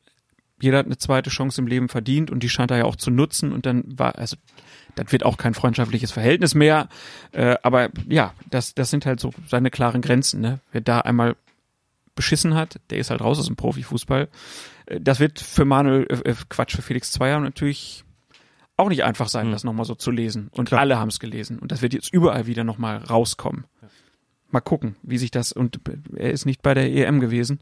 [0.59, 3.11] jeder hat eine zweite Chance im Leben verdient und die scheint er ja auch zu
[3.11, 4.39] nutzen und dann war, also
[4.95, 6.89] das wird auch kein freundschaftliches Verhältnis mehr,
[7.33, 10.61] äh, aber ja, das, das sind halt so seine klaren Grenzen, ne?
[10.71, 11.37] Wer da einmal
[12.15, 14.29] beschissen hat, der ist halt raus aus dem Profifußball.
[14.87, 18.05] Äh, Das wird für Manuel, äh, äh, Quatsch, für Felix Zweier natürlich
[18.77, 20.49] auch nicht einfach sein, das nochmal so zu lesen.
[20.53, 20.81] Und Klar.
[20.81, 21.59] alle haben es gelesen.
[21.59, 23.65] Und das wird jetzt überall wieder nochmal rauskommen.
[24.51, 25.81] Mal gucken, wie sich das, und
[26.15, 27.61] er ist nicht bei der EM gewesen.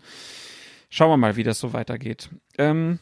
[0.89, 2.31] Schauen wir mal, wie das so weitergeht.
[2.59, 2.98] Ähm,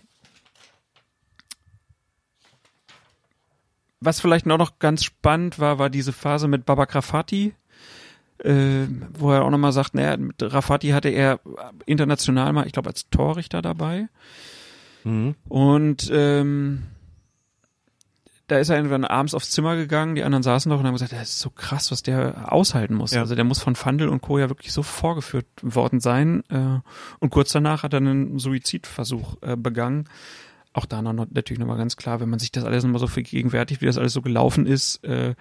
[4.00, 7.54] was vielleicht noch, noch ganz spannend war, war diese Phase mit Baba Grafati,
[8.44, 8.86] äh,
[9.19, 11.40] wo er auch nochmal sagt, naja, mit Rafati hatte er
[11.86, 14.09] international mal, ich glaube, als Torrichter dabei.
[15.05, 15.35] Mhm.
[15.48, 16.85] Und ähm,
[18.48, 21.12] da ist er irgendwann abends aufs Zimmer gegangen, die anderen saßen noch und haben gesagt,
[21.12, 23.12] das ist so krass, was der aushalten muss.
[23.12, 23.20] Ja.
[23.20, 24.39] Also der muss von Fandel und Co.
[24.39, 26.43] ja wirklich so vorgeführt worden sein.
[26.48, 26.81] Äh,
[27.19, 30.09] und kurz danach hat er einen Suizidversuch äh, begangen.
[30.74, 33.80] Auch da noch, natürlich nochmal ganz klar, wenn man sich das alles nochmal so vergegenwärtigt,
[33.80, 35.34] wie das alles so gelaufen ist, äh,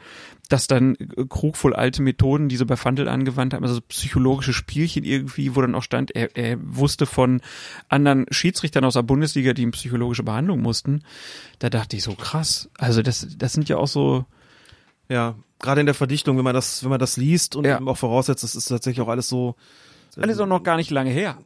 [0.49, 3.81] dass dann äh, Krug voll alte Methoden, die sie bei Fandel angewandt haben, also so
[3.89, 7.41] psychologische Spielchen irgendwie, wo dann auch stand, er, er wusste von
[7.89, 11.03] anderen Schiedsrichtern aus der Bundesliga, die ihm psychologische Behandlung mussten.
[11.59, 12.69] Da dachte ich so, krass.
[12.77, 14.25] Also das, das sind ja auch so,
[15.09, 17.77] Ja, gerade in der Verdichtung, wenn man das, wenn man das liest und Ja.
[17.77, 19.55] eben auch voraussetzt, das ist tatsächlich auch alles so.
[20.15, 21.37] alles auch noch gar nicht lange her.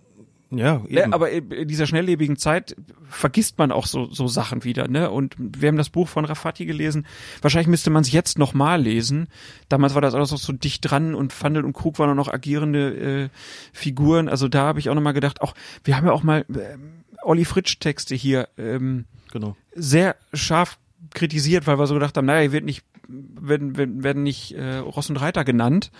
[0.52, 1.14] Ja, Ne, eben.
[1.14, 2.76] aber in dieser schnelllebigen Zeit
[3.10, 5.10] vergisst man auch so, so Sachen wieder, ne?
[5.10, 7.06] Und wir haben das Buch von Rafati gelesen.
[7.42, 9.28] Wahrscheinlich müsste man es jetzt nochmal lesen.
[9.70, 12.34] Damals war das alles noch so dicht dran und Fandel und Krug waren auch noch
[12.34, 13.30] agierende äh,
[13.72, 14.28] Figuren.
[14.28, 17.46] Also da habe ich auch nochmal gedacht, auch, wir haben ja auch mal ähm, Olli
[17.46, 19.56] Fritsch Texte hier ähm, genau.
[19.74, 20.78] sehr scharf
[21.14, 24.78] kritisiert, weil wir so gedacht haben, naja, hier wird nicht, werden, werden, werden nicht äh,
[24.78, 25.92] Ross und Reiter genannt.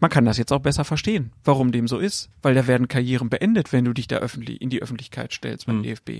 [0.00, 2.30] Man kann das jetzt auch besser verstehen, warum dem so ist.
[2.42, 5.76] Weil da werden Karrieren beendet, wenn du dich da öffentlich, in die Öffentlichkeit stellst beim
[5.76, 5.82] Hm.
[5.82, 6.10] DFB.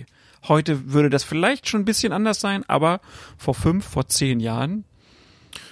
[0.49, 3.01] Heute würde das vielleicht schon ein bisschen anders sein, aber
[3.37, 4.85] vor fünf, vor zehn Jahren,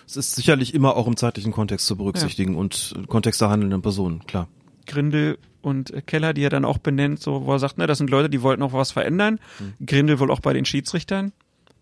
[0.07, 3.83] Es ist sicherlich immer auch im zeitlichen Kontext zu berücksichtigen und äh, Kontext der handelnden
[3.83, 4.49] Personen, klar.
[4.87, 8.09] Grindel und Keller, die er dann auch benennt, so, wo er sagt, ne, das sind
[8.09, 9.39] Leute, die wollten auch was verändern.
[9.85, 11.33] Grindel wohl auch bei den Schiedsrichtern.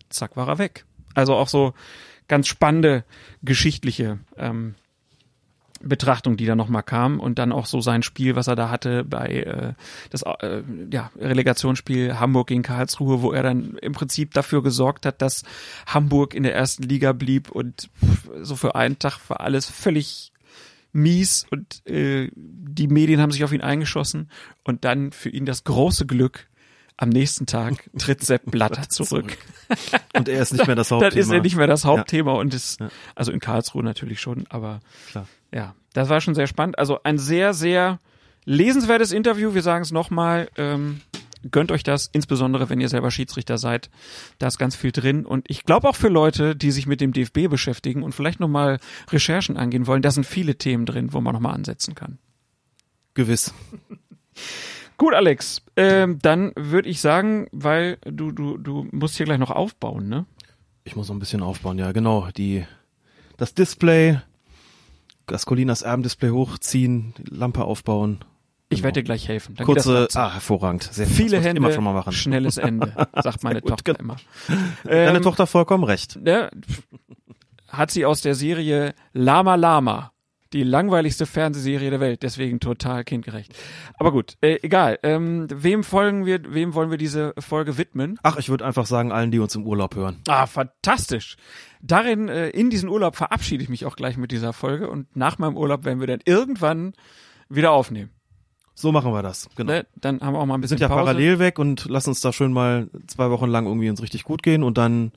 [0.09, 0.85] Zack, war er weg.
[1.13, 1.73] Also auch so
[2.27, 3.05] ganz spannende
[3.43, 4.75] geschichtliche ähm,
[5.87, 9.03] Betrachtung, die da nochmal kam und dann auch so sein Spiel, was er da hatte
[9.03, 9.73] bei äh,
[10.09, 10.61] das äh,
[10.91, 15.43] ja, Relegationsspiel Hamburg gegen Karlsruhe, wo er dann im Prinzip dafür gesorgt hat, dass
[15.85, 17.89] Hamburg in der ersten Liga blieb und
[18.41, 20.31] so für einen Tag war alles völlig
[20.93, 24.29] mies und äh, die Medien haben sich auf ihn eingeschossen
[24.63, 26.47] und dann für ihn das große Glück,
[26.97, 29.37] am nächsten Tag tritt Sepp Blatter zurück.
[30.15, 31.09] Und er ist nicht mehr das Hauptthema.
[31.11, 32.89] Dann ist er nicht mehr das Hauptthema und ist, Ja.
[33.15, 34.79] also in Karlsruhe natürlich schon, aber
[35.11, 35.27] Klar.
[35.53, 36.77] ja, das war schon sehr spannend.
[36.79, 37.99] Also ein sehr, sehr
[38.45, 39.53] lesenswertes Interview.
[39.53, 40.49] Wir sagen es nochmal.
[40.57, 41.01] Ähm,
[41.51, 43.89] gönnt euch das, insbesondere wenn ihr selber Schiedsrichter seid.
[44.39, 45.25] Da ist ganz viel drin.
[45.25, 48.79] Und ich glaube auch für Leute, die sich mit dem DFB beschäftigen und vielleicht nochmal
[49.11, 52.17] Recherchen angehen wollen, da sind viele Themen drin, wo man nochmal ansetzen kann.
[53.13, 53.53] Gewiss.
[54.97, 55.61] Gut, Alex.
[55.75, 60.25] Ähm, dann würde ich sagen, weil du, du, du musst hier gleich noch aufbauen, ne?
[60.83, 62.29] Ich muss noch ein bisschen aufbauen, ja, genau.
[62.35, 62.65] Die,
[63.37, 64.19] das Display,
[65.27, 68.19] das Colinas Erbendisplay hochziehen, Lampe aufbauen.
[68.69, 68.85] Ich Genau.
[68.85, 69.55] werde dir gleich helfen.
[69.55, 70.83] Dann Kurze, ah, hervorragend.
[70.83, 71.07] Sehr.
[71.07, 72.11] Viele Hände, immer schon mal machen.
[72.11, 72.93] schnelles Ende,
[73.23, 74.15] sagt meine gut, Tochter genau.
[74.15, 74.57] immer.
[74.83, 76.17] Deine Ähm, Tochter vollkommen recht.
[76.21, 76.49] ne,
[77.69, 80.11] hat sie aus der Serie Lama Lama.
[80.53, 83.53] Die langweiligste Fernsehserie der Welt, deswegen total kindgerecht.
[83.97, 84.97] Aber gut, äh, egal.
[85.03, 88.17] Ähm, wem folgen wir, wem wollen wir diese Folge widmen?
[88.23, 90.21] Ach, ich würde einfach sagen, allen, die uns im Urlaub hören.
[90.27, 91.35] Ah, fantastisch.
[91.81, 95.37] Darin, äh, in diesen Urlaub verabschiede ich mich auch gleich mit dieser Folge und nach
[95.37, 96.93] meinem Urlaub werden wir dann irgendwann
[97.49, 98.11] wieder aufnehmen.
[98.73, 99.49] So machen wir das.
[99.55, 99.71] Genau.
[99.73, 99.87] Ne?
[99.95, 100.99] Dann haben wir auch mal ein Wir bisschen sind ja Pause.
[101.05, 104.43] parallel weg und lass uns da schön mal zwei Wochen lang irgendwie uns richtig gut
[104.43, 105.11] gehen und dann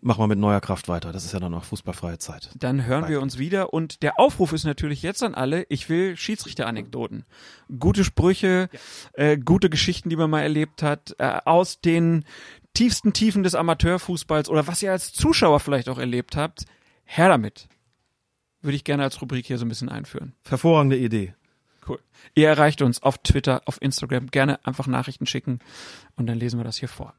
[0.00, 1.12] machen wir mit neuer Kraft weiter.
[1.12, 2.50] Das ist ja dann auch fußballfreie Zeit.
[2.54, 6.16] Dann hören wir uns wieder und der Aufruf ist natürlich jetzt an alle, ich will
[6.16, 7.24] Schiedsrichter-Anekdoten.
[7.78, 8.68] Gute Sprüche,
[9.14, 12.24] äh, gute Geschichten, die man mal erlebt hat, äh, aus den
[12.74, 16.64] tiefsten Tiefen des Amateurfußballs oder was ihr als Zuschauer vielleicht auch erlebt habt.
[17.04, 17.68] Her damit.
[18.60, 20.34] Würde ich gerne als Rubrik hier so ein bisschen einführen.
[20.48, 21.34] Hervorragende Idee.
[21.88, 22.00] Cool.
[22.34, 24.26] Ihr erreicht uns auf Twitter, auf Instagram.
[24.26, 25.60] Gerne einfach Nachrichten schicken
[26.16, 27.14] und dann lesen wir das hier vor.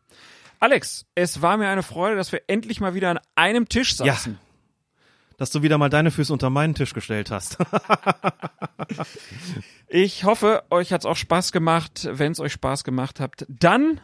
[0.60, 4.40] Alex, es war mir eine Freude, dass wir endlich mal wieder an einem Tisch saßen.
[5.38, 7.58] Dass du wieder mal deine Füße unter meinen Tisch gestellt hast.
[9.90, 12.10] Ich hoffe, euch hat's auch Spaß gemacht.
[12.12, 14.02] Wenn es euch Spaß gemacht habt, dann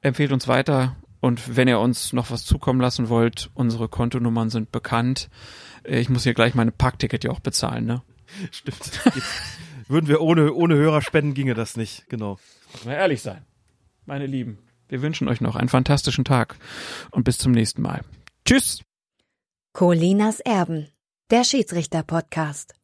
[0.00, 0.96] empfehlt uns weiter.
[1.20, 5.30] Und wenn ihr uns noch was zukommen lassen wollt, unsere Kontonummern sind bekannt.
[5.84, 8.02] Ich muss hier gleich meine Parkticket ja auch bezahlen, ne?
[8.50, 9.00] Stimmt.
[9.88, 12.08] Würden wir ohne, ohne Hörerspenden ginge das nicht.
[12.08, 12.38] Genau.
[12.84, 13.44] Mal ehrlich sein.
[14.06, 14.58] Meine Lieben.
[14.88, 16.56] Wir wünschen euch noch einen fantastischen Tag
[17.10, 18.02] und bis zum nächsten Mal.
[18.44, 18.82] Tschüss!
[19.72, 20.88] Colinas Erben,
[21.30, 22.74] der Schiedsrichter-Podcast.